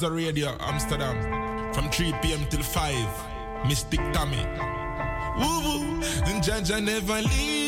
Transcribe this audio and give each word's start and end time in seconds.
Mazda 0.00 0.16
Radio 0.16 0.56
Amsterdam 0.60 1.74
from 1.74 1.90
3 1.90 2.14
p.m. 2.22 2.46
till 2.48 2.62
5. 2.62 3.66
Mystic 3.68 4.00
Tommy. 4.14 4.38
Woo 5.36 5.60
woo, 5.60 6.00
and 6.24 6.42
Jaja 6.42 6.82
never 6.82 7.20
leave. 7.20 7.59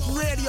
Selection 0.00 0.38
at 0.38 0.41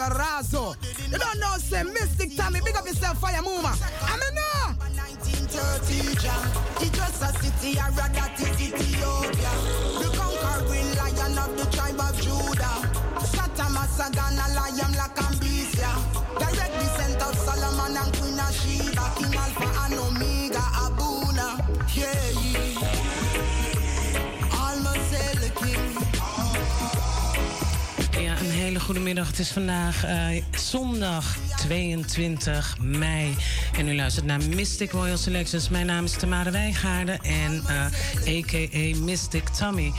vandaag 29.53 30.05
uh, 30.05 30.27
zondag 30.51 31.37
22 31.55 32.75
mei. 32.81 33.35
En 33.77 33.87
u 33.87 33.95
luistert 33.95 34.25
naar 34.25 34.41
Mystic 34.41 34.91
Royal 34.91 35.17
Selections. 35.17 35.69
Mijn 35.69 35.85
naam 35.85 36.03
is 36.03 36.11
Tamara 36.11 36.51
Wijgaarden 36.51 37.21
en 37.21 37.63
uh, 37.69 37.85
eh, 37.85 37.91
a.k.a. 38.37 38.95
Mystic 39.03 39.49
Tommy. 39.49 39.91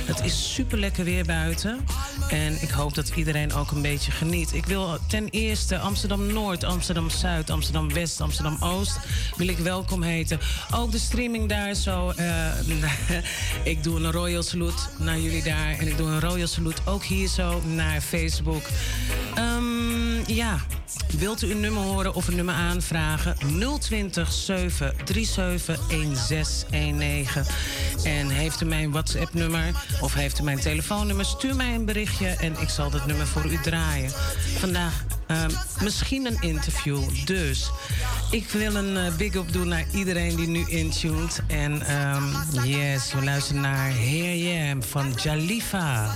Het 0.06 0.22
is 0.24 0.54
super 0.54 0.78
lekker 0.78 1.04
weer 1.04 1.26
buiten. 1.26 1.86
En 2.30 2.62
ik 2.62 2.70
hoop 2.70 2.96
dat 2.96 3.12
iedereen 3.16 3.54
ook 3.54 3.72
een 3.72 3.82
beetje 3.82 4.12
geniet. 4.12 4.54
Ik 4.54 4.66
wil 4.66 4.98
ten 5.08 5.30
eerste 5.30 5.80
Amsterdam 5.80 6.34
Noord, 6.34 6.64
Amsterdam 6.64 7.10
Zuid, 7.10 7.50
Amsterdam 7.50 7.94
West, 7.94 8.22
Amsterdam 8.22 8.58
Oost 8.60 8.98
wil 9.36 9.48
ik 9.48 9.58
welkom 9.58 10.04
heten. 10.04 10.40
Ook 10.76 10.92
de 10.92 10.98
streaming 10.98 11.50
daar 11.50 11.74
zo. 11.74 12.14
Uh, 12.20 12.48
ik 13.74 13.84
doe 13.84 14.00
een 14.00 14.12
royal 14.12 14.44
salute 14.44 14.82
naar 14.98 15.20
jullie 15.20 15.44
daar. 15.44 15.78
En 15.80 15.88
ik 15.88 15.98
doe 15.98 16.08
een 16.08 16.20
royal 16.20 16.48
salute 16.48 16.82
ook 16.86 17.04
hier 17.04 17.28
zo 17.28 17.62
naar 17.62 18.02
Facebook. 18.02 18.64
Um, 19.38 19.59
ja, 20.40 20.60
wilt 21.18 21.42
u 21.42 21.52
een 21.52 21.60
nummer 21.60 21.84
horen 21.84 22.14
of 22.14 22.28
een 22.28 22.36
nummer 22.36 22.56
aanvragen? 22.56 23.36
020 23.80 24.32
737 24.32 25.88
1619. 25.88 27.44
En 28.04 28.30
heeft 28.30 28.62
u 28.62 28.66
mijn 28.66 28.92
WhatsApp-nummer 28.92 29.72
of 30.02 30.14
heeft 30.14 30.40
u 30.40 30.44
mijn 30.44 30.60
telefoonnummer? 30.60 31.26
Stuur 31.26 31.56
mij 31.56 31.76
een 31.76 31.86
berichtje 31.86 32.28
en 32.28 32.56
ik 32.60 32.70
zal 32.70 32.90
dat 32.90 33.06
nummer 33.06 33.28
voor 33.28 33.46
u 33.46 33.60
draaien. 33.62 34.12
Vandaag 34.58 35.04
um, 35.28 35.50
misschien 35.82 36.26
een 36.26 36.42
interview. 36.42 37.00
Dus 37.26 37.72
ik 38.32 38.50
wil 38.50 38.76
een 38.76 38.96
uh, 38.96 39.16
big 39.16 39.34
up 39.34 39.52
doen 39.52 39.68
naar 39.68 39.86
iedereen 39.94 40.36
die 40.36 40.48
nu 40.48 40.66
intuned. 40.68 41.42
En 41.48 41.96
um, 42.16 42.36
yes, 42.64 43.14
we 43.14 43.24
luisteren 43.24 43.62
naar 43.62 43.90
Heer 43.90 44.36
Jam 44.36 44.84
van 44.84 45.14
Jalifa. 45.24 46.16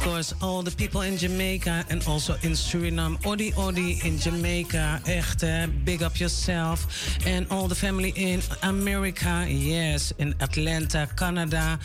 course, 0.00 0.34
all 0.42 0.62
the 0.62 0.70
people 0.70 1.02
in 1.02 1.16
Jamaica 1.16 1.84
and 1.90 2.06
also 2.06 2.34
in 2.42 2.52
Suriname. 2.52 3.18
Odi 3.26 3.52
Odi 3.56 3.98
in 4.04 4.18
Jamaica. 4.18 5.00
Echt, 5.06 5.44
big 5.84 6.02
up 6.02 6.18
yourself. 6.18 6.86
And 7.26 7.46
all 7.50 7.68
the 7.68 7.74
family 7.74 8.12
in 8.16 8.40
America. 8.62 9.44
Yes, 9.48 10.12
in 10.18 10.34
Atlanta, 10.40 11.06
Canada. 11.16 11.78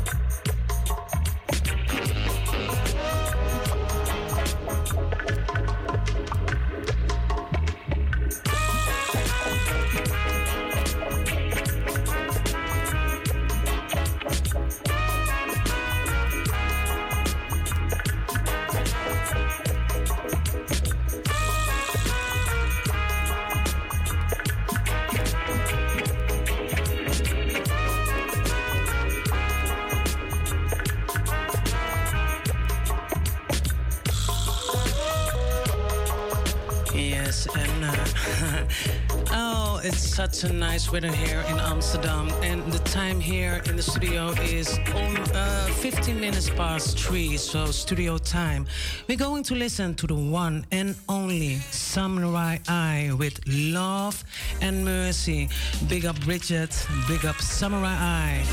nice 40.43 40.91
weather 40.91 41.11
here 41.11 41.43
in 41.47 41.57
Amsterdam. 41.59 42.29
And 42.43 42.61
the 42.71 42.79
time 42.79 43.21
here 43.21 43.61
in 43.69 43.77
the 43.77 43.81
studio 43.81 44.29
is 44.43 44.77
um, 44.93 45.15
uh, 45.33 45.67
15 45.67 46.19
minutes 46.19 46.49
past 46.49 46.99
3, 46.99 47.37
so 47.37 47.67
studio 47.67 48.17
time. 48.17 48.65
We're 49.07 49.17
going 49.17 49.43
to 49.43 49.55
listen 49.55 49.95
to 49.95 50.07
the 50.07 50.15
one 50.15 50.65
and 50.71 50.95
only 51.07 51.55
Samory 51.71 52.59
I 52.67 53.11
with 53.17 53.39
Love 53.47 54.23
and 54.61 54.83
Mercy. 54.83 55.47
Big 55.87 56.05
up 56.05 56.19
Bridget, 56.21 56.85
big 57.07 57.25
up 57.25 57.39
Samurai 57.39 57.95
Eye. 57.97 58.43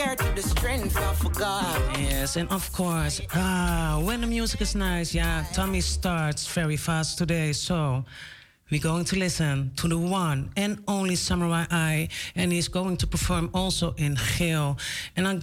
Compare 0.00 0.16
to 0.16 0.34
the 0.34 0.48
strength 0.48 0.96
of 0.96 1.34
God. 1.34 1.98
Yes, 1.98 2.36
and 2.36 2.48
of 2.50 2.72
course, 2.72 3.20
ah, 3.34 4.00
when 4.02 4.22
the 4.22 4.26
music 4.26 4.62
is 4.62 4.74
nice, 4.74 5.14
yeah, 5.14 5.44
Tommy 5.52 5.82
starts 5.82 6.46
very 6.46 6.78
fast 6.78 7.18
today, 7.18 7.52
so. 7.52 8.06
We're 8.70 8.80
going 8.80 9.04
to 9.06 9.18
listen 9.18 9.72
to 9.76 9.88
the 9.88 9.98
one 9.98 10.52
and 10.56 10.82
only 10.88 11.16
Samory 11.16 11.66
I, 11.70 12.08
and 12.34 12.50
he's 12.50 12.68
going 12.68 12.96
to 12.98 13.06
perform 13.06 13.50
also 13.52 13.92
in 13.98 14.16
Geel. 14.16 14.78
And 15.16 15.28
I 15.28 15.40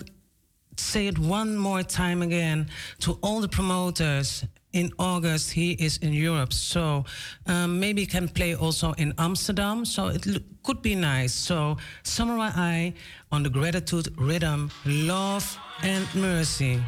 say 0.78 1.06
it 1.06 1.20
one 1.20 1.56
more 1.56 1.84
time 1.84 2.24
again 2.24 2.68
to 3.02 3.20
all 3.22 3.42
the 3.42 3.50
promoters 3.50 4.44
in 4.74 4.92
August 5.00 5.52
he 5.52 5.72
is 5.74 5.98
in 5.98 6.14
Europe. 6.14 6.54
So 6.54 7.06
um, 7.46 7.80
maybe 7.80 8.02
he 8.02 8.08
can 8.08 8.28
play 8.28 8.56
also 8.56 8.94
in 8.94 9.14
Amsterdam. 9.18 9.86
So 9.86 10.08
it 10.08 10.26
could 10.64 10.82
be 10.82 10.96
nice. 10.96 11.34
So 11.34 11.78
Samory 12.04 12.94
on 13.32 13.44
the 13.44 13.50
gratitude 13.50 14.14
rhythm, 14.18 14.72
love 14.86 15.58
and 15.84 16.08
mercy. 16.16 16.82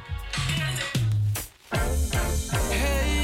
Hey, 2.69 3.18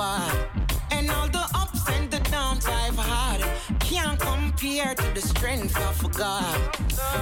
and 0.00 1.10
all 1.10 1.26
the 1.26 1.44
ups 1.56 1.88
and 1.90 2.08
the 2.08 2.20
downs 2.30 2.66
I've 2.66 2.96
had 2.96 3.42
can't 3.80 4.18
compare 4.20 4.94
to 4.94 5.14
the 5.14 5.20
strength 5.20 5.76
of 5.76 6.12
God. 6.12 6.78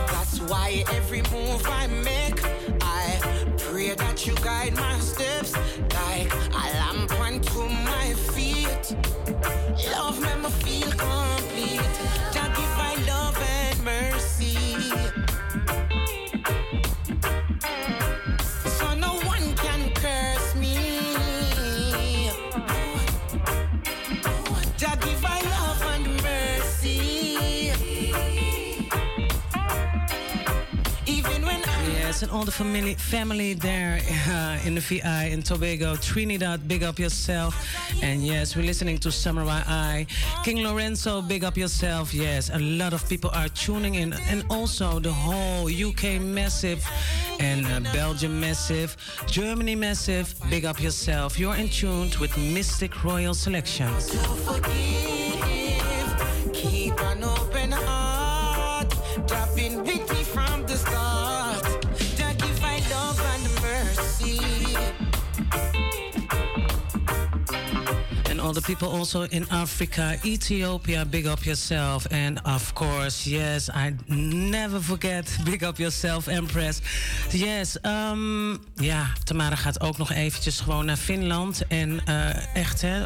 That's 0.08 0.40
why 0.40 0.84
every 0.92 1.22
move 1.32 1.62
I 1.66 1.86
make, 1.86 2.38
I 2.82 3.18
pray 3.56 3.94
that 3.94 4.26
you 4.26 4.34
guide 4.36 4.74
my 4.74 4.98
steps 5.00 5.54
like 5.94 6.30
a 6.52 6.66
lamp 6.78 7.18
unto 7.18 7.66
my 7.66 8.12
feet. 8.32 8.94
Love 9.90 10.20
me, 10.20 10.42
me 10.42 10.50
feel 10.50 10.90
complete. 10.90 11.36
Yes, 32.16 32.22
and 32.22 32.33
all 32.33 32.44
the 32.46 32.50
family 32.50 32.94
family 32.94 33.52
there 33.52 34.00
uh, 34.31 34.66
in 34.66 34.74
the 34.74 34.81
VI 34.81 35.24
in 35.33 35.42
Tobago, 35.42 35.96
Trinidad, 35.96 36.66
big 36.66 36.83
up 36.83 36.98
yourself. 36.98 37.55
And 38.02 38.22
yes, 38.22 38.57
we're 38.57 38.64
listening 38.64 38.96
to 39.00 39.12
Samory 39.12 39.50
I. 39.50 40.07
King 40.42 40.62
Lorenzo, 40.62 41.20
big 41.20 41.44
up 41.44 41.59
yourself. 41.59 42.14
Yes, 42.14 42.48
a 42.48 42.59
lot 42.59 42.94
of 42.94 43.07
people 43.07 43.29
are 43.35 43.50
tuning 43.50 43.96
in. 43.96 44.14
And 44.31 44.46
also 44.48 44.98
the 44.98 45.12
whole 45.12 45.68
UK 45.68 46.18
massive 46.18 46.83
and 47.38 47.66
uh, 47.66 47.92
Belgium 47.92 48.40
massive, 48.40 48.96
Germany 49.26 49.74
massive, 49.74 50.35
big 50.48 50.64
up 50.64 50.81
yourself. 50.81 51.38
You're 51.38 51.57
in 51.57 51.68
tune 51.68 52.09
with 52.18 52.35
Mystic 52.38 53.05
Royal 53.05 53.35
Selections. 53.35 54.16
An 57.65 57.65
all 68.46 68.52
the 68.52 68.61
people 68.61 68.88
also 68.88 69.22
in 69.22 69.44
Africa, 69.50 70.16
Ethiopia, 70.24 71.04
big 71.04 71.26
up 71.26 71.44
yourself. 71.44 72.06
And 72.12 72.40
of 72.44 72.74
course, 72.74 73.26
yes, 73.26 73.68
I 73.68 73.94
never 74.09 74.80
forget, 74.80 75.37
big 75.44 75.64
up 75.64 75.78
yourself, 75.78 76.28
Empress. 76.28 76.80
Yes, 77.30 77.76
um, 77.82 78.59
ja, 78.74 79.06
Tamara 79.24 79.56
gaat 79.56 79.80
ook 79.80 79.98
nog 79.98 80.12
eventjes 80.12 80.61
gewoon 80.61 80.85
naar 80.85 80.96
Finland. 80.96 81.66
En 81.68 82.00
uh, 82.09 82.56
echt, 82.56 82.80
hè, 82.80 83.02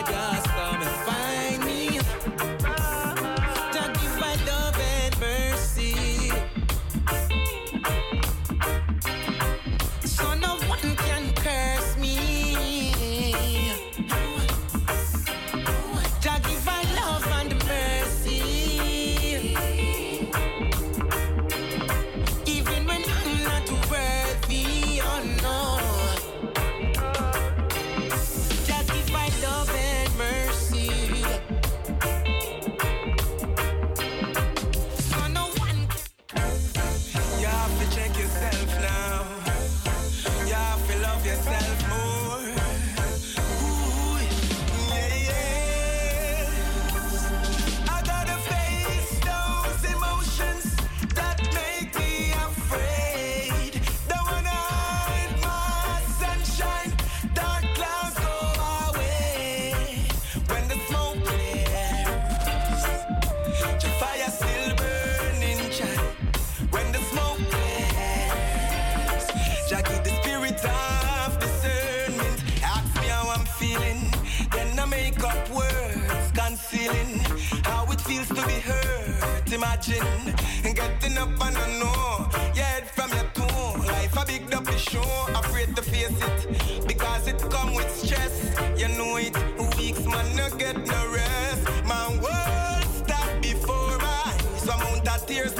tears 95.34 95.56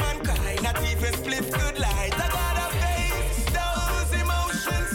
not 0.62 0.78
even 0.84 1.14
split 1.14 1.52
good 1.52 1.80
light. 1.80 2.14
I 2.14 2.28
gotta 2.40 2.68
face 2.84 3.46
those 3.58 4.12
emotions 4.22 4.90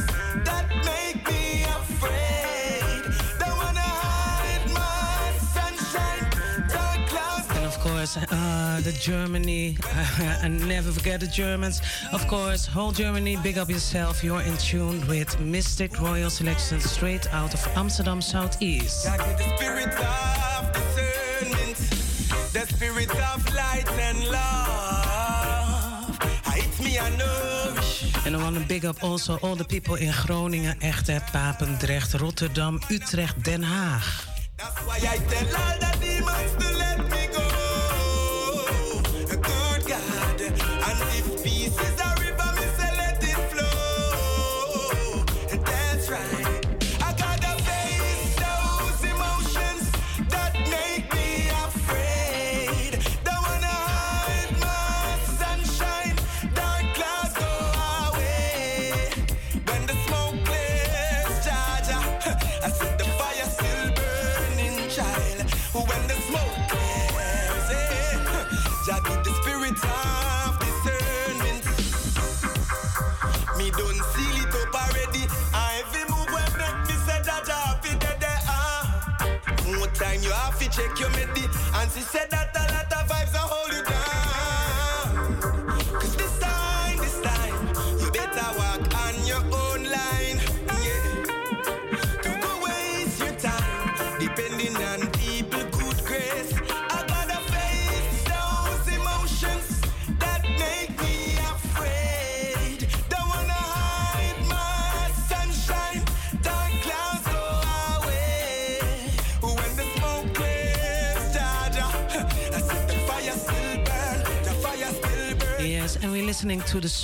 that 0.49 0.67
make 0.91 1.19
me 1.29 1.65
afraid. 1.65 3.03
Don't 3.41 3.59
wanna 3.65 3.91
hide 4.07 4.67
my 4.81 5.33
sunshine, 5.57 6.25
dark 6.69 7.01
clouds. 7.11 7.49
And 7.57 7.67
of 7.67 7.79
course, 7.81 8.17
uh, 8.17 8.81
the 8.85 8.93
Germany, 8.93 9.77
I 10.45 10.49
never 10.49 10.93
forget 10.93 11.19
the 11.21 11.27
Germans. 11.27 11.83
Of 12.13 12.27
course, 12.29 12.65
whole 12.67 12.93
Germany, 12.93 13.37
big 13.43 13.59
up 13.59 13.69
yourself. 13.69 14.23
You're 14.23 14.43
in 14.43 14.57
tune 14.59 15.07
with 15.09 15.39
Mystic 15.41 16.01
Royal 16.01 16.31
Selection 16.31 16.81
straight 16.81 17.27
out 17.35 17.53
of 17.53 17.61
Amsterdam 17.77 18.21
Southeast. 18.23 19.09
And 28.29 28.37
I 28.37 28.43
want 28.43 28.69
big 28.69 28.85
up 28.85 29.03
also 29.03 29.39
all 29.41 29.57
the 29.57 29.65
people 29.65 29.95
in 29.95 30.13
Groningen, 30.13 30.79
Echte, 30.83 31.23
Papendrecht, 31.33 32.21
Rotterdam, 32.21 32.79
Utrecht, 32.91 33.47
Den 33.47 33.65
Haag. 33.65 34.03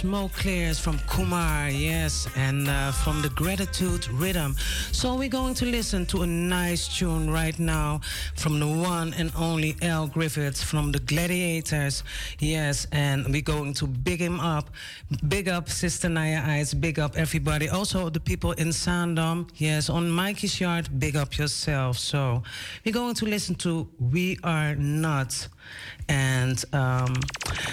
Smoke 0.04 0.32
Clears 0.34 0.78
from 0.78 0.98
Kumar, 1.08 1.70
yes, 1.70 2.28
and 2.36 2.68
uh, 2.68 2.92
from 2.92 3.22
the 3.22 3.30
Gratitude 3.30 4.06
Rhythm. 4.10 4.54
So 4.92 5.14
we're 5.14 5.30
going 5.30 5.54
to 5.54 5.64
listen 5.64 6.04
to 6.12 6.24
a 6.24 6.26
nice 6.26 6.98
tune 6.98 7.30
right 7.30 7.58
now 7.58 8.02
from 8.36 8.60
the 8.60 8.66
one 8.66 9.14
and 9.14 9.32
only 9.34 9.76
Al 9.80 10.06
Griffiths 10.06 10.62
from 10.62 10.92
the 10.92 10.98
Gladiators, 10.98 12.04
yes, 12.38 12.86
and 12.92 13.26
we're 13.32 13.40
going 13.40 13.72
to 13.72 13.86
big 13.86 14.20
him 14.20 14.40
up, 14.40 14.68
big 15.26 15.48
up 15.48 15.70
Sister 15.70 16.10
Naya 16.10 16.42
Eyes, 16.44 16.74
big 16.74 16.98
up 16.98 17.16
everybody. 17.16 17.70
Also 17.70 18.10
the 18.10 18.20
people 18.20 18.52
in 18.52 18.72
Sandom, 18.74 19.48
yes, 19.56 19.88
on 19.88 20.10
Mikey's 20.10 20.60
Yard, 20.60 21.00
big 21.00 21.16
up 21.16 21.38
yourself. 21.38 21.96
So 21.96 22.42
we're 22.84 22.92
going 22.92 23.14
to 23.14 23.24
listen 23.24 23.54
to 23.54 23.88
We 23.98 24.38
Are 24.44 24.74
Not. 24.74 25.48
And 26.10 26.62
um, 26.74 27.14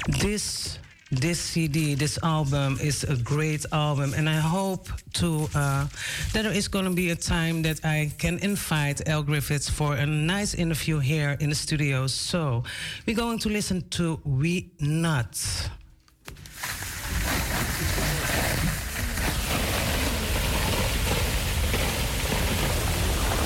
this 0.07 0.79
this 1.11 1.39
CD, 1.39 1.93
this 1.93 2.17
album 2.23 2.77
is 2.81 3.03
a 3.03 3.17
great 3.17 3.65
album, 3.73 4.13
and 4.15 4.29
I 4.29 4.39
hope 4.39 4.87
to 5.15 5.49
uh, 5.53 5.87
that 6.33 6.43
there 6.43 6.51
is 6.51 6.69
going 6.69 6.85
to 6.85 6.91
be 6.91 7.09
a 7.09 7.15
time 7.15 7.61
that 7.63 7.83
I 7.83 8.11
can 8.17 8.39
invite 8.39 9.07
El 9.07 9.23
Griffiths 9.23 9.69
for 9.69 9.95
a 9.95 10.05
nice 10.05 10.53
interview 10.53 10.99
here 10.99 11.37
in 11.39 11.49
the 11.49 11.55
studio. 11.55 12.07
So 12.07 12.63
we're 13.05 13.15
going 13.15 13.39
to 13.39 13.49
listen 13.49 13.83
to 13.91 14.19
We 14.23 14.71
Not. 14.79 15.69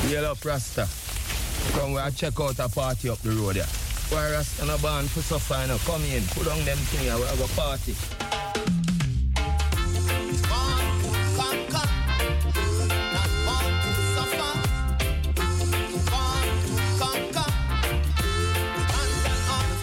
Yellow 0.07 0.35
Rasta. 0.45 0.87
Come 1.71 1.93
where 1.93 2.03
I 2.03 2.11
check 2.11 2.39
out 2.39 2.59
a 2.59 2.69
party 2.69 3.09
up 3.09 3.17
the 3.19 3.31
road 3.31 3.55
there. 3.55 3.84
Why 4.09 4.31
Rasta 4.31 4.65
no 4.65 4.77
born 4.77 5.07
for 5.07 5.21
suffer. 5.21 5.77
Come 5.85 6.03
in, 6.05 6.23
put 6.27 6.47
on 6.47 6.63
them 6.65 6.77
thing 6.77 7.01
we 7.01 7.07
have 7.07 7.41
a 7.41 7.47
party. 7.55 7.95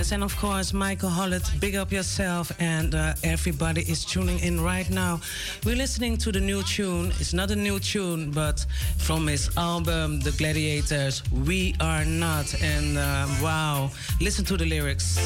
Yes, 0.07 0.12
and 0.12 0.23
of 0.23 0.37
course, 0.37 0.73
Michael 0.73 1.09
Hollett, 1.09 1.42
big 1.59 1.75
up 1.75 1.90
yourself, 1.90 2.53
and 2.61 2.95
uh, 2.95 3.14
everybody 3.25 3.81
is 3.90 4.05
tuning 4.05 4.38
in 4.38 4.61
right 4.61 4.88
now. 4.88 5.21
We're 5.64 5.75
listening 5.75 6.16
to 6.19 6.31
the 6.31 6.38
new 6.38 6.62
tune. 6.62 7.12
It's 7.19 7.33
not 7.33 7.51
a 7.51 7.57
new 7.57 7.81
tune, 7.81 8.31
but 8.31 8.64
from 8.99 9.27
his 9.27 9.51
album, 9.57 10.21
The 10.21 10.31
Gladiators, 10.31 11.25
We 11.33 11.75
Are 11.81 12.05
Not. 12.05 12.55
And 12.62 12.97
uh, 12.97 13.27
wow, 13.42 13.90
listen 14.21 14.45
to 14.45 14.57
the 14.57 14.66
lyrics. 14.66 15.19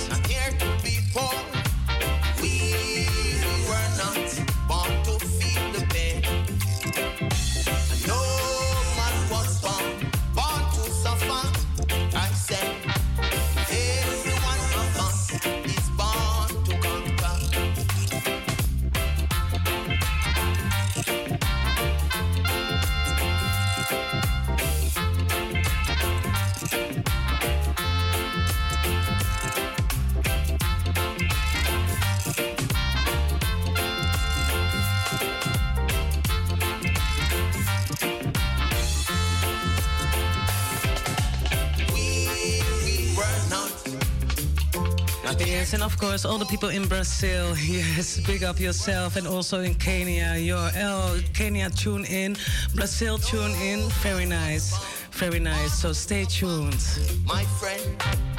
Course, 46.11 46.25
all 46.25 46.39
the 46.39 46.47
people 46.47 46.71
in 46.71 46.89
Brazil, 46.89 47.57
yes, 47.61 48.19
big 48.27 48.43
up 48.43 48.59
yourself, 48.59 49.15
and 49.15 49.29
also 49.29 49.61
in 49.61 49.75
Kenya, 49.77 50.35
your 50.37 50.69
oh, 50.79 51.21
Kenya, 51.35 51.71
tune 51.71 52.05
in, 52.05 52.37
Brazil, 52.75 53.17
tune 53.17 53.53
in, 53.63 53.89
very 54.03 54.27
nice, 54.27 54.77
very 55.13 55.39
nice. 55.39 55.73
So 55.73 55.93
stay 55.93 56.25
tuned. 56.25 56.85
my 57.27 57.45
friend. 57.61 58.30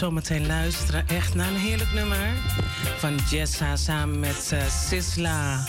En 0.00 0.14
dan 0.14 0.24
gaan 0.24 0.24
we 0.24 0.24
zo 0.24 0.34
meteen 0.34 0.46
luisteren 0.46 1.08
echt 1.08 1.34
naar 1.34 1.48
een 1.48 1.56
heerlijk 1.56 1.92
nummer 1.92 2.34
van 2.98 3.16
Jessa 3.30 3.76
samen 3.76 4.20
met 4.20 4.52
eh, 4.52 4.70
Sisla. 4.70 5.66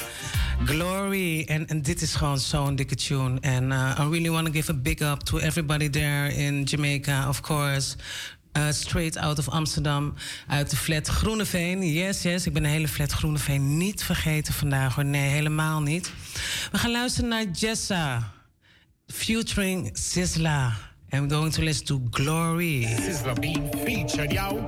Glory. 0.66 1.44
En, 1.44 1.68
en 1.68 1.82
dit 1.82 2.02
is 2.02 2.16
gewoon 2.16 2.40
zo'n 2.40 2.76
dikke 2.76 2.96
tune. 2.96 3.40
En 3.40 3.72
uh, 3.72 3.98
I 4.00 4.10
really 4.10 4.30
want 4.30 4.46
to 4.46 4.52
give 4.52 4.72
a 4.72 4.76
big 4.76 5.00
up 5.00 5.20
to 5.20 5.38
everybody 5.38 5.90
there 5.90 6.34
in 6.34 6.64
Jamaica, 6.64 7.30
of 7.30 7.42
course. 7.42 7.96
Uh, 8.58 8.72
straight 8.72 9.18
out 9.18 9.40
of 9.40 9.50
Amsterdam, 9.50 10.14
uit 10.48 10.70
de 10.70 10.76
flat 10.76 11.08
Groeneveen. 11.08 11.94
Yes, 11.94 12.22
yes, 12.22 12.46
ik 12.46 12.54
ben 12.54 12.64
de 12.64 12.70
hele 12.70 12.88
flat 12.88 13.12
Groeneveen 13.12 13.78
niet 13.78 14.04
vergeten 14.04 14.54
vandaag 14.54 14.96
hoor. 14.96 15.06
Nee, 15.06 15.30
helemaal 15.30 15.82
niet. 15.82 16.12
We 16.72 16.78
gaan 16.78 16.92
luisteren 16.92 17.30
naar 17.30 17.46
Jessa, 17.46 18.32
featuring 19.08 19.90
Sizzla. 19.94 20.91
And 21.12 21.24
we're 21.24 21.30
going 21.30 21.52
to 21.52 21.62
listen 21.62 21.88
to 21.88 22.00
Glory. 22.00 22.86
Sizzla 22.88 23.40
being 23.42 23.70
featured, 23.86 24.32
yo. 24.32 24.66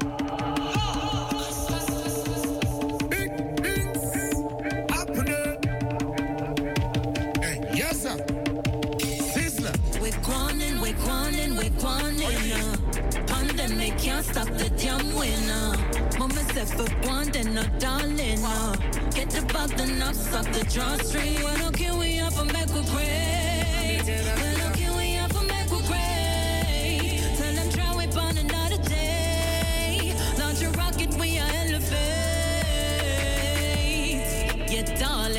can't 14.03 14.25
stop 14.25 14.47
the 14.57 14.69
damn 14.71 15.15
winner. 15.15 16.19
Mama 16.19 16.43
said 16.53 16.67
for 16.67 17.07
one, 17.07 17.31
then 17.31 17.53
no 17.53 17.63
darling. 17.79 18.43
Uh. 18.43 18.75
Get 19.11 19.29
the 19.29 19.41
bug, 19.53 19.69
the 19.77 19.87
knobs 19.87 20.33
off 20.33 20.51
the 20.51 20.63
drawstring. 20.65 21.35
Well, 21.35 21.57
no, 21.57 21.71
can 21.71 21.97
we 21.99 22.19
up 22.19 22.37
and 22.37 22.51
back 22.51 22.67
with 22.73 22.89
great? 22.91 23.13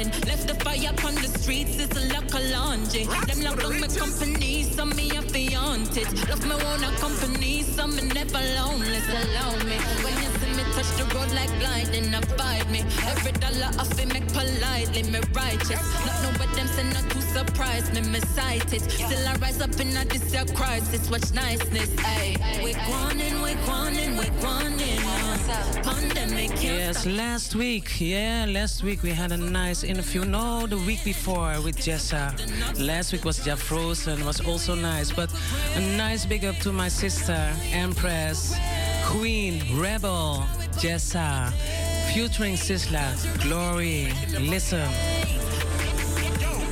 Darling, 0.04 0.20
left 0.26 0.48
the 0.48 0.54
fire 0.64 0.94
on 1.06 1.14
the 1.14 1.28
streets. 1.38 1.78
It's 1.78 1.96
a 1.96 2.12
lock 2.12 2.32
of 2.34 2.50
laundry. 2.50 3.04
Them 3.26 3.40
lock 3.42 3.64
on 3.64 3.80
my 3.80 3.88
company, 3.88 4.64
some 4.64 4.90
me 4.90 5.10
a 5.10 5.22
fiancé. 5.22 6.04
Love 6.28 6.46
me 6.46 6.54
own 6.54 6.96
company, 6.96 7.62
some 7.62 7.96
me 7.96 8.02
never 8.02 8.40
lonely. 8.56 9.00
So 9.00 9.12
allow 9.12 9.52
me 9.64 9.76
when 10.02 10.14
you 10.22 10.30
see 10.38 10.52
me 10.56 10.64
touch 10.74 10.90
the 10.96 11.04
road 11.14 11.30
like 11.32 11.52
lightning, 11.62 12.14
abide 12.14 12.70
me. 12.70 12.80
Every 13.06 13.32
dollar 13.32 13.70
I 13.78 13.84
feel 13.94 14.08
make 14.08 14.28
politely, 14.32 15.02
me 15.04 15.20
righteous. 15.32 15.82
Not 16.06 16.22
know 16.22 16.32
what 16.38 16.54
them 16.56 16.66
say, 16.68 16.84
not 16.92 17.08
to 17.10 17.22
surprise 17.22 17.92
me, 17.92 18.00
me 18.02 18.20
sight 18.20 18.72
it. 18.72 18.82
Still 18.82 19.28
I 19.28 19.34
rise 19.36 19.60
up 19.60 19.78
in 19.80 19.96
a 19.96 20.04
this 20.04 20.24
crisis, 20.52 21.10
watch 21.10 21.32
niceness, 21.32 21.90
ayy. 22.16 22.36
We're 22.62 22.74
gwinin', 22.86 23.42
we 23.42 23.54
Yes, 26.60 27.06
last 27.06 27.54
week, 27.54 28.00
yeah, 28.00 28.46
last 28.48 28.82
week 28.82 29.02
we 29.02 29.10
had 29.10 29.32
a 29.32 29.36
nice 29.36 29.84
interview. 29.84 30.24
No, 30.24 30.66
the 30.66 30.78
week 30.78 31.04
before 31.04 31.60
with 31.62 31.76
Jessa. 31.76 32.32
Last 32.78 33.12
week 33.12 33.24
was 33.24 33.44
Jeff 33.44 33.60
Frozen, 33.60 34.24
was 34.24 34.40
also 34.40 34.74
nice. 34.74 35.10
But 35.12 35.30
a 35.74 35.80
nice 35.96 36.24
big 36.24 36.44
up 36.44 36.56
to 36.60 36.72
my 36.72 36.88
sister, 36.88 37.52
Empress, 37.72 38.54
Queen, 39.04 39.62
Rebel, 39.78 40.44
Jessa, 40.78 41.52
featuring 42.12 42.54
Sizzla, 42.54 43.04
Glory. 43.42 44.12
Listen. 44.40 45.23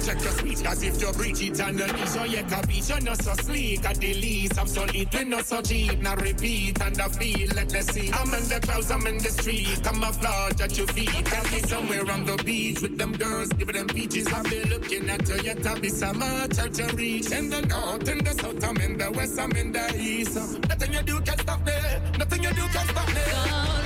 Check 0.04 0.20
your 0.20 0.32
speech, 0.32 0.64
cause 0.64 0.82
if 0.82 1.00
you 1.00 1.12
breach 1.12 1.42
it 1.42 1.60
and 1.60 1.78
the 1.78 1.86
knees, 1.92 2.16
oh 2.16 2.24
yeah, 2.24 2.62
beat 2.66 2.88
you're 2.88 3.00
not 3.00 3.22
so 3.22 3.32
sleek 3.34 3.84
at 3.84 3.96
the 3.98 4.14
least. 4.14 4.58
I'm 4.58 4.66
so 4.66 4.84
solid, 4.86 5.14
we 5.14 5.24
not 5.24 5.46
so 5.46 5.62
cheap. 5.62 5.98
Now 6.00 6.16
repeat 6.16 6.80
and 6.82 7.00
I 7.00 7.08
feel, 7.08 7.48
let 7.54 7.72
me 7.72 7.80
see. 7.82 8.10
I'm 8.12 8.34
in 8.34 8.48
the 8.48 8.58
clouds, 8.60 8.90
I'm 8.90 9.06
in 9.06 9.18
the 9.18 9.30
street. 9.30 9.80
Camouflage 9.84 10.60
at 10.60 10.76
your 10.76 10.86
feet. 10.88 11.24
Tell 11.24 11.44
me 11.44 11.60
somewhere 11.60 12.10
on 12.10 12.24
the 12.24 12.36
beach 12.44 12.82
with 12.82 12.98
them 12.98 13.12
girls, 13.12 13.48
giving 13.50 13.76
them 13.76 13.86
peaches. 13.86 14.26
I've 14.26 14.44
been 14.44 14.68
looking 14.70 15.08
at 15.08 15.28
you, 15.28 15.36
yet 15.42 15.66
I 15.66 15.78
be 15.78 15.88
some 15.88 16.20
church 16.20 16.72
to 16.74 16.96
reach. 16.96 17.30
In 17.30 17.50
the 17.50 17.62
north, 17.62 18.08
in 18.08 18.24
the 18.24 18.32
south, 18.32 18.64
I'm 18.64 18.76
in 18.78 18.98
the 18.98 19.10
west, 19.12 19.38
I'm 19.38 19.52
in 19.52 19.72
the 19.72 19.96
east. 19.96 20.34
Nothing 20.68 20.92
you 20.94 21.02
do 21.02 21.20
can 21.20 21.38
stop 21.38 21.64
me. 21.64 21.72
Nothing 22.18 22.42
you 22.42 22.50
do 22.50 22.62
can 22.62 22.88
stop 22.88 23.08
me. 23.08 23.81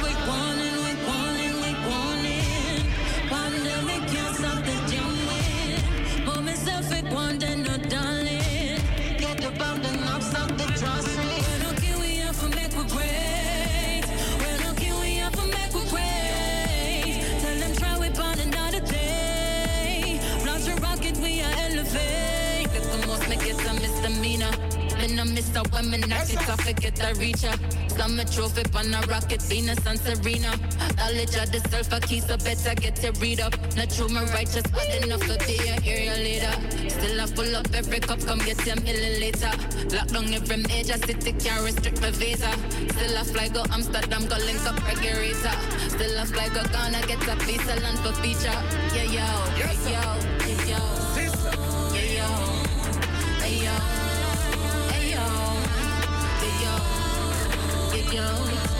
Miss 25.35 25.55
a 25.57 25.63
women, 25.73 26.05
I 26.05 26.25
get 26.25 26.49
I 26.49 26.57
forget 26.57 27.05
I 27.05 27.13
reach 27.13 27.43
her. 27.43 27.57
Summer 27.89 28.25
trophy 28.25 28.63
on 28.77 28.95
a 28.95 29.01
rocket, 29.07 29.43
Venus 29.43 29.85
and 29.87 29.99
Serena. 29.99 30.53
Knowledge 30.97 31.37
of 31.37 31.51
the 31.53 31.61
self, 31.71 31.93
a 31.93 32.01
key, 32.01 32.21
so 32.21 32.37
better 32.37 32.75
get 32.75 32.97
to 32.97 33.13
read 33.21 33.41
up. 33.41 33.55
Not 33.77 33.91
true, 33.91 34.09
my 34.09 34.25
righteous, 34.33 34.67
but 34.73 34.89
enough 35.03 35.21
to 35.21 35.39
be 35.47 35.57
a 35.69 35.81
hear 35.81 35.99
you 35.99 36.17
later. 36.23 36.55
Still 36.91 37.21
I 37.21 37.27
full 37.27 37.57
up 37.57 37.69
every 37.75 38.01
cup, 38.01 38.21
come 38.21 38.39
get 38.41 38.65
your 38.67 38.77
milliliter. 38.77 39.55
Lock 39.93 40.09
down 40.09 40.33
every 40.35 40.57
major 40.69 40.99
city, 40.99 41.33
can't 41.33 41.63
restrict 41.65 42.01
my 42.01 42.11
visa. 42.11 42.51
Still 42.93 43.19
I 43.19 43.23
fly 43.25 43.49
go 43.49 43.65
Amsterdam, 43.73 44.27
go 44.27 44.37
link 44.37 44.65
up 44.67 44.79
regulator. 44.87 45.57
Still 45.89 46.19
I 46.19 46.25
fly 46.25 46.49
go 46.49 46.63
Ghana, 46.73 47.07
get 47.07 47.27
a 47.29 47.37
visa, 47.45 47.75
land 47.81 47.99
for 48.01 48.13
feature. 48.21 48.59
Yeah, 48.95 49.05
yo, 49.17 49.27
yeah, 49.59 49.73
yo, 49.91 50.46
Yeah, 58.13 58.76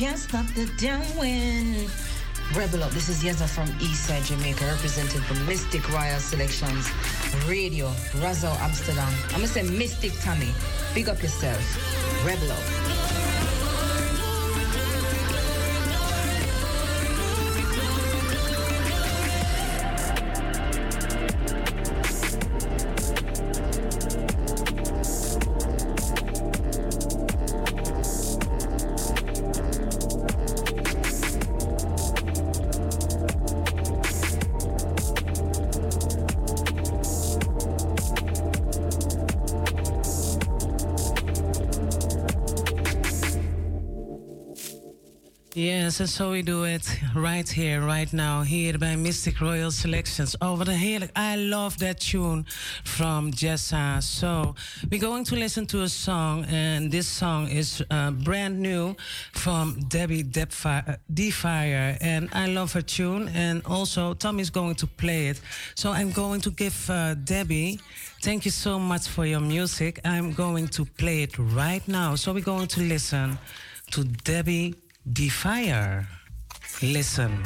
can't 0.00 0.18
stop 0.18 0.46
the 0.54 0.64
damn 0.78 1.04
win. 1.18 1.86
Rebel 2.54 2.84
up. 2.84 2.90
This 2.92 3.10
is 3.10 3.22
Yeza 3.22 3.46
from 3.46 3.68
Eastside 3.80 4.24
Jamaica, 4.24 4.64
representing 4.64 5.20
for 5.20 5.34
Mistic 5.44 5.86
Royal 5.92 6.18
Selections 6.18 6.90
Radio, 7.46 7.88
Razo 8.22 8.50
Amsterdam. 8.60 9.12
I'm 9.26 9.32
gonna 9.32 9.46
say 9.46 9.62
Mystic 9.62 10.12
Tommy. 10.22 10.54
Big 10.94 11.10
up 11.10 11.20
yourself. 11.22 11.60
Rebel 12.24 12.50
up. 12.50 12.89
And 46.00 46.08
so 46.08 46.30
we 46.30 46.40
do 46.40 46.64
it 46.64 46.98
right 47.14 47.46
here, 47.46 47.82
right 47.82 48.10
now, 48.10 48.40
here 48.40 48.78
by 48.78 48.94
Mistic 48.96 49.38
Royal 49.38 49.70
Selections. 49.70 50.34
Oh, 50.40 50.54
what 50.56 50.68
a 50.68 50.72
heerlijk. 50.72 51.10
I 51.14 51.36
love 51.36 51.78
that 51.80 52.00
tune 52.00 52.46
from 52.84 53.32
Jessa. 53.32 54.02
So, 54.02 54.54
we're 54.90 55.00
going 55.00 55.24
to 55.24 55.36
listen 55.36 55.66
to 55.66 55.82
a 55.82 55.88
song, 55.90 56.46
and 56.48 56.90
this 56.90 57.06
song 57.06 57.48
is 57.48 57.84
uh, 57.90 58.12
brand 58.12 58.58
new 58.58 58.96
from 59.32 59.78
Debbie 59.88 60.24
Depfi- 60.24 60.96
Defire. 61.12 61.98
And 62.00 62.30
I 62.32 62.46
love 62.46 62.72
her 62.72 62.82
tune, 62.82 63.28
and 63.34 63.60
also 63.66 64.14
Tommy's 64.14 64.50
going 64.50 64.76
to 64.76 64.86
play 64.86 65.28
it. 65.28 65.40
So, 65.74 65.90
I'm 65.92 66.12
going 66.12 66.40
to 66.40 66.50
give 66.50 66.88
uh, 66.88 67.12
Debbie, 67.12 67.78
thank 68.22 68.46
you 68.46 68.50
so 68.50 68.78
much 68.78 69.06
for 69.06 69.26
your 69.26 69.40
music. 69.40 70.00
I'm 70.06 70.32
going 70.32 70.68
to 70.68 70.86
play 70.86 71.24
it 71.24 71.38
right 71.38 71.86
now. 71.86 72.14
So, 72.14 72.32
we're 72.32 72.40
going 72.44 72.68
to 72.68 72.80
listen 72.80 73.38
to 73.90 74.04
Debbie 74.04 74.74
Defire. 75.12 76.06
Listen. 76.82 77.42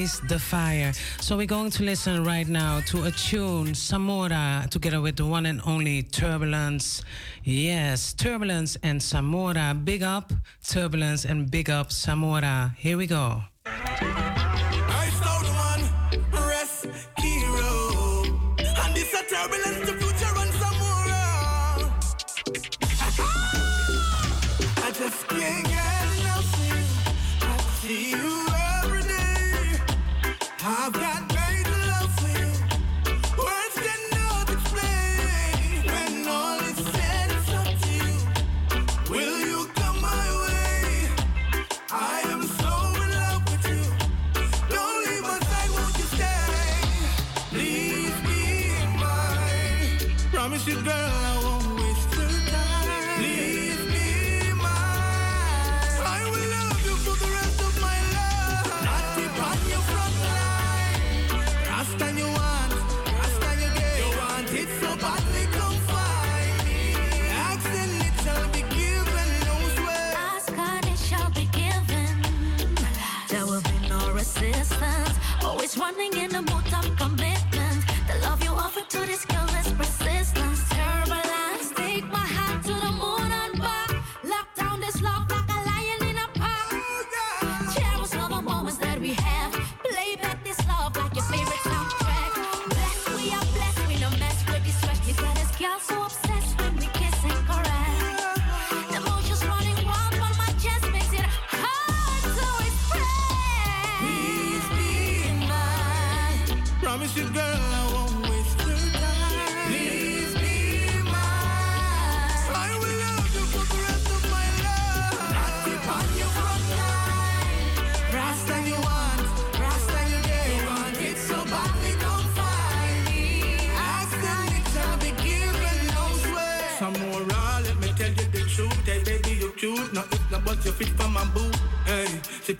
The 0.00 0.38
Fire. 0.38 0.92
So 1.20 1.36
we're 1.36 1.46
going 1.46 1.70
to 1.72 1.82
listen 1.82 2.24
right 2.24 2.48
now 2.48 2.80
to 2.86 3.04
a 3.04 3.10
tune, 3.10 3.74
Samora, 3.74 4.66
together 4.70 5.02
with 5.02 5.16
the 5.16 5.26
one 5.26 5.44
and 5.44 5.60
only 5.66 6.02
Turbulence. 6.02 7.02
Yes, 7.44 8.14
Turbulence 8.14 8.78
and 8.82 8.98
Samora. 8.98 9.74
Big 9.84 10.02
up 10.02 10.32
Turbulence 10.66 11.26
and 11.26 11.50
big 11.50 11.68
up 11.68 11.90
Samora. 11.90 12.74
Here 12.76 12.96
we 12.96 13.06
go. 13.06 13.42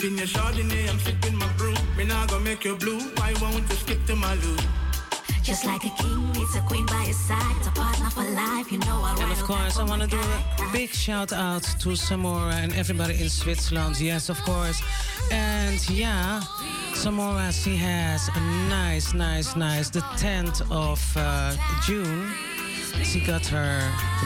Sipping 0.00 0.18
your 0.18 0.26
Chardonnay, 0.26 0.88
I'm 0.88 0.98
sipping 1.00 1.36
my 1.36 1.48
brew. 1.54 1.74
Me 1.96 2.04
nah 2.04 2.26
gonna 2.26 2.44
make 2.44 2.64
you 2.64 2.76
blue. 2.76 3.00
Why 3.16 3.34
won't 3.40 3.68
you 3.68 3.76
skip 3.76 4.04
to 4.06 4.16
my 4.16 4.34
loo? 4.34 4.56
Just 5.42 5.64
like 5.66 5.84
a 5.84 5.90
king 6.02 6.32
needs 6.32 6.54
a 6.56 6.60
queen 6.60 6.86
by 6.86 7.02
his 7.10 7.18
side, 7.18 7.56
it's 7.58 7.66
a 7.66 7.70
partner 7.72 8.10
for 8.10 8.22
life. 8.22 8.72
You 8.72 8.78
know 8.78 8.98
I 9.02 9.16
And 9.20 9.32
of 9.32 9.42
course, 9.42 9.78
I 9.78 9.84
want 9.84 10.02
to 10.02 10.08
do 10.08 10.20
a 10.20 10.72
big 10.72 10.90
shout 10.90 11.32
out 11.32 11.64
to 11.82 11.88
Samora 11.90 12.54
and 12.54 12.72
everybody 12.74 13.20
in 13.20 13.28
Switzerland. 13.28 14.00
Yes, 14.00 14.28
of 14.28 14.40
course. 14.42 14.80
And 15.30 15.78
yeah, 15.90 16.40
Samora, 16.92 17.52
she 17.52 17.76
has 17.76 18.28
a 18.34 18.40
nice, 18.68 19.12
nice, 19.12 19.56
nice. 19.56 19.90
The 19.90 20.04
10th 20.24 20.60
of 20.70 21.00
uh, 21.16 21.56
June, 21.82 22.32
she 23.02 23.20
got 23.20 23.44
her 23.46 23.80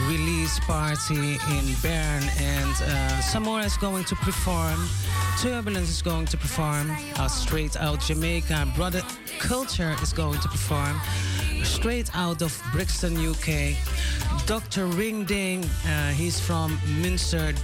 release 0.07 0.59
party 0.61 1.37
in 1.55 1.65
Bern, 1.81 2.23
and 2.39 2.75
uh, 2.81 3.21
Samora 3.31 3.65
is 3.65 3.77
going 3.77 4.05
to 4.05 4.15
perform. 4.15 4.79
Turbulence 5.39 5.89
is 5.89 6.01
going 6.01 6.25
to 6.27 6.37
perform. 6.37 6.89
Uh, 7.17 7.27
straight 7.27 7.75
out 7.75 7.99
Jamaica, 8.01 8.67
Brother 8.75 9.01
Culture 9.39 9.95
is 10.01 10.13
going 10.13 10.39
to 10.39 10.47
perform. 10.47 10.99
Straight 11.63 12.09
out 12.15 12.41
of 12.41 12.61
Brixton, 12.71 13.17
UK. 13.17 13.75
Dr. 14.45 14.85
Ring 14.85 15.25
Ding, 15.25 15.63
uh, 15.87 16.11
he's 16.11 16.39
from 16.39 16.77
Münster, 17.01 17.55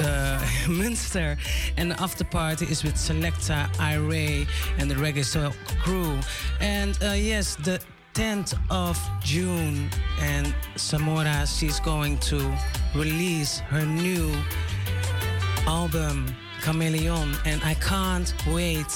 uh. 0.00 0.40
And 1.76 1.90
the 1.90 2.00
after 2.00 2.24
party 2.24 2.66
is 2.66 2.84
with 2.84 2.94
Selecta, 2.94 3.68
Iray, 3.76 4.46
and 4.78 4.90
the 4.90 4.94
Reggae 4.94 5.24
Soul 5.24 5.52
crew. 5.82 6.18
And 6.60 6.98
uh, 7.02 7.12
yes, 7.12 7.56
the 7.56 7.80
10th 8.14 8.56
of 8.70 8.98
June, 9.22 9.90
and 10.20 10.54
Samora, 10.76 11.46
she's 11.46 11.80
going 11.80 12.18
to 12.18 12.56
release 12.94 13.58
her 13.58 13.84
new 13.84 14.32
album, 15.66 16.26
Chameleon, 16.64 17.36
and 17.44 17.62
I 17.62 17.74
can't 17.74 18.32
wait. 18.46 18.86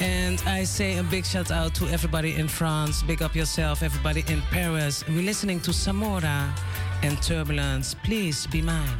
And 0.00 0.42
I 0.46 0.64
say 0.64 0.96
a 0.96 1.02
big 1.02 1.26
shout 1.26 1.50
out 1.50 1.74
to 1.74 1.86
everybody 1.88 2.34
in 2.36 2.48
France. 2.48 3.02
Big 3.02 3.20
up 3.20 3.36
yourself, 3.36 3.82
everybody 3.82 4.24
in 4.28 4.40
Paris. 4.50 5.06
We're 5.06 5.22
listening 5.22 5.60
to 5.60 5.70
Samora 5.70 6.48
and 7.02 7.20
Turbulence. 7.22 7.94
Please 7.94 8.46
be 8.46 8.62
mine. 8.62 8.98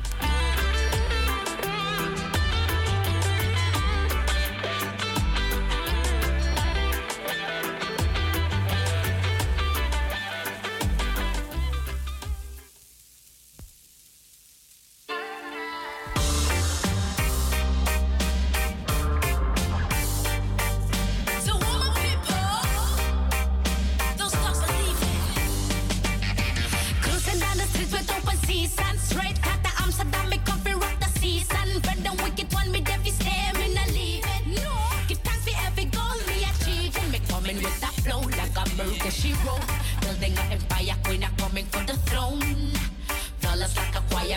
In. 44.28 44.36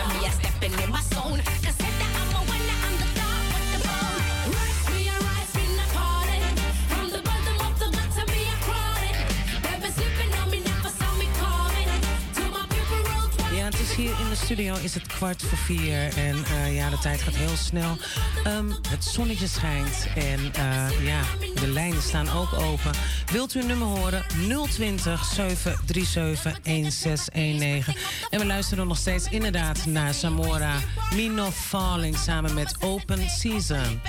Ja, 13.56 13.64
het 13.64 13.80
is 13.80 13.94
hier 13.94 14.20
in 14.20 14.28
de 14.28 14.36
studio 14.36 14.74
is 14.82 14.94
het 14.94 15.06
kwart 15.06 15.42
voor 15.42 15.58
vier. 15.58 16.16
En 16.16 16.44
eh, 16.44 16.76
ja, 16.76 16.90
de 16.90 16.98
tijd 16.98 17.22
gaat 17.22 17.34
heel 17.34 17.56
snel. 17.56 17.96
Ehm, 18.44 18.70
het 18.88 19.04
zonnetje 19.04 19.46
schijnt. 19.46 20.06
En 20.14 20.52
eh, 20.54 21.06
ja, 21.06 21.20
de 21.62 21.68
lijnen 21.68 22.02
staan 22.02 22.30
ook 22.30 22.52
open. 22.52 22.92
Wilt 23.32 23.54
u 23.54 23.60
een 23.60 23.66
nummer 23.66 23.86
horen? 23.86 24.24
020 24.70 25.24
737 25.24 26.58
1619. 26.62 27.96
En 28.30 28.38
we 28.38 28.46
luisteren 28.46 28.86
nog 28.86 28.96
steeds 28.96 29.28
inderdaad 29.30 29.86
naar 29.86 30.14
Samora. 30.14 30.74
Mino 31.14 31.50
Falling 31.50 32.16
samen 32.16 32.54
met 32.54 32.76
Open 32.80 33.30
Season. 33.30 34.00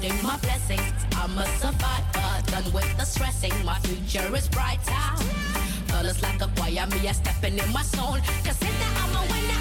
Counting 0.00 0.22
my 0.22 0.36
blessings, 0.40 0.92
I'm 1.12 1.38
a 1.38 1.44
survivor. 1.60 2.30
Done 2.50 2.72
with 2.72 2.96
the 2.96 3.04
stressing, 3.04 3.52
my 3.64 3.78
future 3.82 4.36
is 4.36 4.48
brighter. 4.48 5.06
Colors 5.88 6.20
like 6.22 6.42
a 6.42 6.48
choir, 6.54 6.86
me 6.86 7.08
a 7.08 7.12
stepping 7.12 7.58
in 7.58 7.72
my 7.72 7.82
zone. 7.82 8.20
Cause 8.44 8.58
I'm 8.62 9.16
a 9.16 9.20
winner, 9.32 9.59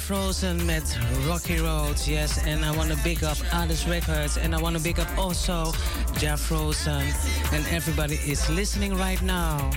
Frozen 0.00 0.64
met 0.64 0.98
Rocky 1.26 1.58
Roads, 1.58 2.08
yes. 2.08 2.38
And 2.46 2.64
I 2.64 2.74
want 2.76 2.90
to 2.90 2.96
big 3.02 3.24
up 3.24 3.36
Alice 3.52 3.86
Records. 3.86 4.36
And 4.36 4.54
I 4.54 4.60
want 4.60 4.76
to 4.76 4.82
big 4.82 4.98
up 4.98 5.08
also 5.18 5.72
Jeff 6.18 6.40
Frozen. 6.40 7.06
And 7.52 7.66
everybody 7.68 8.14
is 8.26 8.48
listening 8.48 8.94
right 8.94 9.20
now. 9.22 9.70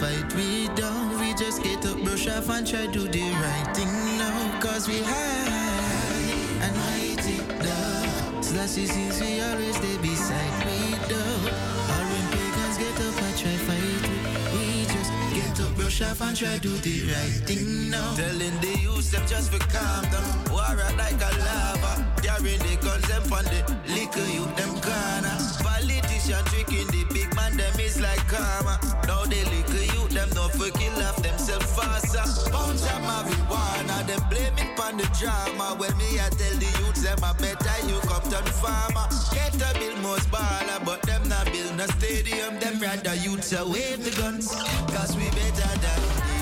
fight 0.00 0.34
we 0.34 0.68
don't. 0.80 1.20
We 1.20 1.34
just 1.34 1.62
get 1.62 1.84
up, 1.84 1.98
brush 2.02 2.26
off, 2.28 2.48
and 2.48 2.66
try 2.66 2.86
do 2.86 3.06
the 3.06 3.26
right 3.44 3.68
thing 3.76 3.92
now. 4.18 4.60
Cause 4.60 4.88
we 4.88 4.98
high 5.02 6.64
and 6.64 6.74
mighty, 6.82 7.36
though. 7.64 8.40
Slashy 8.40 8.86
since 8.88 9.20
we 9.20 9.40
always 9.42 9.76
stay 9.76 9.96
beside 10.00 10.56
we 10.66 10.96
though. 11.10 11.52
All 11.92 12.06
when 12.10 12.26
pagans 12.32 12.76
get 12.82 12.98
up 13.06 13.22
and 13.26 13.36
try 13.40 13.56
fight 13.66 14.30
we 14.52 14.84
just 14.94 15.12
get 15.36 15.60
up, 15.64 15.72
brush 15.76 16.00
off, 16.02 16.20
and 16.22 16.36
try 16.36 16.56
do 16.58 16.72
the 16.86 16.96
right 17.12 17.40
thing 17.46 17.90
now. 17.90 18.14
Telling 18.14 18.58
the 18.64 18.74
youth 18.80 19.10
them 19.10 19.24
just 19.26 19.52
for 19.52 19.62
calm 19.68 20.04
down. 20.12 20.44
War 20.50 20.76
like 20.96 21.20
a 21.28 21.30
lava. 21.44 21.92
Carrying 22.22 22.62
the 22.64 22.74
guns, 22.80 23.06
them 23.08 23.24
the 23.28 23.60
liquor 23.92 24.28
you 24.36 24.46
Vasa. 31.80 32.22
Pounds 32.50 32.82
of 32.82 33.00
marijuana, 33.08 34.06
them 34.06 34.22
it 34.30 34.76
pon 34.76 34.96
the 34.96 35.06
drama. 35.18 35.76
When 35.78 35.96
me 35.96 36.20
I 36.20 36.28
tell 36.40 36.56
the 36.62 36.70
youths 36.80 37.02
them 37.02 37.18
I 37.22 37.32
better 37.40 37.78
you 37.88 37.98
come 38.10 38.26
turn 38.30 38.46
farmer. 38.60 39.06
Get 39.32 39.54
a 39.56 39.78
build 39.78 40.00
most 40.02 40.30
baller, 40.30 40.84
but 40.84 41.02
them 41.02 41.28
not 41.28 41.46
build 41.52 41.76
no 41.76 41.86
stadium. 41.98 42.58
Them 42.60 42.80
rather 42.80 43.14
youths 43.14 43.52
away 43.52 43.96
the 43.96 44.12
guns, 44.20 44.48
cause 44.92 45.16
we 45.16 45.24
better 45.30 45.72
than. 45.80 46.39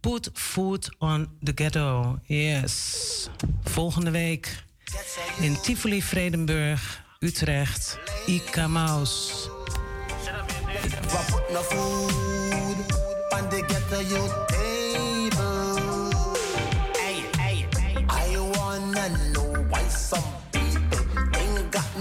Put 0.00 0.30
food 0.32 0.96
on 0.98 1.28
the 1.42 1.52
ghetto. 1.54 2.18
Yes. 2.26 3.28
Volgende 3.62 4.10
week 4.10 4.64
in 5.40 5.60
Tivoli 5.60 6.02
Vredenburg, 6.02 6.80
Utrecht. 7.20 7.98
Ika 8.26 8.68
Maus. 8.68 9.50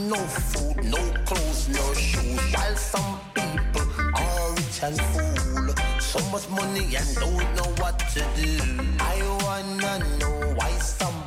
No 0.09 0.17
food 0.17 0.84
no 0.84 0.97
clothes, 1.25 1.67
no 1.69 1.93
shoes, 1.93 2.39
while 2.53 2.75
some 2.75 3.19
people 3.34 3.88
are 4.13 4.51
rich 4.55 4.79
full. 5.13 5.73
So 5.99 6.19
much 6.32 6.49
money 6.49 6.95
and 6.95 7.15
don't 7.15 7.55
know 7.55 7.71
what 7.82 7.99
to 8.13 8.19
do. 8.36 8.59
I 8.99 9.21
wanna 9.43 9.99
know 10.19 10.53
why 10.55 10.71
some 10.79 11.20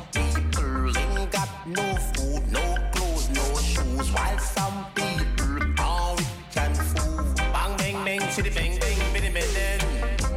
no 1.65 1.95
food, 2.13 2.43
no 2.51 2.77
clothes, 2.91 3.29
no 3.29 3.43
shoes, 3.59 4.11
while 4.11 4.37
some 4.37 4.85
people 4.93 5.57
are 5.79 6.15
rich 6.15 6.57
and 6.57 6.77
full. 6.77 7.23
Bang, 7.35 7.77
bang, 7.77 8.05
bang, 8.05 8.19
chitty, 8.31 8.51
bang, 8.51 8.79
bang, 8.79 9.13
bitty, 9.13 9.29
bang, 9.33 9.79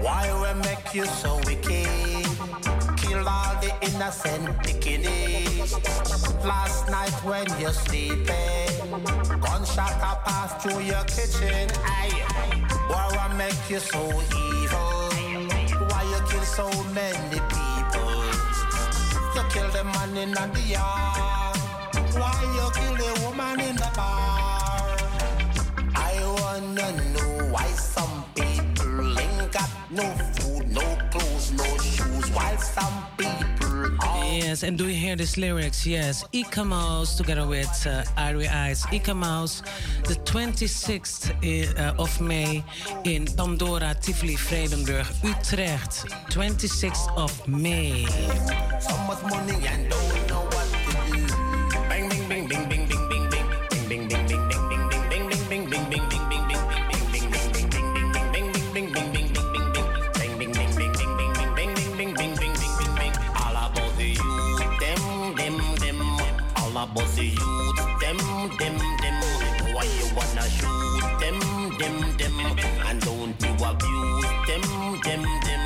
Why 0.02 0.32
we 0.32 0.60
make 0.62 0.94
you 0.94 1.04
so 1.04 1.36
wicked? 1.44 2.24
Kill 2.96 3.28
all 3.28 3.54
the 3.60 3.72
innocent 3.82 4.46
pickaninnies. 4.64 5.72
Last 6.44 6.88
night 6.88 7.12
when 7.24 7.46
you're 7.60 7.72
sleeping, 7.72 8.68
gunshot 9.40 9.92
a 10.00 10.16
pass 10.24 10.62
through 10.62 10.80
your 10.80 11.04
kitchen. 11.04 11.68
Aye. 11.84 12.24
Why 12.88 13.28
we 13.28 13.36
make 13.36 13.70
you 13.70 13.80
so 13.80 14.00
evil? 14.00 15.10
Why 15.90 16.02
you 16.04 16.20
kill 16.30 16.42
so 16.42 16.70
many 16.94 17.40
people? 17.40 17.68
You 19.38 19.44
kill 19.50 19.70
the 19.70 19.84
man 19.84 20.16
in 20.16 20.32
the 20.32 20.60
yard. 20.66 21.56
Why 22.18 22.38
you 22.56 22.66
kill 22.74 22.94
the 22.96 23.20
woman 23.22 23.60
in 23.60 23.76
the 23.76 23.88
bar? 23.94 24.98
I 25.94 26.14
wanna 26.40 26.90
know 27.12 27.46
why 27.52 27.66
some 27.66 28.24
people 28.34 29.16
ain't 29.16 29.52
got 29.52 29.70
no 29.90 30.02
food, 30.34 30.68
no 30.68 30.82
clothes, 31.12 31.52
no 31.52 31.64
shoes, 31.78 32.28
while 32.32 32.58
some 32.58 33.06
people. 33.16 33.57
Yes, 34.30 34.62
and 34.62 34.76
do 34.76 34.86
you 34.88 34.94
hear 34.94 35.16
these 35.16 35.36
lyrics? 35.38 35.86
Yes, 35.86 36.24
Ika 36.32 36.64
Mouse 36.64 37.16
together 37.16 37.46
with 37.46 37.86
uh, 37.86 38.04
Eyes. 38.16 38.84
Ika 38.92 39.14
Mouse, 39.14 39.62
the 40.04 40.14
26th 40.24 41.32
uh, 41.78 41.94
of 42.02 42.20
May 42.20 42.62
in 43.04 43.24
Pandora, 43.26 43.94
Tivoli, 44.00 44.36
Vredenburg, 44.36 45.06
Utrecht. 45.24 46.04
26th 46.30 47.08
of 47.16 47.48
May. 47.48 48.06
The 67.18 67.24
youth, 67.24 67.76
them, 68.00 68.18
them, 68.58 68.78
them. 69.02 69.16
Why 69.74 69.84
you 69.98 70.06
wanna 70.14 70.46
shoot 70.56 71.02
them, 71.18 71.38
them, 71.78 72.16
them? 72.16 72.36
And 72.86 73.00
don't 73.02 73.34
you 73.42 73.52
abuse 73.66 74.30
them, 74.46 74.62
them, 75.02 75.22
them. 75.46 75.64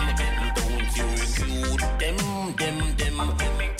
Don't 0.57 0.91
you 0.97 1.07
recruit 1.21 1.83
them, 2.01 2.17
them, 2.57 2.79
them. 2.97 3.17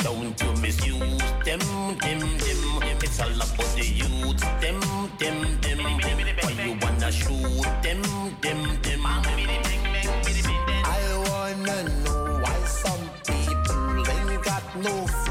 Don't 0.05 0.41
you 0.43 0.53
misuse 0.61 1.23
them, 1.47 1.61
them, 2.05 2.21
them. 2.43 2.99
It's 3.05 3.21
all 3.21 3.35
about 3.35 3.71
the 3.77 3.87
youth, 3.87 4.41
them, 4.61 4.79
them, 5.19 5.39
them. 5.63 5.81
Why 6.43 6.53
you 6.65 6.77
wanna 6.83 7.11
shoot 7.11 7.67
them, 7.83 8.03
them, 8.43 8.61
them? 8.83 9.03
I 10.85 11.01
wanna 11.27 11.79
know 12.05 12.41
why 12.43 12.59
some 12.67 13.09
people 13.27 14.11
ain't 14.11 14.43
got 14.45 14.65
no 14.77 15.07
no 15.07 15.22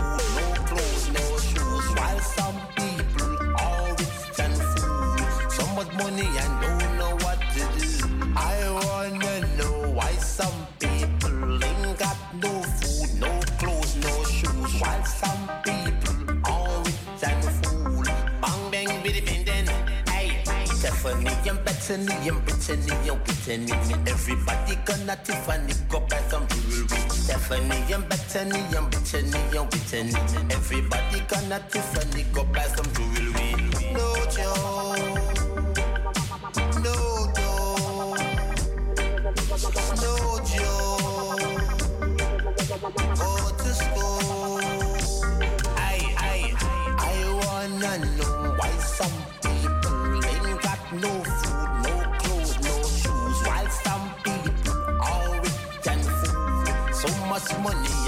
money 6.22 6.38
and 6.38 6.62
don't 6.62 6.98
know 6.98 7.16
what 7.26 7.40
to 7.54 7.62
do. 7.80 7.88
I 8.36 8.56
wanna 8.84 9.40
know 9.58 9.92
why 9.92 10.12
some 10.14 10.68
people 10.80 11.64
ain't 11.64 11.98
got 11.98 12.18
no 12.36 12.62
food, 12.78 13.20
no 13.20 13.40
clothes, 13.60 13.96
no 13.96 14.24
shoes, 14.24 14.82
while 14.82 15.06
some 15.06 15.50
people 15.64 16.16
are 16.46 16.80
rich 16.84 17.24
and 17.24 17.44
full. 17.60 18.04
Bang 18.42 18.72
bang 18.72 19.04
biddy 19.04 19.22
bing 19.22 19.46
then, 19.46 19.68
hey. 20.10 20.44
Stephanie 20.66 21.50
and 21.50 21.64
Bethany 21.66 22.30
and 22.30 22.46
Brittany 22.46 23.10
and 23.10 23.20
Whitney. 23.26 23.74
Everybody 24.08 24.76
gonna 24.86 25.16
Tiffany 25.24 25.74
go 25.90 26.00
buy 26.02 26.22
some 26.30 26.48
jewelry. 26.48 27.00
Stephanie 27.10 27.94
and 27.94 28.08
Bethany 28.10 28.60
and 28.78 28.90
Brittany 28.92 29.40
and 29.58 29.68
Whitney. 29.72 30.54
Everybody 30.56 31.20
gonna 31.28 31.60
Tiffany 31.70 32.24
go 32.34 32.44
buy 32.46 32.68
some 32.76 32.90
jewelry. 32.94 33.94
No 33.94 34.16
joke. 34.30 34.91
Wanna 47.84 48.06
know 48.18 48.56
why 48.58 48.70
some 48.78 49.12
people 49.42 50.26
ain't 50.26 50.62
got 50.62 50.80
no 50.94 51.24
food, 51.24 51.70
no 51.84 51.94
clothes, 52.20 52.60
no 52.62 52.76
shoes, 53.00 53.38
while 53.48 53.70
some 53.70 54.14
people 54.24 54.74
are 55.02 55.42
rich 55.42 55.88
and 55.88 56.06
full. 56.06 56.94
So 56.94 57.10
much 57.26 57.50
money 57.60 58.01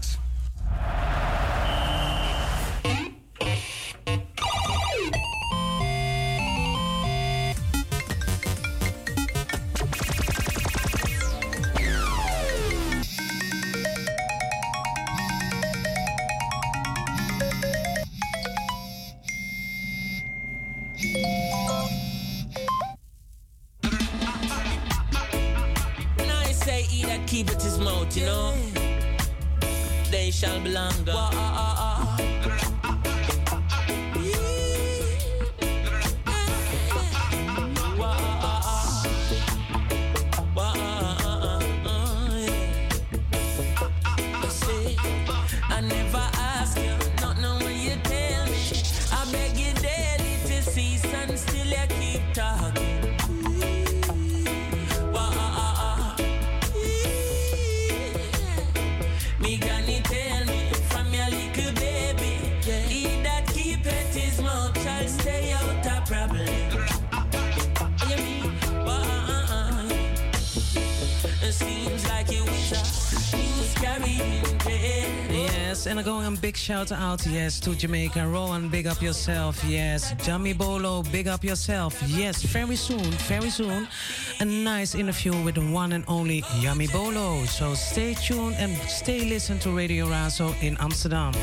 You 28.16 28.26
know. 28.26 28.54
They 30.10 30.32
shall 30.32 30.60
belong 30.62 30.94
Yes, 75.82 75.88
and 75.88 76.06
going 76.06 76.28
a 76.28 76.38
big 76.40 76.56
shout 76.56 76.92
out, 76.92 77.26
yes, 77.26 77.60
to 77.62 77.74
Jamaica. 77.74 78.28
Rowan, 78.28 78.70
big 78.70 78.86
up 78.86 79.02
yourself. 79.02 79.64
Yes, 79.64 80.14
Jamie 80.24 80.54
Bolo, 80.54 81.02
big 81.12 81.28
up 81.28 81.44
yourself. 81.44 82.00
Yes, 82.06 82.44
very 82.44 82.76
soon, 82.76 83.10
very 83.28 83.50
soon, 83.50 83.88
a 84.40 84.46
nice 84.46 84.94
interview 84.94 85.34
with 85.44 85.56
the 85.56 85.62
one 85.62 85.94
and 85.94 86.04
only 86.08 86.44
Yummy 86.60 86.86
Bolo. 86.86 87.46
So 87.46 87.74
stay 87.74 88.14
tuned 88.14 88.58
and 88.60 88.78
stay 88.88 89.26
listen 89.26 89.58
to 89.60 89.76
Radio 89.76 90.06
Razo 90.06 90.54
in 90.62 90.78
Amsterdam. 90.78 91.34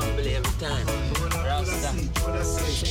Family 0.00 0.34
every 0.34 0.52
time. 0.60 0.86
Rasta. 1.44 1.90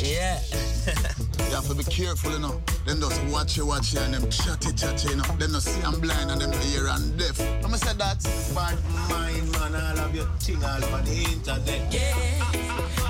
Yeah. 0.03 0.39
You 1.45 1.61
have 1.61 1.67
to 1.67 1.75
be 1.75 1.83
careful, 1.83 2.31
you 2.31 2.39
know. 2.39 2.61
Them 2.85 2.99
just 2.99 3.23
watch 3.25 3.55
you, 3.55 3.65
watch 3.65 3.93
you, 3.93 3.99
and 3.99 4.13
them 4.13 4.29
chatty, 4.29 4.73
chatty, 4.73 5.09
you 5.09 5.15
know. 5.17 5.23
Them 5.37 5.51
just 5.51 5.67
see 5.67 5.81
I'm 5.83 5.99
blind 6.01 6.31
and 6.31 6.41
them 6.41 6.51
hear 6.63 6.87
and 6.87 7.17
deaf. 7.17 7.39
I'm 7.39 7.61
gonna 7.61 7.77
say 7.77 7.93
that. 7.93 8.17
Bad 8.53 8.77
mind, 9.09 9.51
man, 9.53 9.75
all 9.75 9.99
of 10.05 10.15
your 10.15 10.25
thing 10.39 10.63
all 10.63 10.83
over 10.83 11.01
the 11.03 11.23
internet. 11.31 11.93
Yeah, 11.93 12.15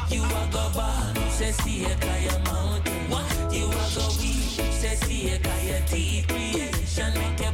you 0.09 0.21
are 0.21 0.47
go 0.51 0.69
born, 0.75 1.29
say 1.31 1.51
see 1.53 1.85
a 1.85 1.95
kaya 1.95 2.37
mountain. 2.45 3.09
What? 3.09 3.25
You 3.53 3.65
are 3.65 3.91
go 3.95 4.07
weak, 4.19 4.59
say 4.71 4.95
see 4.95 5.29
a 5.29 5.39
kaya 5.39 5.81
deep 5.89 6.27
creation, 6.27 7.13
make 7.15 7.39
a 7.47 7.51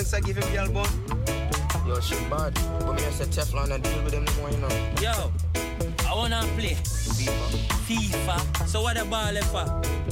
you 0.00 0.06
know, 0.12 0.16
I 0.16 0.20
give 0.20 0.36
him 0.36 0.52
girl 0.54 0.68
bun. 0.72 1.86
Yo, 1.86 2.00
she 2.00 2.14
bad. 2.30 2.54
But 2.80 2.94
me, 2.94 3.04
I 3.04 3.10
say 3.10 3.24
Teflon 3.24 3.70
and 3.70 3.82
deal 3.82 4.02
with 4.02 4.12
them 4.12 4.24
no 4.24 4.32
more, 4.34 4.50
you 4.50 4.56
know. 4.58 4.68
Yo, 5.00 5.32
I 6.08 6.14
wanna 6.14 6.40
play 6.56 6.74
FIFA. 7.86 8.66
So 8.66 8.82
what 8.82 8.96
the 8.96 9.04
ball 9.04 9.36
is 9.36 9.44
for? 9.46 9.66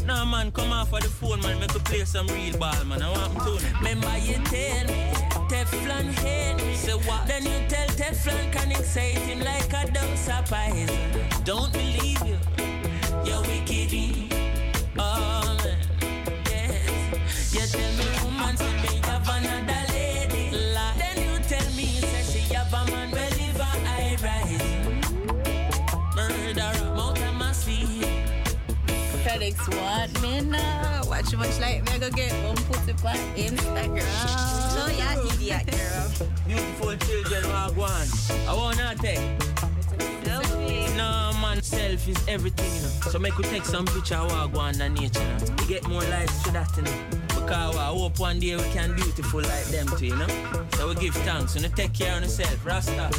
Nah, 0.05 0.25
man, 0.25 0.51
come 0.53 0.73
off 0.73 0.93
of 0.93 1.01
the 1.01 1.09
phone, 1.09 1.41
man. 1.41 1.59
Make 1.61 1.75
a 1.75 1.79
play 1.79 2.05
some 2.05 2.27
real 2.29 2.57
ball, 2.59 2.85
man. 2.85 3.03
I 3.03 3.11
want 3.11 3.39
to. 3.45 3.67
Remember 3.79 4.19
you 4.19 4.35
tell 4.45 4.87
me 4.87 5.13
Teflon 5.49 6.13
hate 6.19 6.57
me. 6.57 6.75
Say 6.75 6.93
what? 6.93 7.27
Then 7.27 7.45
you 7.45 7.69
tell 7.69 7.89
Teflon 7.89 8.53
can 8.53 8.71
excite 8.73 9.19
him 9.19 9.41
like 9.41 9.73
a 9.73 9.91
dose 9.91 10.29
of 10.29 10.45
poison. 10.45 11.45
Don't 11.45 11.73
believe 11.73 12.21
you. 12.27 12.68
Rise. 29.49 29.69
Murderer, 29.69 29.79
mount 29.79 30.09
of 30.09 30.19
my 30.19 30.19
seed. 30.19 30.19
Chronixx, 30.19 30.21
what 30.21 30.23
me 30.23 30.41
now? 30.41 31.03
Watch 31.07 31.37
much 31.37 31.61
like 31.61 31.85
me, 31.85 31.93
I 31.93 31.99
go 31.99 32.11
get 32.11 32.33
one 32.45 32.57
put 32.57 32.89
it 32.89 33.05
on 33.05 33.17
Instagram. 33.37 34.05
Oh, 34.81 34.91
yeah, 34.97 35.17
idiot, 35.35 35.67
girl. 35.71 36.29
Beautiful 36.47 36.97
children, 36.97 37.45
Wagwan. 37.45 38.07
I 38.49 38.55
wanna 38.55 38.95
take. 39.01 39.21
No 40.97 41.33
man, 41.41 41.63
self 41.63 42.09
is 42.09 42.29
everything, 42.29 42.75
you 42.75 42.83
know. 42.83 43.11
So 43.11 43.19
make 43.19 43.39
we 43.39 43.45
take 43.45 43.65
some 43.65 43.87
picture 43.87 44.17
of 44.17 44.31
Wagwan 44.33 44.81
and 44.81 44.95
nature, 44.95 45.23
you 45.23 45.29
know. 45.29 45.57
We 45.61 45.67
get 45.67 45.87
more 45.89 46.03
likes 46.03 46.43
to 46.43 46.51
that, 46.53 46.77
you 46.77 46.83
know. 46.83 46.93
Because 47.29 47.77
I 47.77 47.87
hope 47.87 48.19
one 48.19 48.41
day 48.41 48.57
we 48.57 48.63
can 48.73 48.95
beautiful 48.95 49.41
like 49.41 49.67
them 49.67 49.89
too, 49.97 50.07
you 50.07 50.17
know. 50.17 50.29
So 50.75 50.89
we 50.89 50.95
give 50.97 51.15
thanks, 51.15 51.55
you 51.55 51.63
know. 51.63 51.69
Take 51.69 51.95
care 51.95 52.17
of 52.17 52.23
yourself, 52.23 52.67
Rasta. 52.67 53.11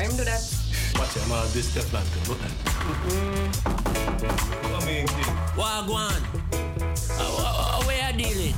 Mm-hmm. 0.00 0.08
Sorry, 0.08 0.08
him 0.08 0.16
do 0.16 0.24
that. 0.24 0.40
Watch 0.98 1.14
him 1.14 1.32
out 1.32 1.48
this 1.52 1.68
Teflon 1.74 2.02
thing. 2.02 2.24
Look 2.28 2.40
at 2.42 2.52
Come 4.62 4.88
in, 4.88 5.06
kid. 5.06 5.26
Wagwan. 5.56 6.20
Uh, 7.18 7.22
uh, 7.22 7.82
where 7.84 8.10
you 8.12 8.16
dealing? 8.16 8.54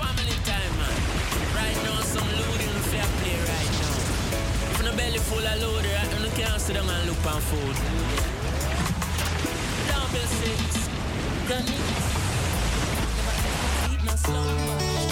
Family 0.00 0.36
time, 0.48 0.72
man. 0.80 0.96
Right 1.54 1.76
now, 1.84 2.00
some 2.00 2.24
loading 2.24 2.72
in 2.72 2.82
fair 2.88 3.04
play 3.20 3.36
right 3.36 3.72
now. 3.80 3.96
If 4.72 4.80
no 4.84 4.92
belly 4.96 5.18
full 5.18 5.44
of 5.44 5.60
load, 5.60 5.84
right 5.84 6.10
now, 6.10 6.24
you 6.24 6.30
can't 6.30 6.60
sit 6.60 6.74
down 6.74 6.88
and 6.88 7.06
look 7.08 7.26
on 7.26 7.40
food. 7.42 7.76
Down 9.88 10.06
bill 10.12 10.28
six. 10.40 10.88
Gun 11.48 11.64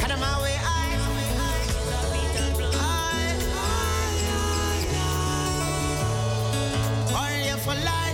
Cut 0.00 0.10
'em 0.10 0.20
my 0.20 0.42
way, 0.42 0.56
I. 0.64 0.75
for 7.66 7.74
life. 7.74 8.05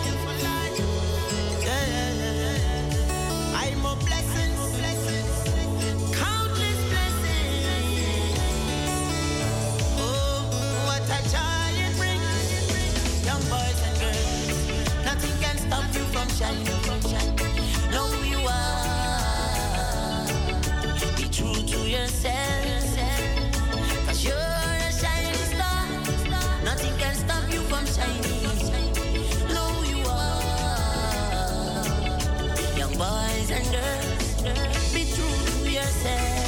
Be 34.43 35.05
true 35.05 35.63
to 35.63 35.71
yourself. 35.71 36.42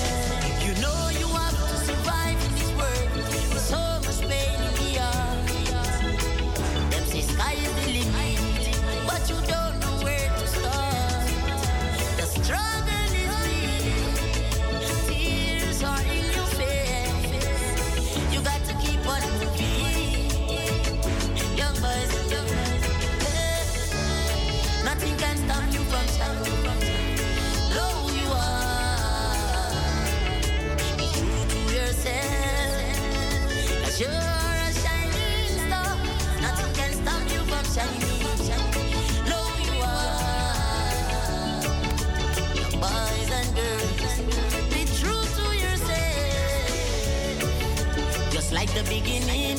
Beginning, 48.95 49.59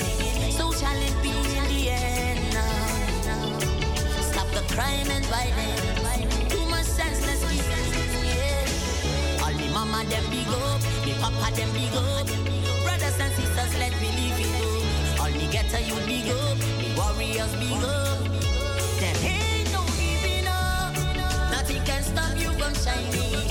so 0.51 0.71
shall 0.71 0.99
it 1.07 1.15
be 1.21 1.29
in 1.59 1.65
the 1.71 1.81
end. 1.89 2.39
Now, 2.53 3.59
stop 4.31 4.47
the 4.55 4.63
crime 4.73 5.09
and 5.11 5.25
violence. 5.25 6.53
Too 6.53 6.65
much 6.69 6.86
senseless 6.86 7.41
killing. 7.51 8.69
All 9.43 9.53
me 9.59 9.67
mama 9.73 10.05
them 10.09 10.25
big 10.31 10.47
up, 10.47 10.81
me 11.05 11.13
papa 11.19 11.47
them 11.57 11.69
big 11.73 11.95
up. 11.95 12.27
Brothers 12.83 13.19
and 13.19 13.33
sisters, 13.36 13.73
let 13.77 13.93
me 14.01 14.09
live 14.19 14.39
it 14.45 14.55
up. 14.63 15.21
All 15.21 15.31
me 15.31 15.47
ghetto 15.51 15.79
you 15.89 15.97
big 16.07 16.29
up, 16.31 16.57
me 16.79 16.88
warriors 16.95 17.53
big 17.61 17.83
up. 17.83 18.23
There 19.01 19.17
ain't 19.33 19.67
no 19.74 19.83
giving 19.99 20.47
up. 20.47 20.95
Nothing 21.51 21.83
can 21.83 22.03
stop 22.03 22.37
you 22.39 22.51
from 22.59 22.74
shining. 22.83 23.45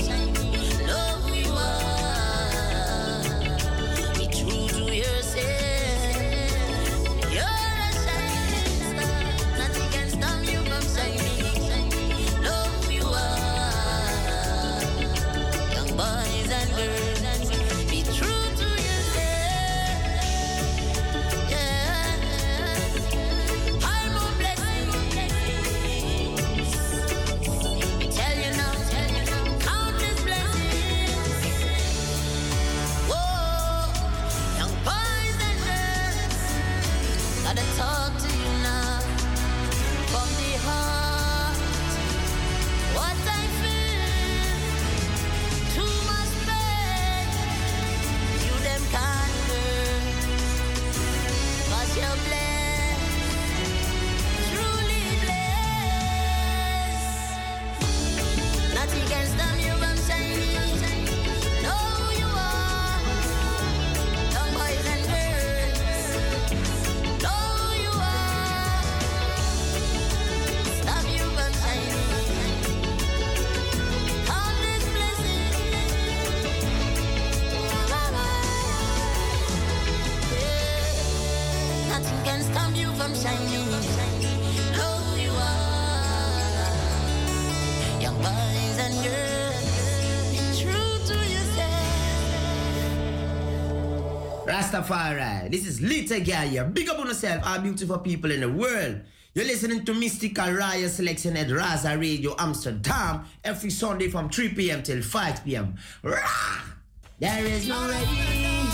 This 95.49 95.65
is 95.65 95.81
Little 95.81 96.19
girl 96.19 96.47
here. 96.47 96.63
Big 96.63 96.89
up 96.89 96.99
on 96.99 97.07
yourself, 97.07 97.43
our 97.45 97.59
beautiful 97.59 97.97
people 97.97 98.29
in 98.31 98.41
the 98.41 98.49
world. 98.49 99.01
You're 99.33 99.45
listening 99.45 99.83
to 99.85 99.93
Mystic 99.95 100.37
Royal 100.37 100.89
Selection 100.89 101.35
at 101.37 101.47
Razo 101.47 101.99
Radio 101.99 102.35
Amsterdam 102.37 103.25
every 103.43 103.71
Sunday 103.71 104.09
from 104.09 104.29
3 104.29 104.49
p.m. 104.49 104.83
till 104.83 105.01
5 105.01 105.43
p.m. 105.43 105.75
There 106.03 107.45
is 107.45 107.67
no 107.67 107.87
rain 107.87 108.67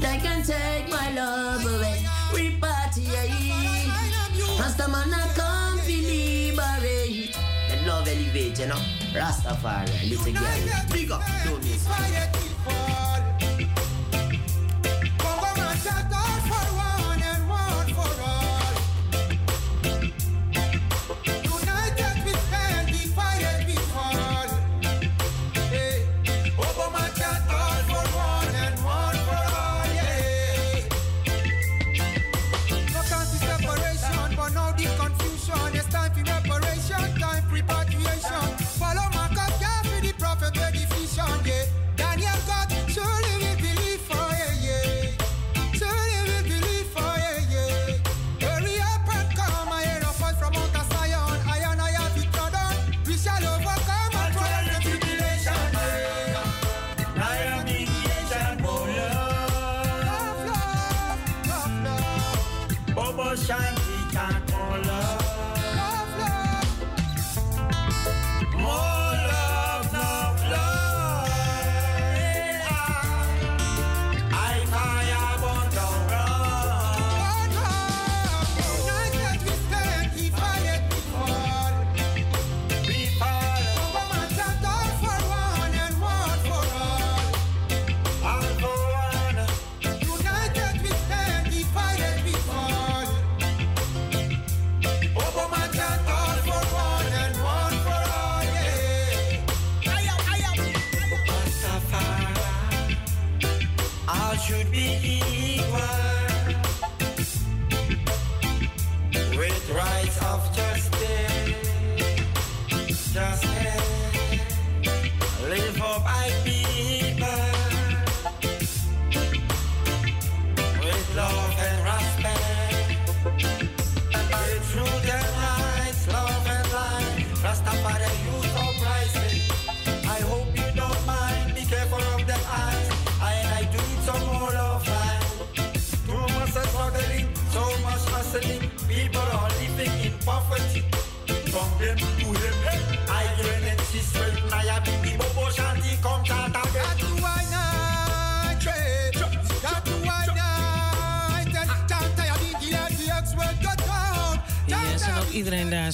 that 0.00 0.20
can 0.20 0.42
take 0.42 0.90
my 0.90 1.12
love 1.14 1.64
away. 1.64 2.06
We 2.34 2.56
party, 2.58 3.02
Rastaman, 4.58 5.12
I 5.14 5.32
can't 5.36 5.86
believe 5.86 6.58
I 6.58 7.30
That 7.68 7.86
love 7.86 8.08
elevate, 8.08 8.58
you 8.58 8.66
know. 8.66 8.82
Rastafari, 9.14 10.10
Little 10.10 10.32
Guy. 10.32 10.86
Big 10.92 11.10
up, 11.12 11.22
don't 11.44 11.62
miss. 11.62 12.51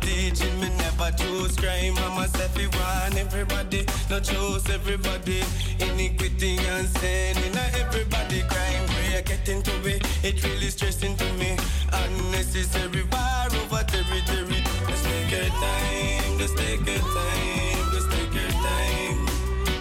teaching 0.01 0.61
me 0.61 0.69
never 0.79 1.11
choose 1.17 1.57
crime. 1.57 1.95
Mama 1.95 2.29
said 2.29 2.51
we 2.57 2.67
want 2.69 3.17
everybody, 3.17 3.87
no 4.11 4.21
choose 4.21 4.69
everybody. 4.71 5.43
Iniquity 5.79 6.59
and 6.59 6.89
sin 6.99 7.37
in 7.45 7.57
everybody 7.57 8.43
crime. 8.43 8.85
We 8.97 9.17
are 9.17 9.23
getting 9.23 9.63
to 9.63 9.71
be 9.83 10.01
it 10.23 10.43
really 10.45 10.71
stressing 10.71 11.17
to 11.17 11.33
me. 11.35 11.57
Unnecessary 11.93 13.05
war 13.13 13.47
over 13.61 13.83
territory. 13.85 14.63
Just 14.89 15.05
take 15.05 15.31
your 15.31 15.49
time, 15.61 16.39
just 16.39 16.57
take 16.57 16.87
your 16.87 16.99
time, 16.99 17.85
just 17.93 18.11
take 18.11 18.35
your 18.35 18.51
time. 18.67 19.27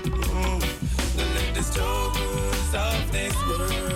Mm. 0.05 0.61
Don't 1.17 1.33
let 1.35 1.55
the 1.55 1.63
struggles 1.63 2.73
of 2.73 3.11
this 3.11 3.35
world. 3.47 3.94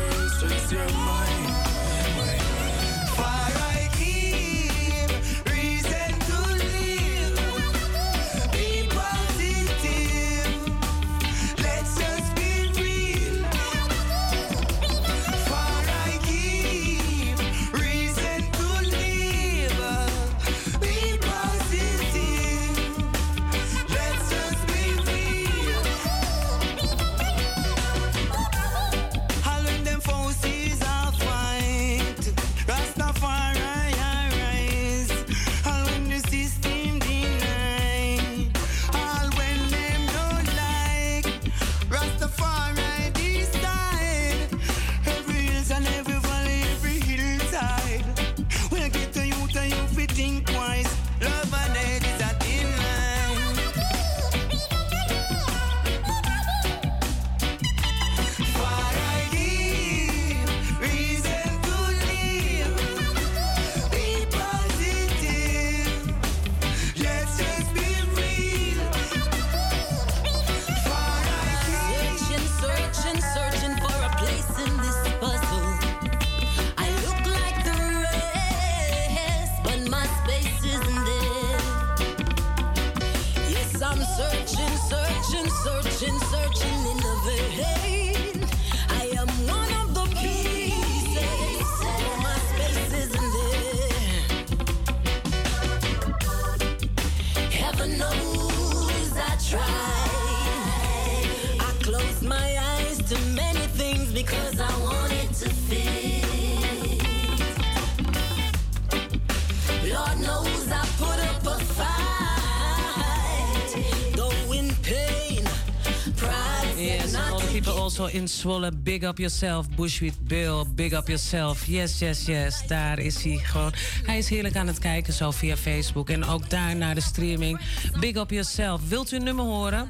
in 118.11 118.27
Zwolle. 118.27 118.71
Big 118.83 119.03
up 119.03 119.17
yourself. 119.17 119.65
Bushweet 119.75 120.27
Bill. 120.27 120.63
Big 120.75 120.91
up 120.91 121.07
yourself. 121.07 121.65
Yes, 121.65 121.99
yes, 121.99 122.25
yes. 122.25 122.67
Daar 122.67 122.99
is 122.99 123.23
hij 123.23 123.37
gewoon. 123.37 123.73
Hij 124.03 124.17
is 124.17 124.29
heerlijk 124.29 124.55
aan 124.55 124.67
het 124.67 124.79
kijken 124.79 125.13
zo 125.13 125.31
via 125.31 125.57
Facebook. 125.57 126.09
En 126.09 126.25
ook 126.25 126.49
daar 126.49 126.75
naar 126.75 126.95
de 126.95 127.01
streaming. 127.01 127.59
Big 127.99 128.15
up 128.15 128.29
yourself. 128.29 128.81
Wilt 128.87 129.11
u 129.11 129.15
een 129.15 129.23
nummer 129.23 129.45
horen? 129.45 129.89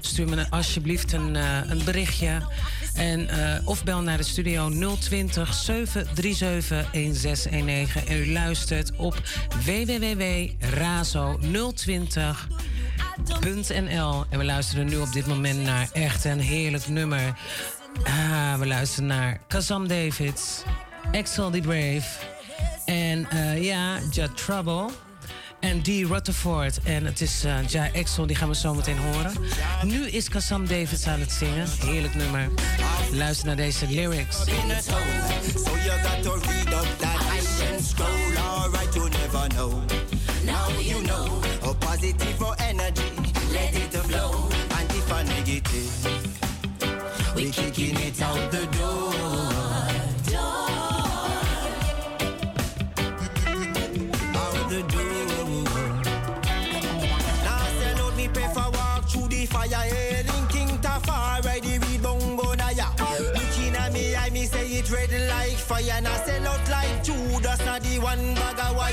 Stuur 0.00 0.28
me 0.28 0.50
alsjeblieft 0.50 1.12
een, 1.12 1.36
eh, 1.36 1.58
een 1.68 1.84
berichtje. 1.84 2.42
En, 2.94 3.28
eh, 3.28 3.68
of 3.68 3.84
bel 3.84 4.00
naar 4.00 4.16
de 4.16 4.22
studio 4.22 4.68
020 4.68 5.54
737 5.54 6.88
1619. 6.92 8.06
En 8.06 8.16
u 8.16 8.32
luistert 8.32 8.96
op 8.96 9.22
www.razo020 9.64 12.48
NL. 13.68 14.24
En 14.28 14.38
we 14.38 14.44
luisteren 14.44 14.86
nu 14.86 14.96
op 14.96 15.12
dit 15.12 15.26
moment 15.26 15.62
naar 15.62 15.88
echt 15.92 16.24
een 16.24 16.40
heerlijk 16.40 16.88
nummer. 16.88 17.38
Ah, 18.04 18.58
we 18.58 18.66
luisteren 18.66 19.06
naar 19.06 19.40
Kazam 19.48 19.88
Davids, 19.88 20.62
Axel 21.12 21.50
the 21.50 21.60
Brave 21.60 22.02
en 22.84 23.30
eh, 23.30 23.62
ja, 23.62 23.98
Ja 24.10 24.28
Trouble 24.34 24.88
en 25.60 25.82
Dee 25.82 26.06
Rutherford. 26.06 26.82
En 26.82 27.04
het 27.04 27.20
is 27.20 27.44
uh, 27.44 27.68
Ja 27.68 27.90
Axel, 27.96 28.26
die 28.26 28.36
gaan 28.36 28.48
we 28.48 28.54
zo 28.54 28.74
meteen 28.74 28.98
horen. 28.98 29.32
Nu 29.82 30.08
is 30.08 30.28
Kazam 30.28 30.66
Davids 30.66 31.06
aan 31.06 31.20
het 31.20 31.32
zingen. 31.32 31.68
Heerlijk 31.80 32.14
nummer. 32.14 32.48
Luister 33.12 33.46
naar 33.46 33.56
deze 33.56 33.86
lyrics. 33.88 34.36
Now 40.44 40.68
you 40.80 41.02
know, 41.02 41.42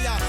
fire. 0.04 0.29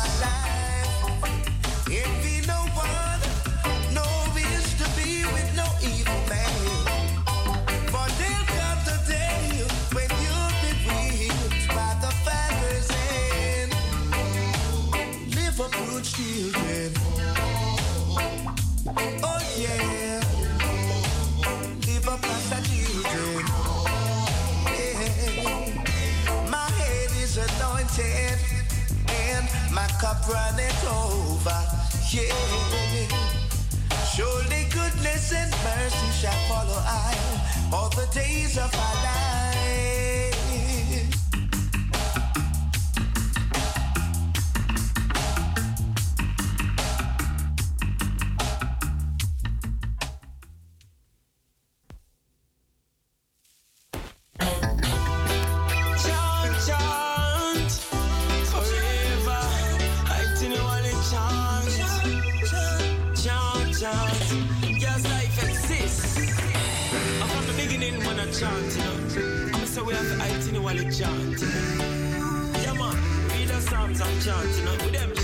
arms 73.87 74.01
and 74.01 74.23
chanting 74.23 74.67
up 74.67 74.83
with 74.83 74.93
them 74.93 75.16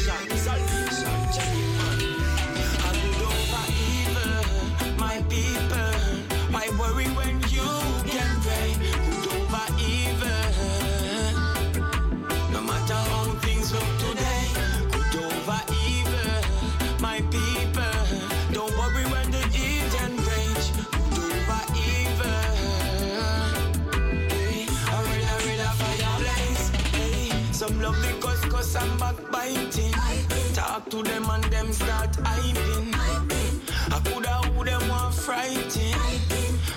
to 30.92 31.02
them 31.02 31.24
and 31.30 31.44
them 31.44 31.72
start 31.72 32.12
hyping. 32.18 32.92
I 33.94 33.98
coulda 34.04 34.34
who 34.52 34.62
them 34.62 34.88
want 34.90 35.14
frightened. 35.14 35.96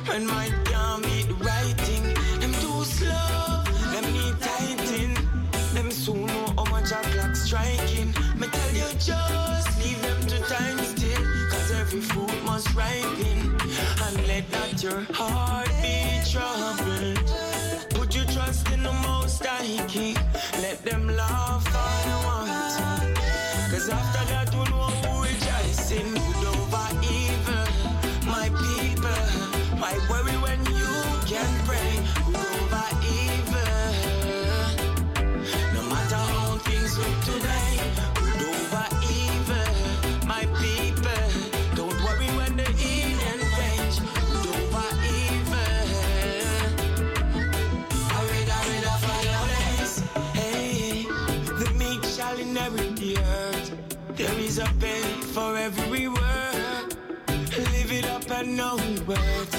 When 0.07 0.25
my 0.25 0.64
the 58.37 58.43
known 58.43 58.95
birth, 59.05 59.55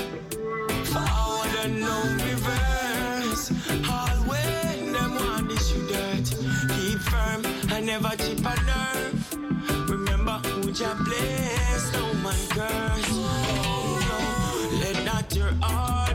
for 0.92 1.40
the 1.56 1.68
known 1.68 2.12
reverse. 2.28 3.50
All 3.88 4.16
when 4.28 4.92
them 4.92 5.14
want 5.14 5.48
this 5.48 5.74
you 5.74 5.86
dirt, 5.88 6.26
keep 6.74 6.98
firm 6.98 7.42
and 7.72 7.86
never 7.86 8.10
chip 8.16 8.40
a 8.40 8.54
nerve. 8.70 9.88
Remember 9.88 10.38
who 10.48 10.68
you 10.68 10.94
bless, 11.06 11.92
no 11.94 12.12
man 12.22 12.36
curse. 12.50 13.08
Oh 13.12 13.98
no, 14.10 14.18
oh, 14.20 14.80
let 14.82 15.04
not 15.06 15.34
your 15.34 15.52
heart. 15.62 16.05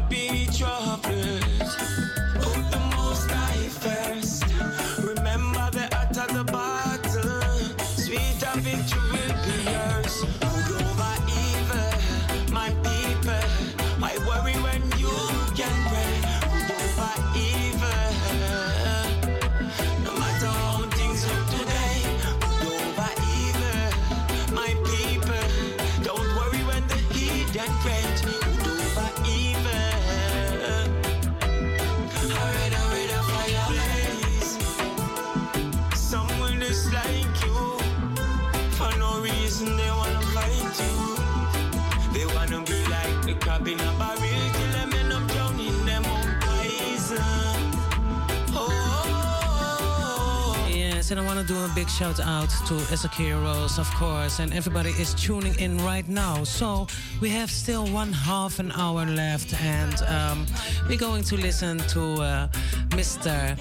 and 51.12 51.20
I 51.20 51.26
want 51.26 51.46
to 51.46 51.54
do 51.54 51.60
a 51.60 51.70
big 51.76 51.90
shout 51.90 52.20
out 52.22 52.50
to 52.68 52.76
Ezekiel 52.94 53.42
Rose, 53.42 53.78
of 53.78 53.90
course, 53.96 54.40
and 54.40 54.54
everybody 54.54 54.92
is 54.92 55.14
tuning 55.14 55.54
in 55.60 55.78
right 55.80 56.08
now. 56.08 56.46
So 56.46 56.88
we 57.20 57.30
have 57.30 57.52
still 57.52 57.86
one 57.88 58.14
half 58.14 58.60
an 58.60 58.72
hour 58.72 59.06
left, 59.06 59.54
and 59.62 60.02
um, 60.04 60.46
we're 60.88 60.98
going 60.98 61.24
to 61.24 61.36
listen 61.36 61.80
to 61.90 62.02
uh, 62.22 62.48
Mr. 62.90 63.58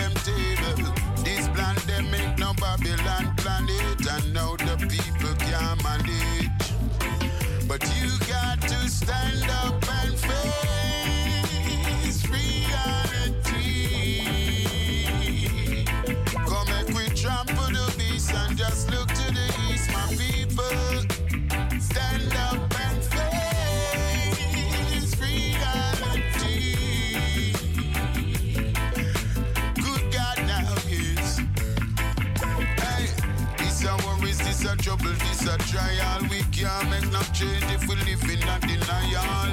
trial. 35.72 36.20
We 36.28 36.40
can't 36.52 36.90
make 36.90 37.08
no 37.10 37.22
change 37.32 37.64
if 37.72 37.88
we 37.88 37.96
live 38.04 38.22
in 38.28 38.44
a 38.44 38.56
denial. 38.60 39.48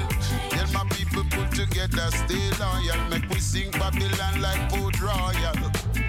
Tell 0.52 0.68
my 0.76 0.84
people 0.92 1.24
put 1.30 1.50
together, 1.52 2.08
stay 2.12 2.46
loyal. 2.60 3.00
Make 3.08 3.26
we 3.30 3.40
sing 3.40 3.70
Babylon 3.72 4.34
like 4.44 4.60
Port 4.68 5.00
Royal. 5.00 5.56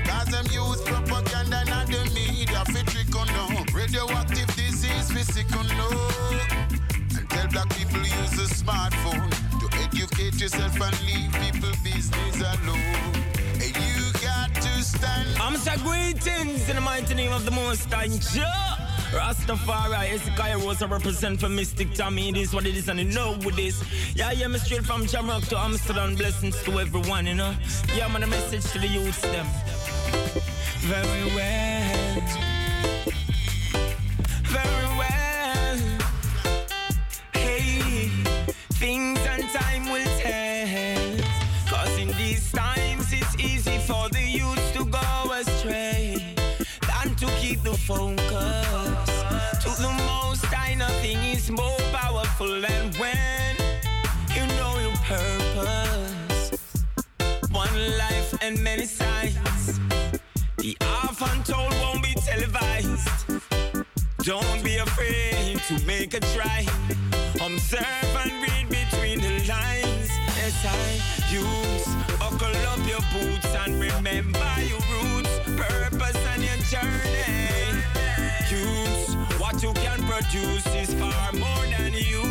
Cause 0.07 0.27
them 0.33 0.45
use 0.51 0.81
propaganda 0.83 1.63
and 1.63 1.87
the 1.87 2.01
media 2.13 2.61
fi 2.73 2.81
trick 2.91 3.15
on 3.15 3.27
no. 3.37 3.63
Radioactive 3.73 4.51
disease 4.55 5.09
on 5.55 5.67
no. 5.79 5.89
And 7.15 7.29
tell 7.29 7.47
black 7.47 7.69
people 7.69 8.01
use 8.01 8.35
a 8.45 8.47
smartphone 8.61 9.31
to 9.61 9.65
educate 9.85 10.35
yourself 10.41 10.75
and 10.87 10.95
leave 11.07 11.31
people 11.39 11.73
business 11.83 12.35
alone. 12.51 13.15
And 13.63 13.73
you 13.87 14.11
got 14.19 14.53
to 14.55 14.73
stand. 14.83 15.29
I'm 15.39 15.55
greetings 15.79 16.67
in 16.67 16.75
the 16.75 16.81
mighty 16.81 17.13
name 17.13 17.31
of 17.31 17.45
the 17.45 17.51
Most 17.51 17.89
High. 17.89 18.80
Rastafari, 19.11 20.13
Ezekiel 20.13 20.61
Rose, 20.61 20.81
I 20.81 20.85
represent 20.85 21.41
for 21.41 21.49
Mystic 21.49 21.93
Tommy. 21.93 22.29
It 22.29 22.37
is 22.37 22.53
what 22.53 22.65
it 22.65 22.75
is, 22.77 22.87
and 22.87 22.97
you 22.97 23.05
know 23.05 23.37
with 23.43 23.57
this. 23.57 23.83
Yeah, 24.15 24.31
yeah, 24.31 24.47
me 24.47 24.57
straight 24.57 24.85
from 24.85 25.05
Jamrock 25.05 25.47
to 25.49 25.57
Amsterdam. 25.57 26.15
Blessings 26.15 26.61
to 26.63 26.79
everyone, 26.79 27.25
you 27.27 27.35
know. 27.35 27.53
Yeah, 27.93 28.07
man, 28.07 28.23
a 28.23 28.27
message 28.27 28.63
to 28.71 28.79
the 28.79 28.87
youths, 28.87 29.19
them. 29.21 29.45
Very 30.79 31.25
well. 31.35 32.21
Very 34.43 34.87
well. 34.97 35.77
Hey, 37.33 38.09
things 38.79 39.19
and 39.19 39.43
time 39.49 39.91
will 39.91 40.19
tell. 40.21 41.17
Cause 41.67 41.97
in 41.99 42.07
these 42.17 42.49
times 42.53 43.11
it's 43.11 43.35
easy 43.39 43.77
for 43.79 44.07
the 44.09 44.20
the 47.71 47.77
focus. 47.77 49.07
To 49.63 49.69
the 49.81 49.91
most 50.05 50.43
high, 50.45 50.73
nothing 50.73 51.17
is 51.17 51.49
more 51.49 51.79
powerful 51.93 52.59
than 52.59 52.91
when 52.99 53.55
you 54.35 54.45
know 54.57 54.73
your 54.79 54.97
purpose. 55.07 56.51
One 57.51 57.77
life 57.97 58.35
and 58.41 58.61
many 58.61 58.85
signs. 58.85 59.79
The 60.57 60.75
half 60.81 61.21
untold 61.21 61.73
won't 61.81 62.03
be 62.03 62.13
televised. 62.13 63.41
Don't 64.23 64.63
be 64.63 64.75
afraid 64.77 65.59
to 65.69 65.85
make 65.85 66.13
a 66.13 66.19
try. 66.35 66.65
Observe 67.39 68.13
and 68.23 68.31
read 68.43 68.67
between 68.69 69.19
the 69.21 69.33
lines. 69.47 70.09
Yes, 70.37 70.65
I 70.65 70.83
use. 71.31 71.87
Buckle 72.19 72.55
up 72.71 72.81
your 72.85 73.03
boots 73.13 73.51
and 73.63 73.79
remember 73.79 74.53
your 74.71 74.83
roots, 74.91 75.33
purpose 75.55 76.19
and 76.33 76.43
your 76.43 76.57
journey. 76.71 77.40
Produce 80.21 80.67
is 80.75 80.93
far 80.93 81.33
more 81.33 81.65
than 81.75 81.93
you 81.93 82.21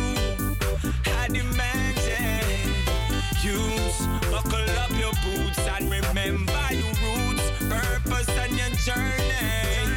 had 1.03 1.35
imagined. 1.35 2.73
Use 3.43 4.07
buckle 4.31 4.69
up 4.79 4.91
your 4.91 5.11
boots 5.25 5.59
and 5.67 5.91
remember 5.91 6.67
your 6.71 6.93
roots, 7.03 7.43
purpose 7.67 8.29
and 8.29 8.53
your 8.53 8.69
journey. 8.87 9.91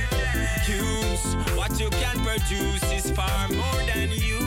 Use 0.66 1.36
what 1.56 1.78
you 1.78 1.88
can 1.90 2.18
produce 2.24 2.82
is 2.90 3.12
far 3.12 3.48
more 3.50 3.82
than 3.86 4.10
you 4.10 4.40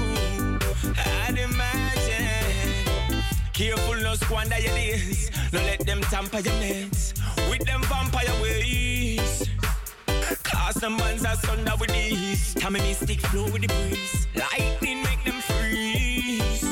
had 0.94 1.38
imagined. 1.38 3.24
Careful, 3.54 3.96
no 3.96 4.16
squander 4.16 4.60
your 4.60 4.74
days. 4.74 5.32
No 5.54 5.60
let 5.62 5.86
them 5.86 6.02
tamper 6.02 6.42
your 6.42 6.54
meds 6.56 7.14
with 7.50 7.66
them 7.66 7.82
vampire 7.84 8.42
ways. 8.42 9.48
Them 10.80 10.96
bands 10.96 11.26
are 11.26 11.36
thunder 11.36 11.74
with 11.80 11.90
these. 11.90 12.54
Tammy 12.54 12.80
mystic 12.80 13.20
flow 13.20 13.46
with 13.46 13.64
the 13.64 13.68
breeze. 13.68 14.28
Lightning 14.36 15.02
make 15.02 15.24
them 15.26 15.42
freeze. 15.42 16.64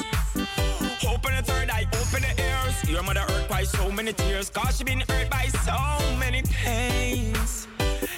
Open 1.04 1.36
the 1.36 1.42
third 1.44 1.70
eye, 1.72 1.88
open 1.88 2.22
the 2.22 2.34
ears. 2.42 2.90
Your 2.90 3.02
mother 3.02 3.22
hurt 3.22 3.50
by 3.50 3.64
so 3.64 3.92
many 3.92 4.14
tears. 4.14 4.52
Cause 4.52 4.78
she 4.78 4.84
been 4.84 5.02
hurt 5.10 5.30
by 5.32 5.48
so 5.66 5.78
many 6.20 6.44
pains. 6.44 7.68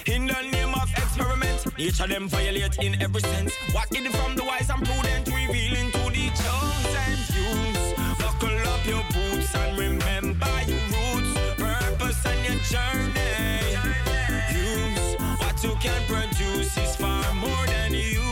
In 0.06 0.26
the 0.26 0.40
name 0.52 0.74
of 0.74 0.88
experiment, 0.90 1.66
each 1.78 2.00
of 2.00 2.10
them 2.10 2.28
violate 2.28 2.78
in 2.78 3.00
every 3.00 3.22
sense. 3.22 3.54
Hidden 3.90 4.12
from 4.12 4.36
the 4.36 4.44
wise 4.44 4.68
and 4.68 4.84
prudent, 4.84 5.26
revealing 5.26 5.90
to 5.90 5.98
the 6.10 6.28
chosen 6.42 7.10
youths. 7.34 8.22
Buckle 8.22 8.58
up 8.68 8.86
your 8.86 9.02
boots 9.14 9.54
and 9.54 9.78
remember 9.78 10.46
your 10.66 10.78
roots, 10.92 11.32
purpose 11.56 12.26
and 12.26 12.44
your 12.46 12.62
journey. 12.64 13.17
What 15.60 15.70
you 15.70 15.76
can 15.80 16.06
produce 16.06 16.76
is 16.78 16.94
far 16.94 17.34
more 17.34 17.66
than 17.66 17.92
you. 17.92 18.22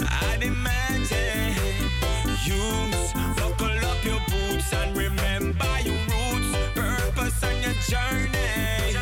I'd 0.00 0.42
imagine. 0.42 1.54
Use 2.42 3.12
buckle 3.36 3.68
up 3.68 4.02
your 4.02 4.18
boots 4.30 4.72
and 4.72 4.96
remember 4.96 5.78
your 5.84 5.98
roots, 6.08 6.56
purpose 6.74 7.42
and 7.42 7.62
your 7.62 7.74
journey. 7.84 8.94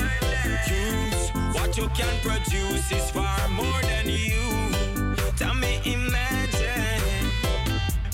Use 0.67 1.31
what 1.55 1.79
you 1.79 1.89
can 1.91 2.19
produce 2.21 2.91
is 2.91 3.11
far 3.13 3.49
more 3.51 3.81
than 3.83 4.09
you. 4.09 4.75
Tell 5.37 5.55
me, 5.55 5.81
imagine. 5.85 7.31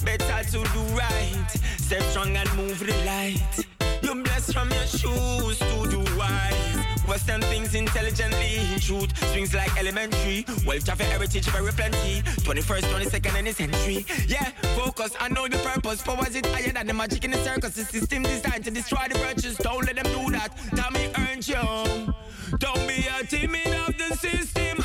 Better 0.05 0.45
to 0.51 0.59
do 0.59 0.81
right. 0.95 1.51
Stay 1.79 2.01
strong 2.11 2.37
and 2.37 2.55
move 2.55 2.81
the 2.81 2.93
light. 3.07 3.65
You 4.03 4.23
blessed 4.23 4.53
from 4.53 4.71
your 4.71 4.87
shoes 4.87 5.59
to 5.59 5.89
do 5.91 6.19
wise. 6.19 6.86
Question 7.07 7.41
things 7.43 7.75
intelligently. 7.77 8.57
In 8.75 8.81
truth 8.81 9.17
swings 9.33 9.55
like 9.55 9.75
elementary. 9.79 10.45
Wealth 10.67 10.89
of 10.89 11.01
heritage 11.01 11.47
very 11.51 11.71
plenty. 11.71 12.23
21st, 12.43 12.83
22nd, 12.83 13.39
and 13.39 13.47
the 13.47 13.53
century. 13.53 14.05
Yeah, 14.27 14.51
focus. 14.75 15.13
I 15.21 15.29
know 15.29 15.47
the 15.47 15.59
purpose. 15.59 16.03
Powers 16.03 16.35
it 16.35 16.47
higher 16.47 16.73
than 16.73 16.89
the 16.89 16.95
magic 16.95 17.25
in 17.25 17.31
the 17.31 17.39
circus. 17.39 17.75
The 17.75 17.85
system 17.85 18.25
designed 18.25 18.65
to 18.65 18.73
destroy 18.73 19.07
the 19.09 19.19
virtues. 19.19 19.57
Don't 19.59 19.87
let 19.87 19.95
them 19.95 20.05
do 20.13 20.33
that. 20.33 20.51
Me, 20.93 21.11
earned 21.19 21.47
you. 21.47 22.15
Don't 22.59 22.89
be 22.89 23.07
a 23.07 23.25
timid 23.25 23.67
of 23.67 23.97
the 23.97 24.17
system. 24.17 24.79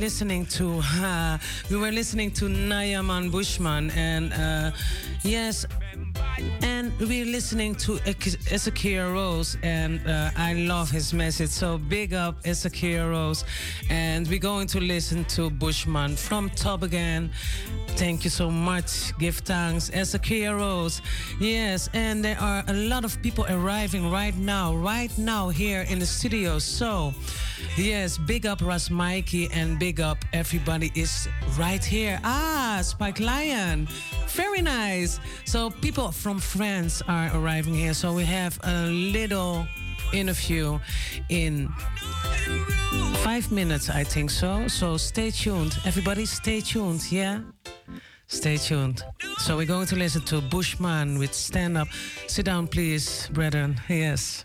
Listening 0.00 0.46
to 0.46 0.80
uh, 0.82 1.36
we 1.70 1.76
were 1.76 1.92
listening 1.92 2.30
to 2.30 2.46
Nayaman 2.46 3.30
Bushman 3.30 3.90
and 3.90 4.32
uh, 4.32 4.70
yes 5.22 5.66
and 6.62 6.92
we're 7.00 7.24
listening 7.24 7.74
to 7.76 7.98
Ezekiel 8.50 9.12
Rose 9.12 9.56
and 9.62 10.00
uh, 10.06 10.30
I 10.36 10.54
love 10.54 10.90
his 10.90 11.12
message. 11.12 11.50
So 11.50 11.78
big 11.78 12.14
up 12.14 12.36
Ezekiel 12.44 13.10
Rose. 13.10 13.44
And 13.88 14.28
we're 14.28 14.38
going 14.38 14.66
to 14.68 14.80
listen 14.80 15.24
to 15.36 15.50
Bushman 15.50 16.16
from 16.16 16.50
Top 16.50 16.82
again. 16.82 17.30
Thank 17.96 18.24
you 18.24 18.30
so 18.30 18.50
much. 18.50 19.16
Give 19.18 19.36
thanks. 19.36 19.90
Ezekiel 19.92 20.54
Rose. 20.54 21.02
Yes 21.40 21.88
and 21.94 22.24
there 22.24 22.38
are 22.40 22.64
a 22.68 22.74
lot 22.74 23.04
of 23.04 23.20
people 23.22 23.44
arriving 23.48 24.10
right 24.10 24.36
now 24.36 24.74
right 24.76 25.16
now 25.18 25.48
here 25.48 25.82
in 25.88 25.98
the 25.98 26.06
studio. 26.06 26.58
So 26.58 27.14
Yes, 27.76 28.18
big 28.18 28.46
up 28.46 28.60
Ras 28.62 28.90
Mikey 28.90 29.48
and 29.52 29.78
big 29.78 30.00
up 30.00 30.18
everybody 30.32 30.90
is 30.94 31.28
right 31.58 31.84
here. 31.84 32.20
Ah, 32.24 32.80
Spike 32.82 33.20
Lion. 33.20 33.88
Very 34.28 34.62
nice. 34.62 35.20
So 35.44 35.70
people 35.70 36.10
from 36.12 36.29
France 36.38 37.02
are 37.08 37.30
arriving 37.34 37.74
here. 37.74 37.94
So 37.94 38.12
we 38.12 38.24
have 38.24 38.58
a 38.62 38.86
little 38.86 39.66
interview 40.12 40.78
in 41.28 41.68
five 43.24 43.50
minutes, 43.50 43.88
I 43.88 44.04
think 44.04 44.30
so. 44.30 44.68
So 44.68 44.96
stay 44.96 45.30
tuned. 45.30 45.76
Everybody 45.84 46.26
stay 46.26 46.60
tuned, 46.60 47.10
yeah? 47.10 47.40
Stay 48.26 48.56
tuned. 48.56 49.02
So 49.38 49.56
we're 49.56 49.66
going 49.66 49.86
to 49.86 49.96
listen 49.96 50.22
to 50.26 50.40
Bushman 50.40 51.18
with 51.18 51.34
Stand 51.34 51.76
Up. 51.76 51.88
Sit 52.26 52.44
down, 52.44 52.68
please, 52.68 53.28
brethren. 53.32 53.80
Yes. 53.88 54.44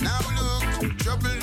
Now 0.00 0.20
look, 0.38 0.98
trouble 0.98 1.39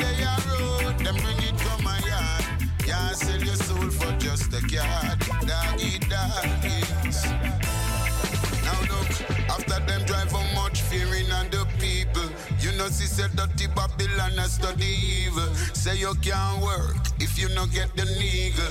Because 12.87 13.01
he 13.01 13.07
said 13.07 13.35
dirty 13.35 13.67
Babylon 13.75 14.31
has 14.39 14.53
study 14.53 14.95
evil. 15.19 15.43
Say 15.75 15.97
you 15.97 16.15
can't 16.21 16.63
work 16.63 16.95
if 17.19 17.37
you 17.37 17.49
no 17.49 17.65
get 17.65 17.93
the 17.97 18.03
nigga. 18.15 18.63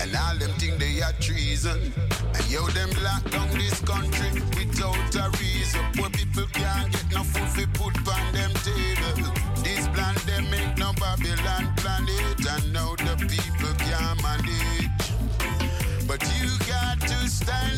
And 0.00 0.14
all 0.14 0.38
them 0.38 0.54
think 0.54 0.78
they 0.78 1.02
are 1.02 1.10
treason. 1.18 1.92
And 2.30 2.46
yo, 2.48 2.62
them 2.68 2.90
lock 3.02 3.28
down 3.28 3.50
this 3.58 3.80
country 3.80 4.30
without 4.54 5.10
a 5.18 5.30
reason. 5.42 5.82
Poor 5.96 6.08
people 6.10 6.46
can't 6.52 6.92
get 6.92 7.10
no 7.10 7.24
food 7.24 7.50
we 7.58 7.66
put 7.74 7.98
on 8.06 8.32
them 8.32 8.54
table. 8.62 9.34
This 9.66 9.88
plan 9.88 10.14
they 10.30 10.46
make 10.46 10.78
no 10.78 10.92
Babylon 11.02 11.66
planet. 11.74 12.38
And 12.46 12.72
now 12.72 12.94
the 12.94 13.18
people 13.18 13.74
can't 13.82 14.22
manage. 14.22 14.94
But 16.06 16.22
you 16.38 16.54
got 16.70 17.00
to 17.00 17.18
stand 17.26 17.75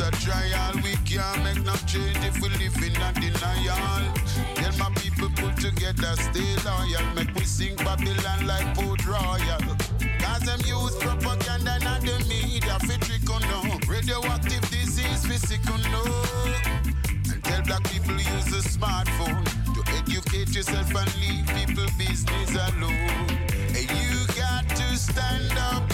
a 0.00 0.10
trial. 0.12 0.74
We 0.82 0.94
can't 1.04 1.44
make 1.44 1.64
no 1.64 1.74
change 1.86 2.16
if 2.24 2.40
we 2.40 2.48
live 2.50 2.76
in 2.76 2.96
a 3.00 3.12
denial. 3.12 4.12
Tell 4.54 4.76
my 4.78 4.90
people 4.96 5.28
put 5.36 5.56
together, 5.56 6.14
stay 6.16 6.56
loyal. 6.64 7.04
Make 7.14 7.34
we 7.34 7.44
sing 7.44 7.76
Babylon 7.76 8.46
like 8.46 8.74
Port 8.74 9.04
Royal. 9.06 9.60
Cause 10.20 10.42
them 10.42 10.60
use 10.64 10.96
propaganda 10.96 11.72
and 11.72 12.02
the 12.06 12.16
media 12.28 12.78
fi 12.80 12.96
trick 12.98 13.28
on 13.30 13.42
no. 13.50 13.78
Radioactive 13.88 14.64
disease 14.70 15.26
physical 15.26 15.78
no. 15.92 16.04
And 17.30 17.42
tell 17.44 17.62
black 17.62 17.84
people 17.84 18.14
use 18.14 18.52
a 18.54 18.62
smartphone 18.66 19.44
to 19.74 19.80
educate 19.98 20.54
yourself 20.54 20.94
and 20.94 21.10
leave 21.20 21.46
people 21.56 21.86
business 21.98 22.50
alone. 22.50 23.26
And 23.76 23.86
you 23.90 24.26
got 24.36 24.68
to 24.68 24.96
stand 24.96 25.52
up 25.58 25.89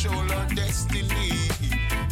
control 0.00 0.32
our 0.32 0.46
destiny. 0.48 1.30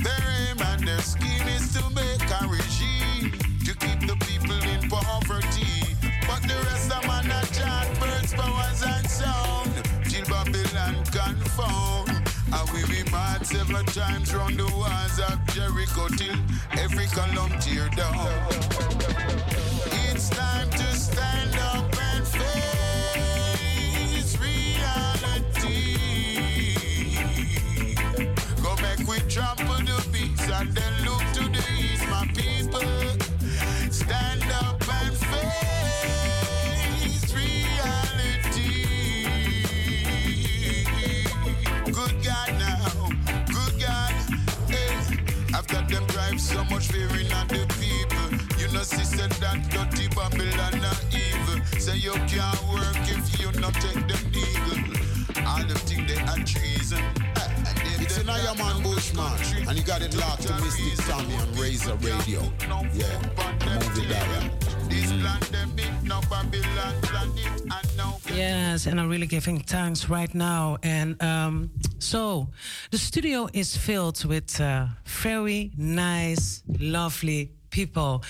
Their 0.03 0.25
aim 0.41 0.61
and 0.61 0.87
their 0.87 1.01
scheme 1.01 1.47
is 1.49 1.73
to 1.75 1.83
make 1.91 2.23
a 2.41 2.47
regime 2.47 3.33
to 3.65 3.75
keep 3.77 4.01
the 4.01 4.17
people 4.27 4.61
in 4.69 4.89
poverty. 4.91 5.97
But 6.27 6.43
the 6.43 6.57
rest 6.67 6.93
of 6.93 7.07
man 7.07 7.31
are 7.31 7.47
chant 7.47 7.99
birds, 7.99 8.35
powers 8.35 8.83
and 8.83 9.09
sound 9.09 9.73
till 10.05 10.25
Babylon 10.27 11.05
confound. 11.07 12.11
And 12.53 12.71
we 12.73 12.85
be 12.93 13.11
mad 13.11 13.47
several 13.47 13.85
times 13.85 14.35
round 14.35 14.59
the 14.59 14.67
walls 14.77 15.19
of 15.21 15.39
Jericho 15.55 16.09
till 16.09 16.37
every 16.79 17.07
column 17.07 17.59
tear 17.59 17.89
down. 17.91 19.68
You 51.99 52.13
can't 52.13 52.63
work 52.69 52.97
if 53.11 53.41
you 53.41 53.51
not 53.61 53.75
take 53.75 54.07
them 54.07 54.23
legal. 54.31 54.79
All 55.45 55.59
them 55.59 55.77
think 55.89 56.07
they 56.07 56.21
are 56.31 56.37
treason. 56.47 57.03
And 57.35 58.01
It's 58.01 58.19
an 58.19 58.31
Iron 58.31 58.57
Man 58.57 58.83
Bushman, 58.85 59.67
and 59.69 59.77
you 59.77 59.83
got 59.83 60.01
it 60.03 60.17
locked 60.17 60.43
to 60.43 60.55
Mystic 60.63 61.05
Tommy 61.07 61.35
on 61.35 61.49
Razo 61.59 61.99
Radio. 62.05 62.41
Yeah, 62.95 63.19
movie 63.67 64.07
diary. 64.07 64.51
This 64.89 65.11
pandemic, 65.11 65.91
no 66.05 66.21
Babylon 66.31 66.95
planet, 67.03 67.63
and 67.63 67.97
no 67.97 68.17
Yes, 68.33 68.87
and 68.87 69.01
I'm 69.01 69.09
really 69.09 69.27
giving 69.27 69.59
thanks 69.59 70.09
right 70.09 70.33
now. 70.33 70.79
And 70.85 71.21
um, 71.21 71.71
so 71.99 72.49
the 72.93 72.99
studio 72.99 73.49
is 73.53 73.77
filled 73.77 74.25
with 74.25 74.61
uh, 74.61 74.87
very 75.05 75.73
nice, 75.77 76.63
lovely 76.79 77.51
people. 77.71 78.23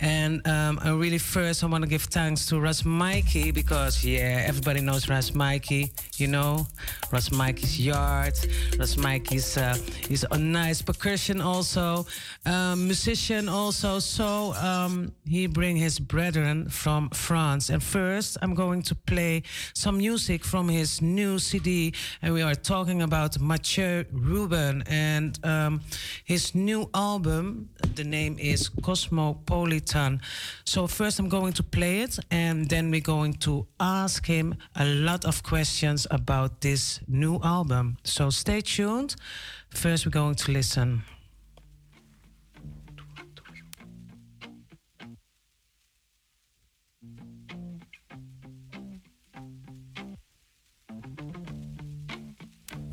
And 0.00 0.46
um, 0.46 0.78
I 0.82 0.90
really 0.90 1.16
first 1.16 1.64
I 1.64 1.66
want 1.66 1.82
to 1.82 1.88
give 1.88 2.02
thanks 2.02 2.44
to 2.46 2.60
Ras 2.60 2.84
Mikey 2.84 3.50
because 3.50 4.04
yeah, 4.04 4.44
everybody 4.46 4.82
knows 4.82 5.08
Ras 5.08 5.34
Mikey, 5.34 5.90
you 6.16 6.26
know, 6.26 6.66
Ras 7.10 7.32
Mikey's 7.32 7.80
yard. 7.80 8.34
Ras 8.78 8.98
Mikey's 8.98 9.56
uh, 9.56 9.74
he's 10.06 10.24
a 10.30 10.36
nice 10.36 10.82
percussion 10.82 11.40
also, 11.40 12.06
um, 12.44 12.86
musician 12.86 13.48
also. 13.48 13.98
So 13.98 14.52
um, 14.54 15.12
he 15.24 15.46
bring 15.46 15.76
his 15.76 15.98
brethren 15.98 16.68
from 16.68 17.08
France. 17.10 17.70
And 17.70 17.82
first 17.82 18.36
I'm 18.42 18.54
going 18.54 18.82
to 18.82 18.94
play 18.94 19.44
some 19.72 19.96
music 19.96 20.44
from 20.44 20.68
his 20.68 21.00
new 21.00 21.38
CD, 21.38 21.94
and 22.20 22.34
we 22.34 22.42
are 22.42 22.54
talking 22.54 23.00
about 23.00 23.40
Mathieu 23.40 24.04
Ruben 24.12 24.82
and 24.88 25.38
um, 25.42 25.80
his 26.24 26.54
new 26.54 26.90
album. 26.92 27.70
The 27.94 28.04
name 28.04 28.36
is 28.38 28.68
Cosmopolitan. 28.68 29.85
So 30.64 30.86
first 30.86 31.18
I'm 31.18 31.28
going 31.28 31.52
to 31.54 31.62
play 31.62 32.00
it, 32.00 32.18
and 32.30 32.68
then 32.68 32.90
we're 32.90 33.00
going 33.00 33.34
to 33.34 33.66
ask 33.78 34.26
him 34.26 34.54
a 34.74 34.84
lot 34.84 35.24
of 35.24 35.42
questions 35.42 36.06
about 36.10 36.60
this 36.60 37.00
new 37.08 37.40
album. 37.42 37.96
So 38.04 38.30
stay 38.30 38.60
tuned. 38.60 39.16
First 39.70 40.06
we're 40.06 40.10
going 40.10 40.34
to 40.36 40.52
listen. 40.52 41.02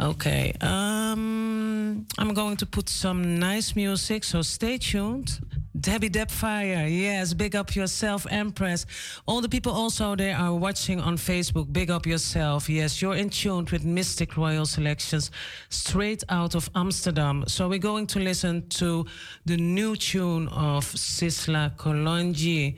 Okay, 0.03 0.53
um, 0.59 2.05
I'm 2.17 2.33
going 2.33 2.57
to 2.57 2.65
put 2.65 2.89
some 2.89 3.39
nice 3.39 3.73
music, 3.73 4.25
so 4.25 4.41
stay 4.41 4.77
tuned. 4.77 5.39
Debbie 5.79 6.09
Depfire, 6.09 6.89
yes, 6.91 7.33
big 7.33 7.55
up 7.55 7.73
yourself, 7.73 8.27
Empress. 8.29 8.85
All 9.25 9.39
the 9.39 9.47
people 9.47 9.71
also 9.71 10.13
there 10.17 10.35
are 10.35 10.53
watching 10.53 10.99
on 10.99 11.15
Facebook, 11.15 11.71
big 11.71 11.89
up 11.89 12.05
yourself. 12.05 12.69
Yes, 12.69 13.01
you're 13.01 13.15
in 13.15 13.29
tune 13.29 13.65
with 13.71 13.85
Mystic 13.85 14.35
Royal 14.35 14.65
Selections 14.65 15.31
straight 15.69 16.21
out 16.27 16.53
of 16.53 16.69
Amsterdam. 16.75 17.45
So 17.47 17.69
we're 17.69 17.79
going 17.79 18.07
to 18.07 18.19
listen 18.19 18.67
to 18.79 19.05
the 19.45 19.55
new 19.55 19.95
tune 19.95 20.49
of 20.49 20.83
Sizzla 20.83 21.77
Kalonji 21.77 22.75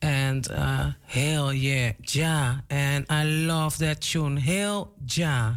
and 0.00 0.48
uh, 0.52 0.92
Hell 1.06 1.52
Yeah, 1.52 1.94
Ja. 2.06 2.58
And 2.70 3.04
I 3.10 3.24
love 3.24 3.78
that 3.78 4.00
tune, 4.00 4.36
Hell 4.36 4.92
Ja. 5.08 5.56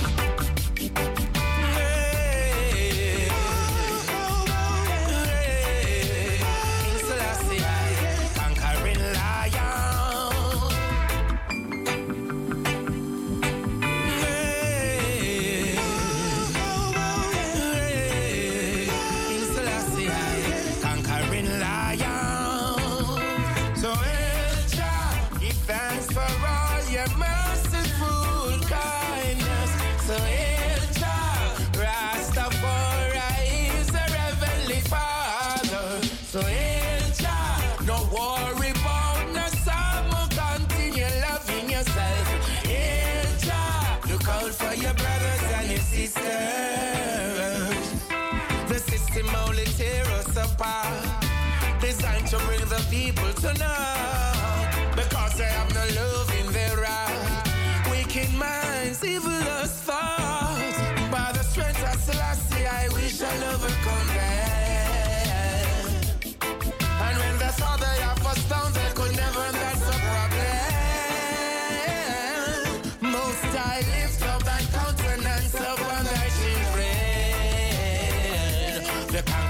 The 79.11 79.40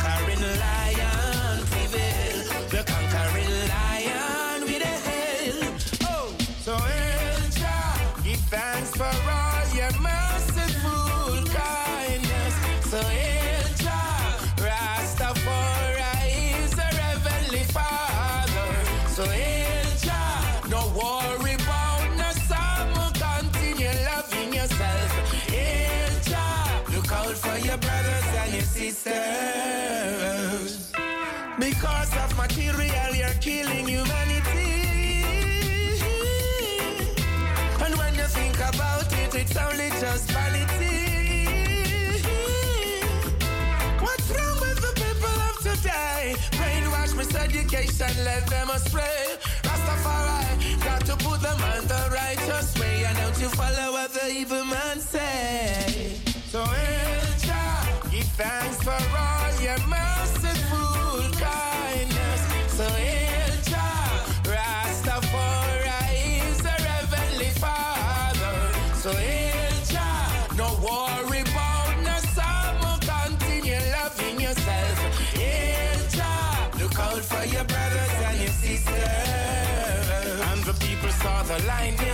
Miseducation, 47.51 48.23
let 48.23 48.47
them 48.47 48.69
astray. 48.69 49.35
Rastafari, 49.63 50.83
got 50.85 51.05
to 51.05 51.17
put 51.17 51.41
them 51.41 51.59
on 51.61 51.85
the 51.85 52.09
righteous 52.13 52.79
way. 52.79 53.03
And 53.03 53.17
don't 53.17 53.37
you 53.41 53.49
follow 53.49 53.91
what 53.91 54.13
the 54.13 54.29
evil 54.29 54.63
man 54.63 54.99
say. 54.99 56.15
So, 56.47 56.63
Elja, 56.63 58.11
give 58.11 58.23
thanks 58.39 58.81
for 58.83 58.91
all 58.91 59.61
your 59.61 59.77
merciful 59.87 60.10
saw 81.63 82.10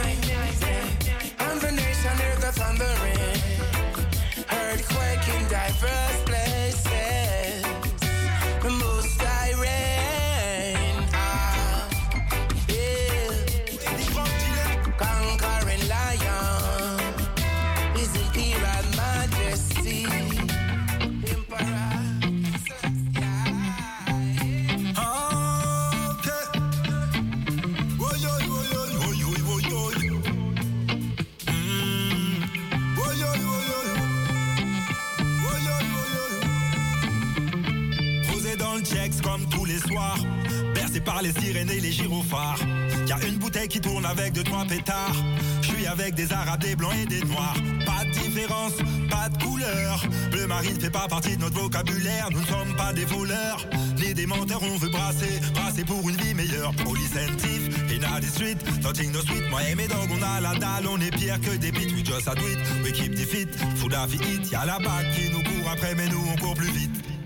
Les 41.22 41.34
sirènes 41.34 41.70
et 41.72 41.80
les 41.80 41.92
gyrophares. 41.92 42.60
Y 43.08 43.12
a 43.12 43.18
une 43.28 43.38
bouteille 43.38 43.68
qui 43.68 43.82
tourne 43.82 44.06
avec 44.06 44.34
deux, 44.34 44.44
trois 44.44 44.66
pétards. 44.66 45.16
Je 45.62 45.68
suis 45.68 45.88
avec 45.88 46.14
des 46.14 46.32
arabes, 46.32 46.62
des 46.62 46.76
blancs 46.76 46.94
et 47.02 47.06
des 47.06 47.22
noirs. 47.26 47.56
Pas 47.86 48.06
de 48.06 48.12
différence, 48.12 48.74
pas 49.10 49.28
de 49.28 49.44
couleur. 49.44 50.06
Bleu 50.32 50.46
marine 50.46 50.80
fait 50.80 50.92
pas 50.92 51.08
partie 51.08 51.36
de 51.36 51.42
notre 51.42 51.60
vocabulaire. 51.60 52.30
Nous 52.32 52.42
ne 52.42 52.46
sommes 52.46 52.76
pas 52.78 52.94
des 52.94 53.06
voleurs, 53.06 53.66
ni 53.98 54.14
des 54.14 54.28
menteurs. 54.28 54.62
On 54.62 54.78
veut 54.78 54.90
brasser, 54.90 55.42
brasser 55.56 55.84
pour 55.84 56.08
une 56.08 56.18
vie 56.18 56.36
meilleure. 56.36 56.72
Thief, 56.76 57.68
in 57.92 58.20
the 58.22 58.26
street, 58.26 58.58
touching 58.84 59.12
no. 59.12 59.20
Moi 59.50 59.64
et 59.70 59.76
mes 59.76 59.88
dogs, 59.88 60.10
on 60.12 60.22
a 60.22 60.40
la 60.40 60.54
dalle, 60.60 60.88
on 60.88 61.02
est 61.02 61.12
pire 61.12 61.42
que 61.42 61.58
des 61.58 61.72
pits. 61.72 61.94
We 61.94 62.06
just 62.06 62.28
a 62.28 62.34
it, 62.34 62.84
we 62.84 62.92
keep 62.92 63.16
the 63.16 63.26
fit. 63.26 63.50
Full 63.78 63.94
of 63.94 64.14
it, 64.14 64.52
y'a 64.52 64.66
la 64.66 64.78
bague 64.78 65.12
qui 65.16 65.32
nous 65.32 65.42
court 65.42 65.72
après, 65.72 65.96
mais 65.96 66.08
nous 66.10 66.24
on 66.32 66.38
court 66.38 66.54
plus 66.54 66.72
vite. 66.72 67.17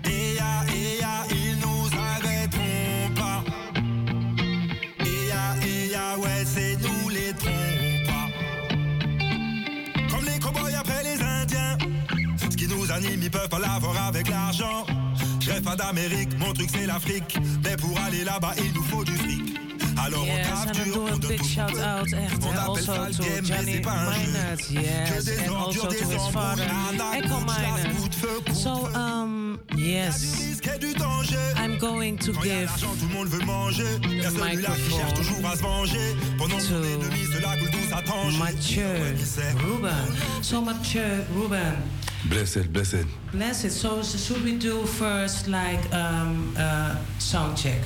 Ouais, 6.18 6.44
c'est 6.44 6.76
nous 6.76 7.08
les 7.08 7.32
trompas. 7.32 8.28
Comme 10.10 10.24
les 10.24 10.38
cowboys 10.38 10.74
après 10.74 11.02
les 11.04 11.22
Indiens. 11.22 11.78
Ce 12.50 12.56
qui 12.56 12.66
nous 12.66 12.90
anime, 12.90 13.22
ils 13.22 13.30
peuvent 13.30 13.48
pas 13.48 13.58
l'avoir 13.58 14.06
avec 14.06 14.28
l'argent. 14.28 14.86
Je 15.40 15.50
rêve 15.50 15.62
pas 15.62 15.76
d'Amérique, 15.76 16.38
mon 16.38 16.52
truc 16.52 16.70
c'est 16.72 16.86
l'Afrique. 16.86 17.38
Mais 17.64 17.76
pour 17.76 17.98
aller 18.06 18.24
là-bas, 18.24 18.54
il 18.58 18.72
nous 18.72 18.82
faut 18.84 19.04
du 19.04 19.12
fric. 19.12 19.51
Alors 20.04 20.24
Yes, 20.24 20.46
on 20.50 20.66
tape 20.66 20.84
dur, 20.84 20.96
on 20.96 21.06
a 21.06 21.10
donne 21.10 21.30
big 21.30 21.40
tout 21.40 21.60
out 21.60 22.12
echt 22.12 22.42
On 22.42 22.50
appelle 22.50 22.58
also 22.68 22.82
ça 22.82 23.08
le 23.08 23.14
to 23.14 23.22
game, 23.22 23.32
mais 23.42 23.56
Johnny 23.56 23.72
c'est 23.74 23.80
pas 23.80 23.92
un 23.92 24.12
jeu. 24.12 24.74
Yes, 24.74 25.24
des 25.24 25.48
and 25.48 25.52
ordures, 25.52 25.84
also 25.84 25.96
des 25.96 26.16
embrouilles, 26.16 26.62
Echo 27.18 28.52
So, 28.52 28.88
um, 28.94 29.58
yes, 29.76 30.60
I'm 31.56 31.78
going 31.78 32.16
to 32.18 32.32
give 32.42 32.70
tout 32.80 33.08
le 33.08 33.14
monde 33.14 33.28
veut 33.28 33.44
manger. 33.44 33.84
Il 34.04 34.16
y 34.16 34.26
a 34.26 34.30
the 34.30 34.38
celui-là 34.38 34.70
qui 34.70 34.96
cherche 34.96 35.14
toujours 35.14 35.46
à 35.46 35.56
se 35.56 35.62
venger. 35.62 36.16
Pendant 36.38 36.56
que 36.56 36.62
son 36.62 36.82
ennemi 36.82 37.24
se 37.32 37.40
la 37.40 37.56
coule 37.56 37.70
douce 37.70 37.92
à 37.92 38.02
Tanger. 38.02 38.38
Mathieu 38.38 38.84
Ruben. 39.64 39.92
So, 40.42 40.60
Mathieu 40.60 41.24
Ruben, 41.36 41.74
Blessed, 42.24 42.72
blessed. 42.72 43.06
bless 43.32 43.64
it. 43.64 43.70
So, 43.70 44.02
should 44.02 44.44
we 44.44 44.52
do 44.52 44.84
first 44.84 45.48
like 45.48 45.80
um, 45.92 46.54
uh, 46.56 46.96
sound 47.18 47.56
check? 47.56 47.80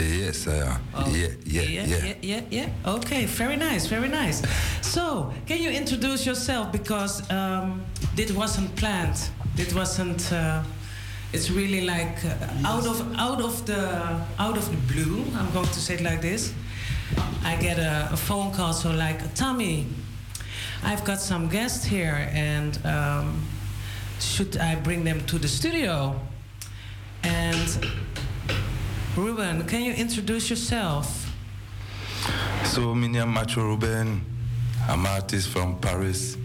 Yes, 0.00 0.46
uh, 0.46 0.78
yeah, 1.08 1.28
yeah, 1.44 1.62
yeah, 1.62 1.62
yeah. 1.62 2.04
yeah, 2.04 2.14
yeah, 2.22 2.40
yeah. 2.50 2.68
Okay, 2.86 3.26
very 3.26 3.56
nice, 3.56 3.86
very 3.86 4.08
nice. 4.08 4.42
So, 4.80 5.32
can 5.46 5.58
you 5.58 5.70
introduce 5.70 6.24
yourself 6.24 6.72
because 6.72 7.30
um, 7.30 7.82
this 8.16 8.32
wasn't 8.32 8.74
planned. 8.76 9.30
It 9.56 9.74
wasn't. 9.74 10.32
Uh, 10.32 10.62
it's 11.32 11.50
really 11.50 11.82
like 11.82 12.24
uh, 12.24 12.68
out 12.68 12.86
of 12.86 13.14
out 13.16 13.40
of 13.40 13.66
the 13.66 14.20
out 14.38 14.56
of 14.56 14.70
the 14.70 14.76
blue. 14.92 15.24
I'm 15.36 15.52
going 15.52 15.66
to 15.66 15.80
say 15.80 15.94
it 15.94 16.00
like 16.00 16.22
this. 16.22 16.52
I 17.44 17.56
get 17.56 17.78
a, 17.78 18.08
a 18.12 18.16
phone 18.16 18.52
call, 18.52 18.72
so 18.72 18.90
like 18.90 19.34
Tommy, 19.34 19.86
I've 20.82 21.04
got 21.04 21.20
some 21.20 21.48
guests 21.48 21.84
here, 21.84 22.28
and 22.32 22.78
um, 22.86 23.42
should 24.18 24.56
I 24.56 24.76
bring 24.76 25.04
them 25.04 25.20
to 25.26 25.38
the 25.38 25.48
studio? 25.48 26.18
And 27.22 27.86
Ruben, 29.16 29.66
can 29.66 29.82
you 29.82 29.92
introduce 29.92 30.50
yourself? 30.50 31.34
So, 32.64 32.94
my 32.94 33.08
name 33.08 33.28
Macho 33.28 33.62
Ruben. 33.62 34.24
I'm 34.88 35.00
an 35.00 35.06
artist 35.06 35.48
from 35.48 35.78
Paris. 35.80 36.36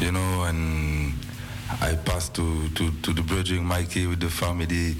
You 0.00 0.12
know, 0.12 0.44
and 0.44 1.14
I 1.80 1.94
pass 1.94 2.28
to, 2.30 2.68
to, 2.68 2.90
to 2.90 3.12
the 3.12 3.22
bridging 3.22 3.64
Mikey 3.64 4.06
with 4.06 4.20
the 4.20 4.28
family. 4.28 4.96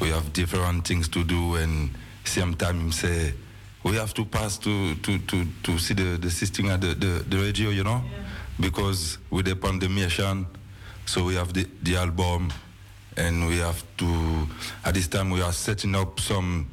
We 0.00 0.08
have 0.10 0.32
different 0.32 0.86
things 0.86 1.08
to 1.08 1.24
do, 1.24 1.56
and 1.56 1.90
same 2.24 2.54
time 2.54 2.78
him 2.80 2.92
say 2.92 3.34
we 3.82 3.96
have 3.96 4.14
to 4.14 4.24
pass 4.24 4.58
to 4.58 4.94
to, 4.94 5.18
to, 5.18 5.44
to 5.64 5.78
see 5.78 5.94
the, 5.94 6.16
the 6.18 6.30
system 6.30 6.66
at 6.66 6.80
the, 6.80 6.94
the, 6.94 7.24
the 7.28 7.36
radio, 7.36 7.70
you 7.70 7.82
know, 7.82 8.02
because 8.60 9.18
with 9.30 9.46
the 9.46 9.56
pandemic, 9.56 10.10
so 11.06 11.24
we 11.24 11.34
have 11.34 11.52
the, 11.52 11.66
the 11.82 11.96
album, 11.96 12.52
and 13.16 13.48
we 13.48 13.58
have 13.58 13.82
to 13.98 14.46
at 14.84 14.94
this 14.94 15.08
time 15.08 15.30
we 15.30 15.42
are 15.42 15.52
setting 15.52 15.94
up 15.94 16.20
some 16.20 16.68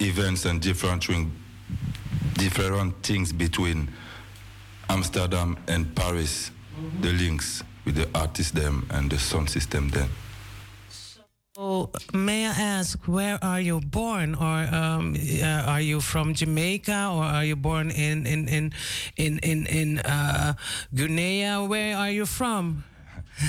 events 0.00 0.44
and 0.44 0.60
different 0.60 1.06
different 2.34 3.02
things 3.02 3.32
between 3.32 3.88
Amsterdam 4.88 5.56
and 5.68 5.94
Paris, 5.94 6.50
the 7.00 7.12
links 7.12 7.62
with 7.84 7.94
the 7.94 8.08
artists 8.14 8.52
them 8.52 8.86
and 8.90 9.10
the 9.10 9.18
sound 9.18 9.48
system 9.48 9.88
then. 9.90 10.08
So, 11.54 11.90
may 12.14 12.46
I 12.46 12.50
ask, 12.50 12.98
where 13.06 13.38
are 13.42 13.60
you 13.60 13.80
born, 13.80 14.34
or 14.34 14.74
um, 14.74 15.14
uh, 15.16 15.44
are 15.66 15.80
you 15.80 16.00
from 16.00 16.32
Jamaica, 16.34 17.10
or 17.12 17.24
are 17.24 17.44
you 17.44 17.56
born 17.56 17.90
in 17.90 18.26
in 18.26 18.48
in 18.48 18.72
in 19.16 19.38
in, 19.40 19.66
in 19.66 19.98
uh, 20.00 20.54
Guinea? 20.94 21.66
Where 21.66 21.96
are 21.96 22.10
you 22.10 22.24
from? 22.24 22.84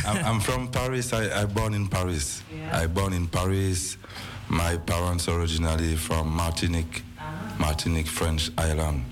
I'm, 0.06 0.26
I'm 0.26 0.40
from 0.40 0.68
Paris. 0.68 1.14
I, 1.14 1.42
I 1.42 1.46
born 1.46 1.74
in 1.74 1.88
Paris. 1.88 2.44
I 2.72 2.88
born 2.88 3.14
in 3.14 3.28
Paris. 3.28 3.98
My 4.50 4.78
parents 4.78 5.28
originally 5.28 5.96
from 5.96 6.28
Martinique, 6.36 7.04
Martinique, 7.58 8.08
French 8.08 8.52
island. 8.58 9.04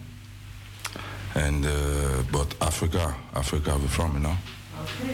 And 1.36 1.66
uh, 1.66 2.24
but 2.32 2.54
Africa, 2.62 3.16
Africa 3.34 3.78
we're 3.80 3.88
from, 3.88 4.14
you 4.16 4.20
know. 4.20 4.36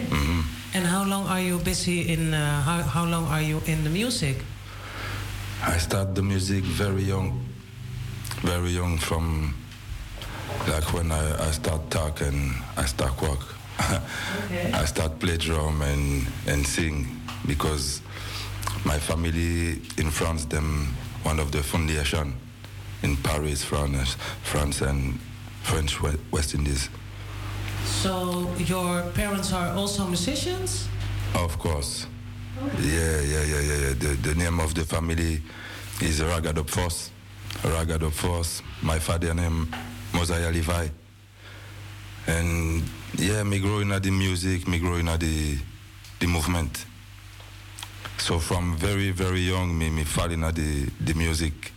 hmm 0.10 0.42
And 0.74 0.86
how 0.86 1.04
long 1.06 1.28
are 1.28 1.42
you 1.42 1.60
busy 1.60 2.10
in? 2.14 2.34
Uh, 2.34 2.62
how 2.62 2.82
how 2.82 3.06
long 3.06 3.26
are 3.28 3.42
you 3.42 3.62
in 3.66 3.84
the 3.84 3.90
music? 3.90 4.38
I 5.64 5.78
start 5.80 6.16
the 6.16 6.22
music 6.22 6.64
very 6.64 7.04
young, 7.04 7.46
very 8.42 8.72
young 8.72 8.98
from 8.98 9.54
like 10.68 10.94
when 10.94 11.12
I, 11.12 11.48
I 11.48 11.52
start 11.52 11.90
talk 11.90 12.22
and 12.22 12.56
I 12.78 12.86
start 12.86 13.14
walk. 13.80 14.02
I 14.74 14.86
start 14.86 15.20
play 15.20 15.38
drum 15.38 15.82
and, 15.82 16.28
and 16.48 16.66
sing 16.66 17.08
because 17.46 18.02
my 18.86 19.00
family 19.00 19.82
in 19.98 20.10
France, 20.12 20.46
them 20.46 20.94
one 21.24 21.40
of 21.40 21.52
the 21.52 21.64
foundation 21.64 22.34
in 23.04 23.18
Paris, 23.18 23.64
France, 23.64 24.16
France 24.44 24.82
and 24.82 25.20
French 25.64 26.02
West 26.32 26.56
Indies. 26.56 26.90
So 27.86 28.50
your 28.58 29.02
parents 29.14 29.54
are 29.54 29.70
also 29.76 30.06
musicians. 30.06 30.88
Of 31.36 31.58
course. 31.60 32.08
Yeah, 32.80 33.22
yeah, 33.22 33.44
yeah, 33.44 33.60
yeah, 33.60 33.78
yeah. 33.78 33.94
The, 33.94 34.18
the 34.22 34.36
name 34.36 34.60
of 34.60 34.74
the 34.74 34.84
family 34.84 35.42
is 36.02 36.22
Ragadop 36.22 36.70
Force. 36.70 37.12
Ragadop 37.64 38.12
Force. 38.12 38.62
My 38.82 39.00
father 39.00 39.34
name 39.34 39.68
Mosiah 40.14 40.52
Levi. 40.52 40.88
And 42.28 42.84
yeah, 43.16 43.44
me 43.44 43.60
growing 43.60 43.92
at 43.92 44.04
the 44.04 44.12
music, 44.12 44.68
me 44.68 44.80
growing 44.80 45.08
at 45.08 45.20
the 45.20 45.58
the 46.20 46.28
movement. 46.28 46.86
So 48.18 48.40
from 48.40 48.76
very, 48.76 49.12
very 49.12 49.42
young, 49.42 49.78
me 49.78 49.90
me 49.90 50.04
falling 50.04 50.44
at 50.44 50.56
the, 50.56 50.90
the 51.00 51.14
music. 51.14 51.72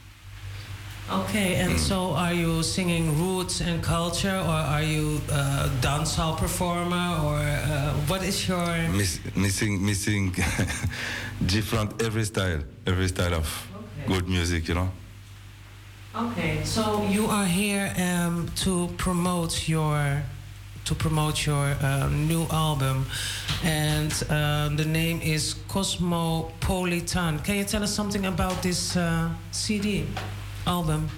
Okay, 1.11 1.57
and 1.57 1.79
so 1.79 2.13
are 2.13 2.33
you 2.33 2.63
singing 2.63 3.19
roots 3.19 3.61
and 3.61 3.83
culture, 3.83 4.37
or 4.37 4.61
are 4.75 4.83
you 4.83 5.21
a 5.29 5.69
dancehall 5.81 6.37
performer, 6.37 7.19
or 7.25 7.37
uh, 7.37 7.93
what 8.07 8.23
is 8.23 8.49
your? 8.49 8.65
Miss, 8.91 9.19
missing 9.35 9.85
missing 9.85 10.33
different 11.47 12.01
every 12.01 12.25
style, 12.25 12.63
every 12.87 13.09
style 13.09 13.35
of 13.35 13.69
good 14.07 14.29
music, 14.29 14.69
you 14.69 14.75
know. 14.75 14.91
Okay, 16.15 16.61
so 16.65 17.03
you 17.09 17.27
are 17.27 17.47
here 17.47 17.93
um, 17.99 18.49
to 18.57 18.89
promote 18.97 19.69
your 19.69 20.23
to 20.85 20.95
promote 20.95 21.47
your 21.47 21.77
um, 21.83 22.27
new 22.27 22.47
album, 22.51 23.07
and 23.65 24.13
um, 24.31 24.77
the 24.77 24.85
name 24.85 25.21
is 25.23 25.55
Cosmopolitan. 25.69 27.39
Can 27.41 27.57
you 27.57 27.65
tell 27.65 27.83
us 27.83 27.95
something 27.95 28.27
about 28.27 28.63
this 28.63 28.97
uh, 28.97 29.31
CD 29.51 30.07
album? 30.67 31.09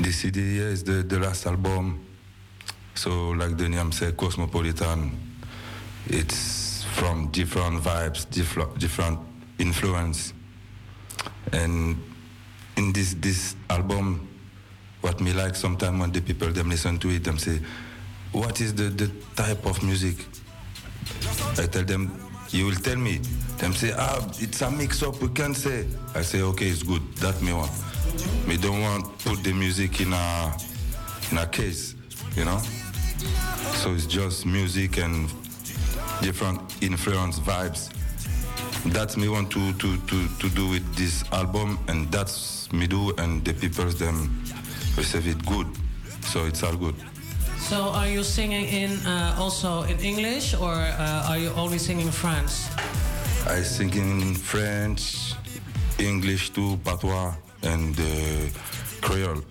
The 0.00 0.12
CD 0.12 0.58
yeah, 0.58 0.64
is 0.64 0.84
the, 0.84 1.02
the 1.02 1.18
last 1.18 1.46
album. 1.46 2.04
So 2.94 3.30
like 3.30 3.56
the 3.56 3.68
name 3.68 3.92
said, 3.92 4.16
Cosmopolitan. 4.16 5.18
It's 6.06 6.84
from 6.84 7.28
different 7.28 7.82
vibes, 7.82 8.28
different 8.30 8.78
different 8.78 9.18
influence. 9.58 10.32
And 11.52 12.02
in 12.76 12.92
this 12.92 13.14
this 13.14 13.56
album, 13.68 14.28
what 15.00 15.20
me 15.20 15.32
like 15.32 15.56
sometimes 15.56 16.00
when 16.00 16.12
the 16.12 16.20
people 16.20 16.48
them 16.52 16.70
listen 16.70 16.98
to 16.98 17.10
it, 17.10 17.24
them 17.24 17.38
say, 17.38 17.60
what 18.32 18.60
is 18.60 18.74
the, 18.74 18.84
the 18.84 19.10
type 19.34 19.64
of 19.66 19.82
music? 19.82 20.24
I 21.58 21.66
tell 21.66 21.84
them, 21.84 22.10
you 22.50 22.66
will 22.66 22.74
tell 22.74 22.96
me. 22.96 23.18
Them 23.58 23.72
say, 23.72 23.92
ah, 23.96 24.26
it's 24.38 24.60
a 24.62 24.70
mix 24.70 25.02
up, 25.02 25.20
we 25.22 25.28
can't 25.28 25.56
say. 25.56 25.86
I 26.14 26.22
say, 26.22 26.42
okay, 26.42 26.66
it's 26.66 26.82
good. 26.82 27.02
That 27.16 27.40
me 27.42 27.52
want. 27.52 27.70
Me 28.46 28.56
don't 28.56 28.80
want 28.80 29.18
put 29.18 29.42
the 29.42 29.52
music 29.52 30.00
in 30.00 30.12
a 30.12 30.56
in 31.32 31.38
a 31.38 31.46
case, 31.46 31.94
you 32.36 32.44
know. 32.44 32.58
So 33.82 33.92
it's 33.94 34.06
just 34.06 34.46
music 34.46 34.98
and 34.98 35.28
different 36.20 36.60
influence 36.82 37.40
vibes. 37.40 37.90
That's 38.92 39.16
me 39.16 39.28
want 39.28 39.50
to 39.52 39.72
to 39.72 39.96
to 39.96 40.28
to 40.38 40.48
do 40.50 40.68
with 40.68 40.94
this 40.94 41.24
album, 41.32 41.78
and 41.88 42.10
that's 42.12 42.70
me 42.72 42.86
do, 42.86 43.12
and 43.16 43.44
the 43.44 43.54
people 43.54 43.86
them 43.86 44.44
receive 44.96 45.26
it 45.26 45.44
good. 45.46 45.66
So 46.22 46.44
it's 46.44 46.62
all 46.62 46.76
good. 46.76 46.94
So 47.68 47.90
are 47.90 48.06
you 48.08 48.22
singing 48.22 48.66
in 48.68 48.90
uh, 49.06 49.34
also 49.38 49.82
in 49.82 49.98
English, 49.98 50.54
or 50.54 50.72
uh, 50.72 51.28
are 51.28 51.36
you 51.38 51.50
only 51.56 51.78
singing 51.78 52.10
French? 52.12 52.52
I 53.48 53.62
sing 53.62 53.92
in 53.94 54.34
French, 54.34 55.34
English 55.98 56.50
too, 56.50 56.78
patois, 56.84 57.34
and 57.62 57.98
uh, 57.98 58.04
Creole, 59.00 59.42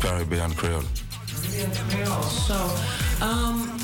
Caribbean 0.00 0.52
Creole. 0.52 0.84
So, 2.46 2.56
um, 3.24 3.78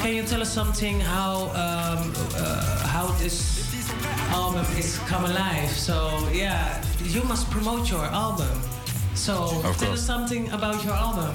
can 0.00 0.14
you 0.14 0.22
tell 0.22 0.40
us 0.40 0.50
something 0.52 1.00
how 1.00 1.50
um, 1.52 2.12
uh, 2.34 2.86
how 2.86 3.08
this 3.20 3.60
album 4.32 4.64
is 4.78 4.98
come 5.06 5.26
alive? 5.26 5.68
So 5.70 6.28
yeah, 6.32 6.82
you 7.04 7.22
must 7.24 7.50
promote 7.50 7.90
your 7.90 8.06
album. 8.06 8.56
So 9.14 9.34
Of 9.34 9.62
tell 9.62 9.88
course. 9.88 10.00
us 10.00 10.06
something 10.06 10.50
about 10.52 10.82
your 10.82 10.94
album. 10.94 11.34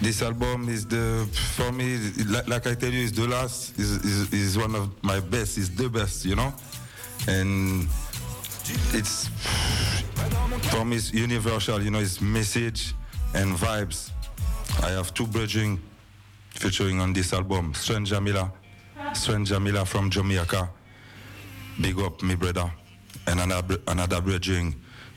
This 0.00 0.20
album 0.22 0.68
is 0.68 0.86
the 0.86 1.26
for 1.56 1.72
me, 1.72 1.96
like, 2.26 2.46
like 2.48 2.66
I 2.66 2.74
tell 2.74 2.90
you, 2.90 3.00
is 3.00 3.12
the 3.12 3.26
last. 3.26 3.78
is 3.78 4.04
is 4.04 4.32
is 4.32 4.58
one 4.58 4.74
of 4.74 4.90
my 5.02 5.20
best. 5.20 5.56
Is 5.56 5.74
the 5.74 5.88
best, 5.88 6.24
you 6.24 6.36
know, 6.36 6.52
and 7.26 7.88
it's 8.92 9.28
for 10.70 10.84
me 10.84 10.96
it's 10.96 11.12
universal. 11.14 11.82
You 11.82 11.90
know, 11.90 12.00
it's 12.00 12.20
message 12.20 12.94
and 13.34 13.56
vibes. 13.56 14.10
I 14.82 14.90
have 14.90 15.14
two 15.14 15.26
bridging 15.26 15.80
featuring 16.50 17.00
on 17.00 17.14
this 17.14 17.32
album. 17.32 17.72
Sven 17.74 18.04
Jamila, 18.04 18.52
Sven 19.14 19.46
Jamila 19.46 19.86
from 19.86 20.10
Jamaica. 20.10 20.68
Big 21.80 21.98
up, 21.98 22.22
me 22.22 22.34
brother, 22.34 22.70
and 23.26 23.40
another 23.40 23.78
another 23.88 24.20
bridging, 24.20 24.74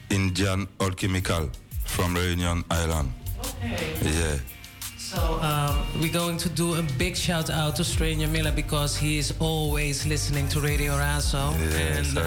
Indian 0.10 0.68
Alchemical 0.80 1.49
from 1.85 2.15
Reunion 2.15 2.64
Island. 2.72 3.11
Yeah. 4.01 4.38
So 5.10 5.40
um, 5.41 5.76
we're 5.99 6.14
going 6.14 6.38
to 6.38 6.49
do 6.49 6.76
a 6.76 6.84
big 6.99 7.18
shout 7.18 7.49
out 7.49 7.76
to 7.77 7.84
Stranger 7.84 8.27
Miller 8.27 8.52
because 8.52 8.95
he 8.95 9.18
is 9.18 9.34
always 9.40 10.06
listening 10.06 10.48
to 10.49 10.60
Radio 10.60 10.94
Razo. 10.94 11.52
And 11.73 12.19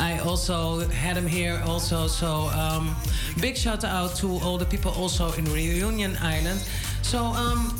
I 0.00 0.16
I 0.16 0.18
also 0.18 0.80
had 0.88 1.16
him 1.16 1.28
here 1.28 1.62
also. 1.64 2.08
So 2.08 2.50
um, 2.50 2.96
big 3.40 3.56
shout 3.56 3.84
out 3.84 4.16
to 4.16 4.26
all 4.42 4.58
the 4.58 4.64
people 4.66 4.90
also 4.90 5.30
in 5.34 5.44
Reunion 5.44 6.16
Island. 6.20 6.58
So 7.02 7.26
um, 7.26 7.70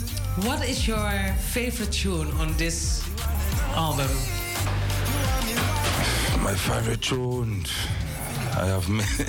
what 0.46 0.62
is 0.62 0.86
your 0.86 1.10
favorite 1.50 1.90
tune 1.90 2.30
on 2.38 2.56
this 2.56 3.02
album? 3.74 4.10
My 6.40 6.54
favorite 6.54 7.02
tune. 7.02 7.64
I 8.62 8.66
have 8.66 8.88
many. 8.88 9.24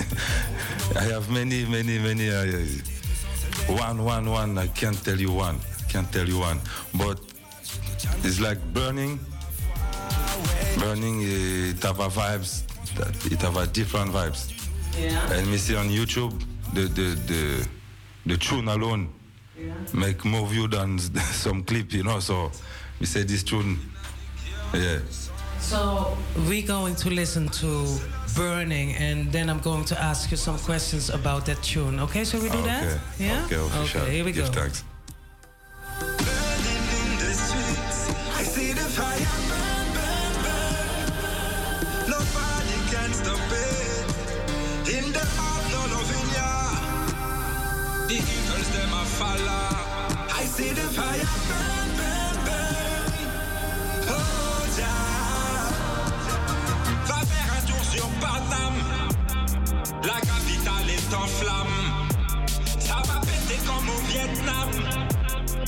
I 0.94 1.02
have 1.12 1.28
many, 1.28 1.66
many, 1.66 1.98
many. 1.98 2.30
Uh, 2.30 2.95
one, 3.68 4.04
one, 4.04 4.30
one. 4.30 4.58
I 4.58 4.66
can't 4.68 5.02
tell 5.04 5.18
you 5.18 5.32
one. 5.32 5.58
Can't 5.88 6.10
tell 6.12 6.28
you 6.28 6.38
one. 6.38 6.60
But 6.94 7.18
it's 8.22 8.40
like 8.40 8.58
burning. 8.72 9.18
Burning. 10.78 11.22
It 11.22 11.82
have 11.82 12.00
a 12.00 12.08
vibes. 12.08 12.62
It 13.30 13.40
have 13.42 13.56
a 13.56 13.66
different 13.66 14.12
vibes. 14.12 14.52
Yeah. 14.98 15.32
And 15.32 15.50
me 15.50 15.56
see 15.56 15.76
on 15.76 15.88
YouTube 15.88 16.32
the 16.72 16.82
the 16.82 17.14
the 17.26 17.68
the 18.26 18.36
tune 18.36 18.68
alone 18.68 19.08
make 19.92 20.24
more 20.24 20.46
view 20.46 20.68
than 20.68 20.98
some 21.32 21.64
clip. 21.64 21.92
You 21.92 22.04
know. 22.04 22.20
So 22.20 22.50
we 23.00 23.06
say 23.06 23.24
this 23.24 23.42
tune. 23.42 23.78
Yeah. 24.74 24.98
So 25.60 26.16
we're 26.46 26.66
going 26.66 26.94
to 26.96 27.10
listen 27.10 27.48
to 27.48 27.98
Burning, 28.36 28.94
and 28.96 29.32
then 29.32 29.48
I'm 29.48 29.60
going 29.60 29.84
to 29.86 29.98
ask 29.98 30.30
you 30.30 30.36
some 30.36 30.58
questions 30.58 31.08
about 31.08 31.46
that 31.46 31.62
tune. 31.62 31.98
Okay, 32.00 32.22
so 32.24 32.38
we 32.38 32.50
do 32.50 32.62
that? 32.62 32.84
Okay. 32.84 33.00
Yeah. 33.18 33.44
Okay, 33.46 33.56
official. 33.56 34.02
Okay, 34.02 34.14
here 34.16 34.24
we 34.24 34.32
Give 34.32 34.44
go. 34.46 34.52
thanks. 34.52 34.84
I 38.38 38.42
see 38.42 38.72
the 38.72 38.80
fire 38.80 39.66
eagles, 48.16 48.68
them 48.70 48.92
a 48.92 49.04
follow. 49.04 49.68
I 50.40 50.44
see 50.44 50.70
the 50.70 50.86
burn, 50.96 51.85
La 60.06 60.20
capitale 60.20 60.88
est 60.88 61.14
en 61.14 61.26
flamme. 61.26 62.06
Ça 62.78 63.02
va 63.06 63.20
péter 63.22 63.60
comme 63.66 63.88
au 63.88 64.00
Vietnam. 64.06 64.70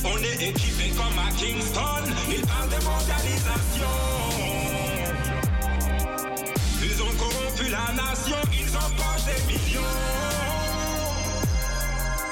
On 0.05 0.17
est 0.23 0.41
équipé 0.41 0.91
comme 0.95 1.19
à 1.19 1.29
Kingston. 1.35 2.05
Ils 2.31 2.45
parlent 2.47 2.69
de 2.69 2.81
mondialisation. 2.85 3.95
Ils 6.81 7.01
ont 7.01 7.13
corrompu 7.17 7.69
la 7.69 7.91
nation. 7.93 8.37
Ils 8.53 8.77
empochent 8.77 9.25
des 9.25 9.41
millions. 9.51 9.81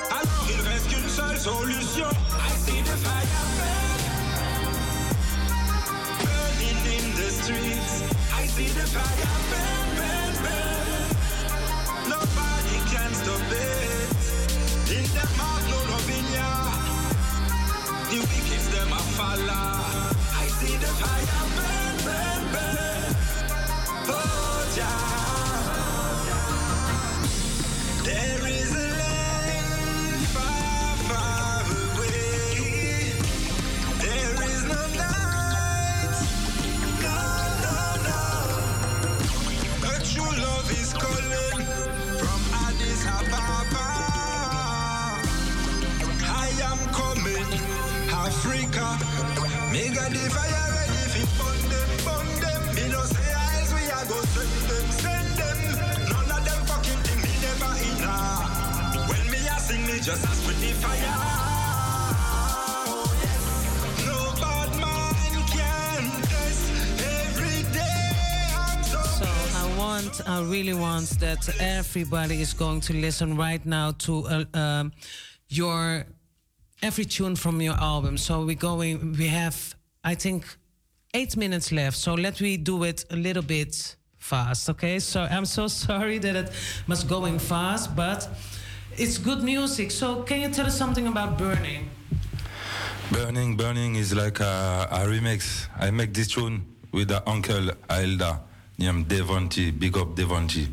Alors 0.09 0.47
il 0.49 0.61
reste 0.65 0.87
qu'une 0.87 1.09
seule 1.09 1.37
solution. 1.37 2.07
I 2.07 2.55
see 2.55 2.81
the 2.83 2.95
fire 3.03 3.27
burn. 3.57 3.99
Burning 6.23 6.81
in 6.87 7.05
the 7.17 7.29
streets. 7.31 8.03
I 8.33 8.47
see 8.47 8.69
the 8.69 8.87
fire 8.87 9.86
In 13.49 15.03
the 15.15 15.25
mouth, 15.37 15.63
no 15.69 15.77
ya. 16.35 16.49
The 18.09 18.17
wicked 18.19 18.63
them 18.73 18.91
a 18.91 18.99
follow. 19.15 19.86
The 50.13 50.29
fire 50.29 50.71
ready 50.73 50.97
send 54.35 54.51
them, 54.69 54.87
send 54.91 55.29
them. 55.37 55.57
Them 56.47 56.61
me 57.21 57.33
me 59.87 59.97
I 70.25 70.41
really 70.41 70.73
want 70.73 71.19
that 71.19 71.49
everybody 71.59 72.41
is 72.41 72.53
going 72.53 72.81
to 72.81 72.93
listen 72.93 73.37
right 73.37 73.65
now 73.65 73.91
to 73.91 74.25
uh, 74.27 74.45
um, 74.53 74.91
your 75.49 76.05
every 76.81 77.05
tune 77.05 77.35
from 77.35 77.61
your 77.61 77.75
album. 77.75 78.17
So 78.17 78.45
we're 78.45 78.55
going. 78.55 79.13
We 79.13 79.27
have, 79.27 79.75
I 80.07 80.15
think, 80.15 80.45
eight 81.13 81.35
minutes 81.35 81.73
left. 81.73 81.97
So 81.97 82.13
let 82.13 82.39
me 82.39 82.55
do 82.55 82.85
it 82.85 83.03
a 83.11 83.17
little 83.17 83.43
bit 83.43 83.97
fast. 84.17 84.69
Okay. 84.69 84.99
So 84.99 85.27
I'm 85.29 85.45
so 85.45 85.67
sorry 85.85 86.17
that 86.19 86.35
it 86.35 86.51
must 86.87 87.09
going 87.09 87.39
fast, 87.39 87.93
but 87.93 88.29
it's 88.95 89.17
good 89.17 89.43
music. 89.43 89.91
So 89.91 90.23
can 90.23 90.39
you 90.39 90.49
tell 90.49 90.65
us 90.65 90.77
something 90.77 91.07
about 91.07 91.37
Burning? 91.37 91.89
Burning, 93.11 93.57
Burning 93.57 93.95
is 93.95 94.13
like 94.13 94.39
a, 94.39 94.87
a 94.91 94.99
remix. 95.07 95.67
I 95.77 95.91
make 95.91 96.13
this 96.13 96.29
tune 96.29 96.65
with 96.93 97.09
the 97.09 97.21
uncle 97.29 97.67
Ailda 97.89 98.39
named 98.77 99.09
Devonti, 99.09 99.77
big 99.77 99.97
up 99.97 100.15
Devonti, 100.15 100.67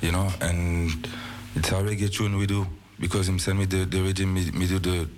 you 0.00 0.12
know, 0.12 0.28
and 0.40 1.06
it's 1.54 1.68
a 1.70 1.74
reggae 1.74 2.10
tune 2.10 2.36
we 2.38 2.46
do 2.46 2.66
because 2.98 3.28
him 3.28 3.38
send 3.38 3.58
me 3.58 3.66
the, 3.66 3.84
the 3.84 4.00
rhythm, 4.00 4.32
me, 4.32 4.50
me 4.52 4.66
do 4.66 4.78
the, 4.78 5.08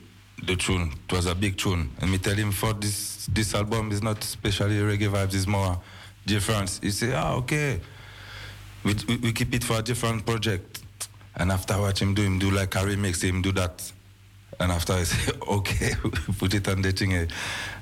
the 0.44 0.56
tune. 0.56 0.92
It 1.08 1.12
was 1.14 1.26
a 1.26 1.34
big 1.34 1.56
tune. 1.56 1.90
And 2.00 2.10
me 2.10 2.18
tell 2.18 2.34
him 2.34 2.52
for 2.52 2.72
this 2.72 3.26
this 3.32 3.54
album 3.54 3.90
is 3.90 4.02
not 4.02 4.22
especially 4.22 4.76
reggae 4.78 5.10
vibes, 5.10 5.34
it's 5.34 5.46
more 5.46 5.78
different. 6.26 6.78
He 6.82 6.90
say, 6.90 7.12
ah, 7.14 7.34
okay. 7.36 7.80
We, 8.84 8.94
we, 9.08 9.16
we 9.16 9.32
keep 9.32 9.52
it 9.54 9.64
for 9.64 9.78
a 9.78 9.82
different 9.82 10.24
project. 10.24 10.80
And 11.34 11.50
after 11.50 11.74
I 11.74 11.80
watch 11.80 12.00
him 12.00 12.14
do 12.14 12.22
him 12.22 12.38
do 12.38 12.50
like 12.50 12.74
a 12.76 12.78
remix, 12.78 13.22
him 13.22 13.42
do 13.42 13.52
that. 13.52 13.92
And 14.60 14.70
after 14.70 14.92
I 14.92 15.02
say, 15.04 15.32
okay, 15.48 15.92
put 16.38 16.54
it 16.54 16.68
on 16.68 16.82
the 16.82 16.92
thing. 16.92 17.14
eh, 17.14 17.26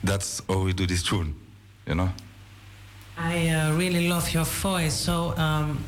That's 0.03 0.41
how 0.49 0.61
we 0.63 0.73
do 0.73 0.87
this 0.87 1.03
tune, 1.03 1.35
you 1.87 1.95
know? 1.95 2.11
I 3.17 3.49
uh, 3.49 3.77
really 3.77 4.09
love 4.09 4.33
your 4.33 4.45
voice. 4.45 4.95
So 4.95 5.37
um, 5.37 5.85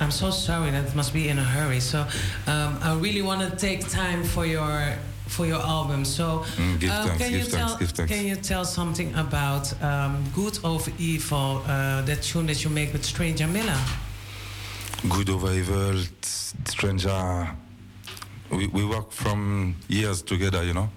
I'm 0.00 0.10
so 0.10 0.30
sorry 0.30 0.70
that 0.70 0.94
must 0.94 1.12
be 1.12 1.28
in 1.28 1.38
a 1.38 1.44
hurry. 1.44 1.80
So 1.80 2.06
um, 2.46 2.78
I 2.80 2.94
really 2.98 3.22
want 3.22 3.40
to 3.50 3.54
take 3.56 3.86
time 3.88 4.22
for 4.24 4.46
your 4.46 4.94
for 5.32 5.46
your 5.46 5.60
album. 5.62 6.04
So 6.04 6.44
Mm, 6.56 6.78
give 6.78 6.90
uh, 6.90 7.04
thanks, 7.04 7.18
can 7.22 7.30
give 7.30 7.38
you 7.40 7.44
thanks, 7.46 7.70
tell 7.70 7.78
give 7.78 7.90
thanks. 7.90 8.12
can 8.12 8.26
you 8.26 8.36
tell 8.36 8.64
something 8.64 9.14
about 9.14 9.82
um, 9.82 10.22
Good 10.34 10.58
Over 10.62 10.92
Evil, 10.98 11.62
uh, 11.66 12.02
that 12.02 12.22
tune 12.22 12.46
that 12.46 12.62
you 12.64 12.70
make 12.70 12.92
with 12.92 13.04
Stranger 13.04 13.46
Miller? 13.46 13.78
Good 15.08 15.30
over 15.30 15.52
evil, 15.52 16.00
stranger. 16.64 17.48
We, 18.50 18.68
we 18.68 18.84
work 18.84 19.10
from 19.10 19.74
years 19.88 20.22
together, 20.22 20.62
you 20.62 20.74
know? 20.74 20.90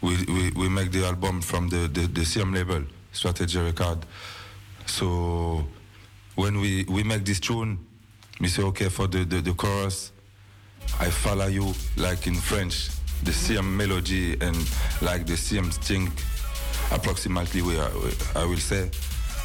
We, 0.00 0.16
we, 0.28 0.50
we 0.52 0.68
make 0.68 0.92
the 0.92 1.04
album 1.04 1.42
from 1.42 1.68
the, 1.68 1.88
the, 1.88 2.06
the 2.06 2.24
same 2.24 2.54
label, 2.54 2.84
Strategy 3.12 3.58
Record. 3.58 3.98
So 4.86 5.66
when 6.36 6.60
we, 6.60 6.84
we 6.88 7.02
make 7.02 7.24
this 7.24 7.40
tune, 7.40 7.78
we 8.40 8.48
say, 8.48 8.62
okay, 8.62 8.88
for 8.88 9.08
the, 9.08 9.24
the, 9.24 9.40
the 9.42 9.52
chorus, 9.52 10.12
I 11.00 11.10
follow 11.10 11.48
you 11.48 11.74
like 11.96 12.26
in 12.28 12.34
French, 12.36 12.88
the 13.24 13.32
same 13.32 13.76
melody 13.76 14.36
and 14.40 14.56
like 15.02 15.26
the 15.26 15.36
same 15.36 15.70
thing, 15.70 16.10
approximately 16.92 17.62
we 17.62 17.78
are, 17.78 17.90
I 18.34 18.44
will 18.44 18.56
say. 18.58 18.90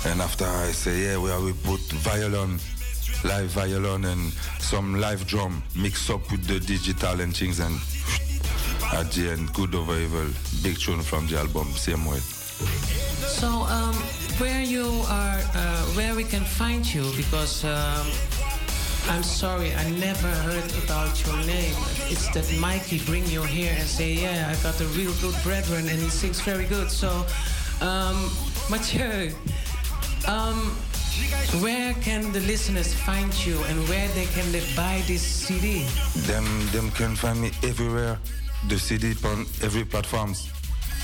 And 0.05 0.21
after 0.21 0.45
I 0.45 0.71
say, 0.71 1.05
yeah, 1.05 1.17
we, 1.17 1.31
are, 1.31 1.41
we 1.41 1.53
put 1.53 1.79
violin, 2.03 2.59
live 3.23 3.49
violin 3.49 4.05
and 4.05 4.33
some 4.59 4.99
live 4.99 5.25
drum 5.27 5.63
mixed 5.75 6.09
up 6.09 6.29
with 6.31 6.45
the 6.45 6.59
digital 6.59 7.21
and 7.21 7.35
things 7.35 7.59
and 7.59 7.75
at 8.93 9.11
the 9.11 9.31
end, 9.31 9.53
good 9.53 9.73
over 9.75 9.97
evil, 9.97 10.27
big 10.61 10.77
tune 10.77 11.01
from 11.01 11.27
the 11.27 11.37
album, 11.37 11.67
same 11.71 12.05
way. 12.05 12.19
So 12.19 13.47
um, 13.47 13.95
where 14.37 14.61
you 14.61 14.85
are, 15.07 15.39
uh, 15.55 15.83
where 15.95 16.15
we 16.15 16.23
can 16.23 16.43
find 16.43 16.85
you? 16.93 17.03
Because 17.15 17.63
um, 17.65 18.07
I'm 19.09 19.23
sorry, 19.23 19.73
I 19.75 19.89
never 19.91 20.27
heard 20.27 20.83
about 20.83 21.25
your 21.25 21.35
name. 21.45 21.75
It's 22.09 22.29
that 22.33 22.49
Mikey 22.59 22.99
bring 23.05 23.25
you 23.27 23.43
here 23.43 23.73
and 23.77 23.87
say, 23.87 24.13
yeah, 24.13 24.51
I 24.51 24.63
got 24.63 24.79
a 24.79 24.85
real 24.97 25.13
good 25.21 25.35
brethren 25.43 25.89
and 25.89 25.99
he 25.99 26.09
sings 26.09 26.39
very 26.41 26.65
good. 26.65 26.89
So, 26.89 27.09
um, 27.81 28.31
Mathieu, 28.69 29.31
um, 30.27 30.55
where 31.61 31.93
can 31.95 32.31
the 32.31 32.39
listeners 32.41 32.93
find 32.93 33.31
you 33.45 33.61
and 33.63 33.77
where 33.89 34.07
they 34.09 34.25
can 34.27 34.51
they 34.51 34.63
buy 34.75 35.03
this 35.05 35.21
CD? 35.21 35.83
Them, 36.27 36.45
them 36.71 36.89
can 36.91 37.15
find 37.15 37.41
me 37.41 37.51
everywhere. 37.63 38.17
The 38.69 38.79
CD 38.79 39.13
on 39.27 39.45
every 39.61 39.83
platforms, 39.83 40.49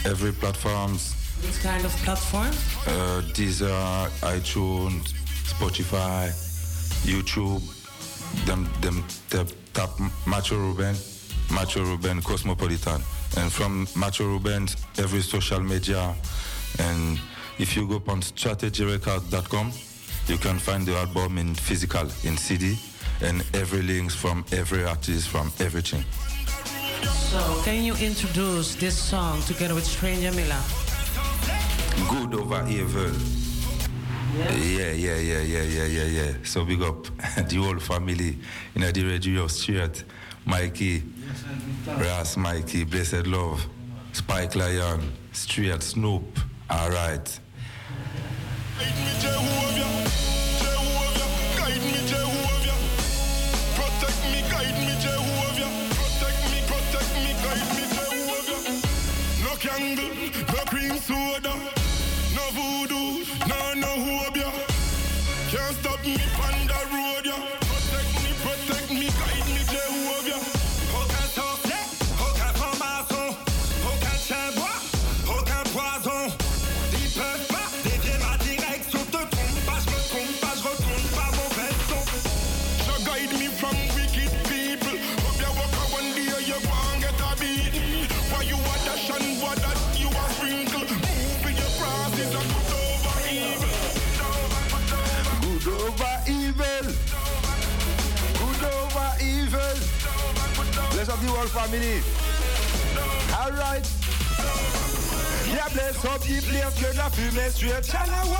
every 0.05 0.31
platforms. 0.31 1.15
Which 1.45 1.59
kind 1.61 1.83
of 1.85 1.91
platform? 2.03 2.47
Uh, 2.87 3.21
Deezer, 3.33 4.09
iTunes, 4.21 5.13
Spotify, 5.45 6.29
YouTube. 7.03 7.78
Them, 8.45 8.69
them 8.81 9.03
tap 9.73 9.89
Macho 10.25 10.55
Ruben, 10.57 10.95
Macho 11.51 11.83
Ruben 11.83 12.21
Cosmopolitan, 12.21 13.01
and 13.37 13.51
from 13.51 13.87
Macho 13.95 14.25
Ruben 14.25 14.67
every 14.97 15.21
social 15.21 15.59
media. 15.59 16.13
And 16.79 17.19
if 17.57 17.75
you 17.75 17.87
go 17.87 17.95
on 18.11 18.21
strategyrecord.com, 18.21 19.71
you 20.27 20.37
can 20.37 20.59
find 20.59 20.85
the 20.85 20.95
album 20.95 21.37
in 21.37 21.55
physical, 21.55 22.07
in 22.23 22.37
CD, 22.37 22.77
and 23.21 23.43
every 23.53 23.81
links 23.81 24.15
from 24.15 24.45
every 24.51 24.85
artist, 24.85 25.27
from 25.29 25.51
everything. 25.59 26.03
So, 27.03 27.61
can 27.63 27.83
you 27.83 27.95
introduce 27.95 28.75
this 28.75 28.97
song 28.97 29.41
together 29.43 29.75
with 29.75 29.85
Stranger 29.85 30.31
Miller? 30.31 30.61
Good 32.09 32.33
over 32.33 32.65
evil. 32.69 33.48
Yeah, 34.37 34.51
yeah, 34.51 34.91
yeah, 34.91 35.39
yeah, 35.41 35.63
yeah, 35.63 35.85
yeah, 35.85 36.03
yeah. 36.03 36.33
So 36.43 36.63
big 36.63 36.81
up 36.81 37.03
the 37.49 37.55
whole 37.55 37.79
family 37.79 38.37
in 38.75 38.81
the 38.81 39.03
radio 39.03 39.47
street. 39.47 40.03
Mikey, 40.45 41.03
Ras 41.87 42.37
Mikey, 42.37 42.83
Blessed 42.85 43.27
Love, 43.27 43.65
Spike 44.13 44.55
Lion, 44.55 45.11
Street 45.31 45.81
Snoop. 45.81 46.39
All 46.69 46.89
right. 46.89 47.39
Can't 66.17 66.21
stop 66.21 66.88
Up 101.19 101.25
the 101.25 101.31
whole 101.31 101.47
family. 101.51 101.99
All 103.35 103.51
right. 103.51 103.83
Yeah, 105.51 105.67
bless 105.73 106.05
up 106.05 106.21
the 106.21 106.39
place 106.47 106.75
que 106.79 106.93
de 106.93 106.97
la 106.97 107.09
fumée 107.09 107.51
suite 107.51 107.91
Chalawa. 107.91 108.39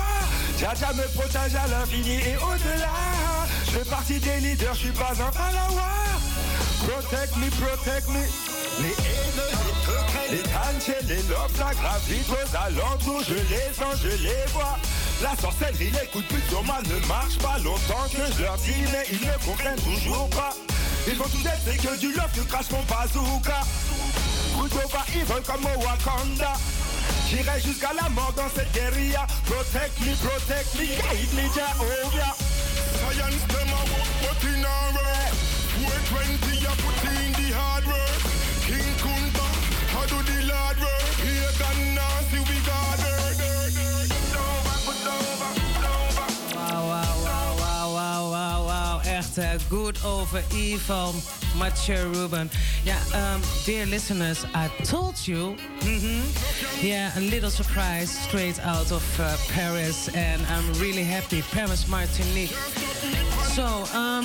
Jaja 0.56 0.92
me 0.94 1.04
protège 1.12 1.54
à 1.56 1.66
l'infini 1.68 2.16
et 2.16 2.36
au-delà. 2.36 2.96
Je 3.66 3.70
fais 3.72 3.84
partie 3.84 4.18
des 4.18 4.40
leaders, 4.40 4.72
je 4.72 4.78
suis 4.78 4.92
pas 4.92 5.12
un 5.12 5.30
follower. 5.30 6.00
Protect 6.88 7.36
me, 7.36 7.50
protect 7.60 8.08
me. 8.08 8.24
Les 8.80 8.96
haineux, 8.96 9.52
les 9.66 9.76
secrets, 9.84 10.30
les 10.30 10.42
tanchés, 10.42 11.06
les 11.06 11.22
lobes, 11.28 11.56
la 11.58 11.74
gravite 11.74 12.30
aux 12.30 12.56
alentours, 12.56 13.22
je 13.28 13.34
les 13.34 13.74
sens, 13.74 14.00
je 14.02 14.16
les 14.22 14.46
vois. 14.54 14.78
La 15.22 15.36
sorcellerie, 15.36 15.90
les 15.90 16.06
coups 16.08 16.26
de 16.28 16.34
pute 16.34 16.48
sur 16.48 16.62
ne 16.62 17.06
marchent 17.06 17.38
pas 17.42 17.58
longtemps 17.58 18.08
que 18.10 18.32
je 18.38 18.42
leur 18.42 18.56
dis, 18.56 18.84
mais 18.90 19.04
ils 19.12 19.26
ne 19.26 19.44
comprennent 19.44 19.82
toujours 19.82 20.30
pas. 20.30 20.54
Ils 21.06 21.16
vont 21.16 21.24
tout 21.24 21.46
être, 21.46 21.60
c'est 21.64 21.76
que 21.76 21.98
du 21.98 22.12
love, 22.12 22.30
tu 22.34 22.42
craches 22.42 22.70
mon 22.70 22.82
bazooka. 22.82 23.60
Over 24.60 25.04
evil 25.14 25.42
comme 25.46 25.64
au 25.64 25.80
Wakanda. 25.84 26.52
J'irai 27.28 27.60
jusqu'à 27.60 27.92
la 27.94 28.08
mort 28.10 28.32
dans 28.36 28.48
cette 28.54 28.70
guérilla. 28.72 29.26
Protect 29.46 29.98
me, 30.00 30.14
protect 30.16 30.74
me, 30.74 30.86
guide 30.86 31.32
me, 31.34 31.42
Jehovah. 31.54 32.34
Science, 33.00 33.44
them 33.48 33.70
a 33.70 33.80
work, 33.90 34.10
but 34.20 34.44
in 34.44 34.64
a 34.64 34.76
work. 34.94 35.32
420, 35.80 36.66
I 36.66 36.74
put 36.76 37.02
in 37.08 37.32
the 37.32 37.48
hard 37.56 37.86
work. 37.86 38.20
King 38.66 38.94
Kunta, 39.00 39.46
I 39.96 40.06
do 40.06 40.18
the 40.22 40.38
Lord 40.52 40.78
work. 40.78 41.16
Here, 41.24 41.94
now, 41.94 42.20
see 42.30 42.40
we 42.40 42.59
Echt 49.36 49.38
eh, 49.38 49.60
good 49.68 50.04
over 50.04 50.42
evil, 50.54 51.14
Mathieu 51.56 52.12
Ruben. 52.12 52.50
Ja, 52.82 52.96
um, 53.14 53.40
dear 53.64 53.86
listeners, 53.86 54.38
I 54.54 54.84
told 54.84 55.24
you. 55.24 55.54
mhm, 55.84 56.22
Yeah, 56.82 57.16
a 57.16 57.20
little 57.20 57.50
surprise 57.50 58.10
straight 58.28 58.58
out 58.64 58.90
of 58.90 59.02
uh, 59.20 59.36
Paris. 59.54 60.08
And 60.08 60.42
I'm 60.48 60.72
really 60.80 61.04
happy. 61.04 61.42
Paris, 61.52 61.86
Martinique. 61.86 62.54
So, 63.54 63.84
um, 63.94 64.24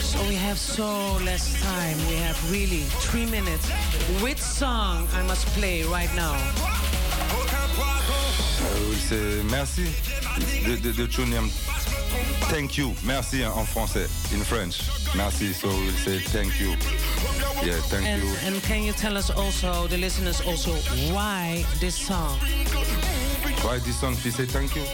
so 0.00 0.18
we 0.28 0.36
have 0.36 0.56
so 0.58 1.18
less 1.24 1.60
time. 1.60 1.96
We 2.08 2.16
have 2.16 2.38
really 2.50 2.84
three 3.10 3.26
minutes. 3.26 3.68
Which 4.22 4.40
song 4.40 5.08
I 5.14 5.22
must 5.26 5.46
play 5.48 5.82
right 5.84 6.14
now? 6.16 6.36
Oui, 8.88 9.42
merci 9.50 9.84
de, 10.64 10.76
de, 10.80 10.92
de 10.92 11.06
tune 11.06 11.32
him. 11.32 11.50
Thank 12.50 12.76
you. 12.76 12.92
Merci 13.04 13.44
en 13.44 13.64
français. 13.64 14.08
In 14.32 14.42
French. 14.44 14.82
Merci. 15.16 15.52
So 15.54 15.68
we'll 15.68 15.92
say 15.92 16.18
thank 16.18 16.60
you. 16.60 16.70
Yeah, 17.64 17.80
thank 17.88 18.06
and, 18.06 18.22
you. 18.22 18.28
and 18.44 18.62
can 18.62 18.82
you 18.82 18.92
tell 18.92 19.16
us 19.16 19.30
also, 19.30 19.86
the 19.88 19.96
listeners 19.96 20.40
also, 20.42 20.72
why 21.12 21.64
this 21.80 21.94
song? 21.94 22.36
Why 23.62 23.78
this 23.78 23.98
song? 24.00 24.14
She 24.16 24.30
say 24.30 24.46
thank 24.46 24.74
you. 24.76 24.84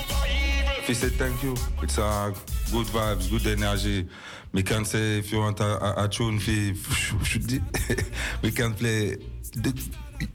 She 0.86 0.94
say 0.94 1.08
thank 1.08 1.42
you. 1.42 1.54
It's 1.82 1.98
a 1.98 2.32
good 2.70 2.86
vibes, 2.86 3.30
good 3.30 3.46
energy. 3.46 4.08
We 4.52 4.62
can 4.62 4.84
say 4.84 5.18
if 5.18 5.32
you 5.32 5.38
want 5.38 5.60
a, 5.60 6.00
a, 6.00 6.04
a 6.04 6.08
tune, 6.08 6.38
fi- 6.38 6.74
we 8.42 8.50
can 8.50 8.74
play. 8.74 9.16
The, 9.54 9.72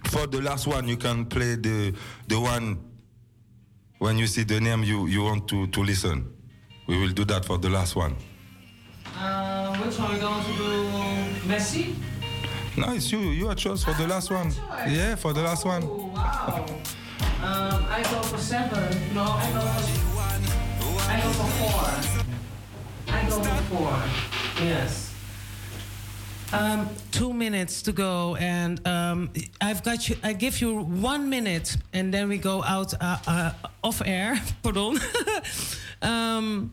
for 0.05 0.27
the 0.27 0.41
last 0.41 0.67
one, 0.67 0.87
you 0.87 0.97
can 0.97 1.25
play 1.25 1.55
the 1.55 1.93
the 2.27 2.39
one 2.39 2.77
when 3.99 4.17
you 4.17 4.27
see 4.27 4.43
the 4.43 4.59
name 4.59 4.83
you, 4.83 5.07
you 5.07 5.23
want 5.23 5.47
to, 5.47 5.67
to 5.67 5.81
listen. 5.81 6.32
We 6.87 6.99
will 6.99 7.09
do 7.13 7.23
that 7.25 7.45
for 7.45 7.57
the 7.57 7.69
last 7.69 7.95
one. 7.95 8.15
Uh, 9.17 9.75
which 9.77 9.97
one 9.97 10.11
are 10.11 10.13
we 10.13 10.19
going 10.19 10.43
to 10.43 10.51
do? 10.57 10.83
Messi? 11.47 11.95
No, 12.75 12.93
it's 12.93 13.11
you. 13.11 13.19
You 13.19 13.47
are 13.49 13.55
choice 13.55 13.83
for 13.83 13.93
the 13.93 14.07
last 14.07 14.31
one. 14.31 14.51
Yeah, 14.89 15.15
for 15.15 15.31
the 15.31 15.41
last 15.41 15.65
one. 15.65 15.87
Wow. 15.87 16.65
Um, 17.41 17.85
I 17.89 18.01
go 18.11 18.21
for 18.23 18.37
seven. 18.37 19.13
No, 19.13 19.23
I 19.23 19.51
go 19.53 19.61
for. 19.61 20.03
I 21.09 21.21
go 21.21 21.29
for 21.29 21.49
four. 21.59 23.13
I 23.13 23.29
go 23.29 23.43
for 23.43 23.63
four. 23.75 24.65
Yes. 24.65 25.13
Um, 26.51 26.89
two 27.11 27.33
minutes 27.33 27.81
to 27.83 27.91
go, 27.91 28.35
and 28.35 28.85
um, 28.87 29.31
I've 29.59 29.83
got 29.83 30.07
you. 30.07 30.15
I 30.23 30.33
give 30.33 30.61
you 30.61 30.81
one 30.83 31.29
minute, 31.29 31.77
and 31.93 32.13
then 32.13 32.29
we 32.29 32.37
go 32.37 32.63
out 32.63 32.93
uh, 33.01 33.17
uh, 33.27 33.51
off 33.83 34.01
air. 34.05 34.39
Pardon. 34.63 34.99
um, 36.03 36.71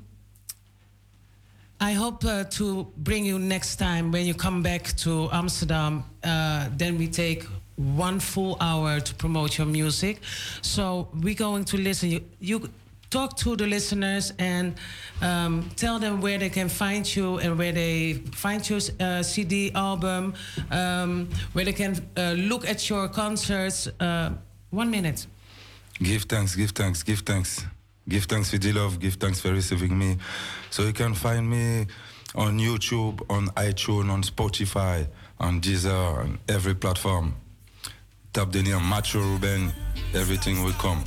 I 1.81 1.93
hope 1.93 2.24
uh, 2.27 2.44
to 2.44 2.86
bring 2.98 3.24
you 3.24 3.39
next 3.39 3.77
time 3.77 4.12
when 4.12 4.27
you 4.27 4.35
come 4.35 4.62
back 4.62 4.94
to 4.98 5.31
Amsterdam. 5.32 6.05
Uh, 6.23 6.69
then 6.77 6.98
we 6.98 7.09
take 7.09 7.44
one 7.77 8.20
full 8.20 8.59
hour 8.61 9.01
to 9.01 9.15
promote 9.15 9.57
your 9.57 9.66
music. 9.66 10.20
So 10.61 11.09
we're 11.15 11.35
going 11.35 11.65
to 11.65 11.78
listen. 11.78 12.11
You, 12.11 12.20
you 12.39 12.69
talk 13.09 13.36
to 13.39 13.57
the 13.57 13.66
listeners 13.66 14.32
and 14.39 14.74
um, 15.23 15.70
tell 15.77 15.98
them 15.98 16.20
where 16.20 16.39
they 16.39 16.51
can 16.51 16.69
find 16.69 17.05
you 17.16 17.39
and 17.39 17.59
where 17.59 17.73
they 17.73 18.15
find 18.32 18.69
your 18.69 18.81
uh, 19.01 19.23
CD 19.23 19.73
album, 19.74 20.35
um, 20.70 21.28
where 21.55 21.65
they 21.65 21.73
can 21.73 21.97
uh, 22.16 22.32
look 22.32 22.69
at 22.69 22.90
your 22.90 23.09
concerts. 23.09 23.89
Uh, 23.98 24.32
one 24.70 24.90
minute. 24.90 25.27
Give 26.02 26.23
thanks, 26.23 26.55
give 26.55 26.70
thanks, 26.70 27.02
give 27.02 27.20
thanks. 27.20 27.65
Give 28.09 28.25
thanks 28.25 28.51
for 28.51 28.59
the 28.59 28.73
love, 28.73 28.99
give 28.99 29.15
thanks 29.15 29.41
for 29.41 29.53
receiving 29.53 29.97
me. 29.97 30.19
So 30.71 30.83
you 30.83 30.93
can 30.93 31.15
find 31.15 31.49
me 31.49 31.87
on 32.35 32.59
YouTube, 32.59 33.21
on 33.29 33.49
iTunes, 33.49 34.11
on 34.11 34.23
Spotify, 34.23 35.07
on 35.39 35.61
Deezer, 35.61 36.19
on 36.19 36.39
every 36.49 36.75
platform. 36.75 37.35
Tap 38.33 38.53
the 38.53 38.63
name 38.63 38.83
Macho 38.85 39.19
Ruben, 39.21 39.73
everything 40.15 40.63
will 40.65 40.73
come. 40.75 41.05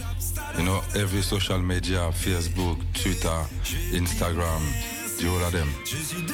You 0.57 0.65
know, 0.65 0.81
every 0.95 1.21
social 1.21 1.59
media, 1.59 1.99
Facebook, 2.11 2.77
Twitter, 2.93 3.45
Instagram, 3.95 4.61
the 5.19 5.29
all 5.29 5.43
of 5.43 5.51
them. 5.51 5.69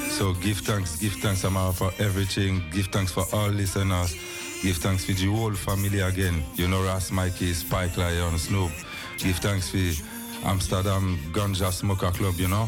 So 0.10 0.34
give 0.34 0.57
thanks, 0.57 0.98
give 0.98 1.14
thanks 1.14 1.45
Amara 1.45 1.73
for 1.73 1.91
everything. 1.99 2.64
Give 2.72 2.88
thanks 2.88 3.11
for 3.11 3.26
all 3.34 3.49
listeners. 3.49 4.14
Give 4.61 4.76
thanks 4.77 5.06
for 5.06 5.14
the 5.14 5.26
whole 5.27 5.53
family 5.53 6.02
again. 6.02 6.44
You 6.56 6.68
know, 6.68 6.84
Ras 6.84 7.11
Mikey, 7.11 7.53
Spike 7.53 7.95
Lion, 7.95 8.38
Snoop. 8.38 8.72
Give 9.18 9.38
thanks 9.38 9.69
for 9.69 10.18
Amsterdam 10.43 11.17
Ganja 11.33 11.71
Smoker 11.71 12.11
Club, 12.11 12.35
you 12.37 12.47
know. 12.47 12.67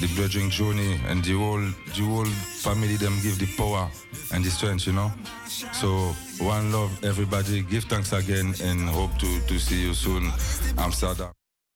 The 0.00 0.08
bridging 0.14 0.50
journey 0.50 1.00
and 1.08 1.24
the 1.24 1.32
whole 1.32 1.60
the 1.96 2.02
whole 2.04 2.24
family 2.24 2.96
them 2.96 3.18
give 3.22 3.38
the 3.38 3.46
power 3.56 3.88
and 4.32 4.44
the 4.44 4.50
strength, 4.50 4.86
you 4.86 4.92
know. 4.92 5.10
So 5.72 5.88
one 6.38 6.72
love 6.72 6.90
everybody. 7.04 7.62
Give 7.62 7.84
thanks 7.84 8.12
again 8.12 8.54
and 8.62 8.88
hope 8.88 9.16
to, 9.18 9.40
to 9.46 9.58
see 9.58 9.82
you 9.82 9.94
soon, 9.94 10.30
Amsterdam. 10.78 11.35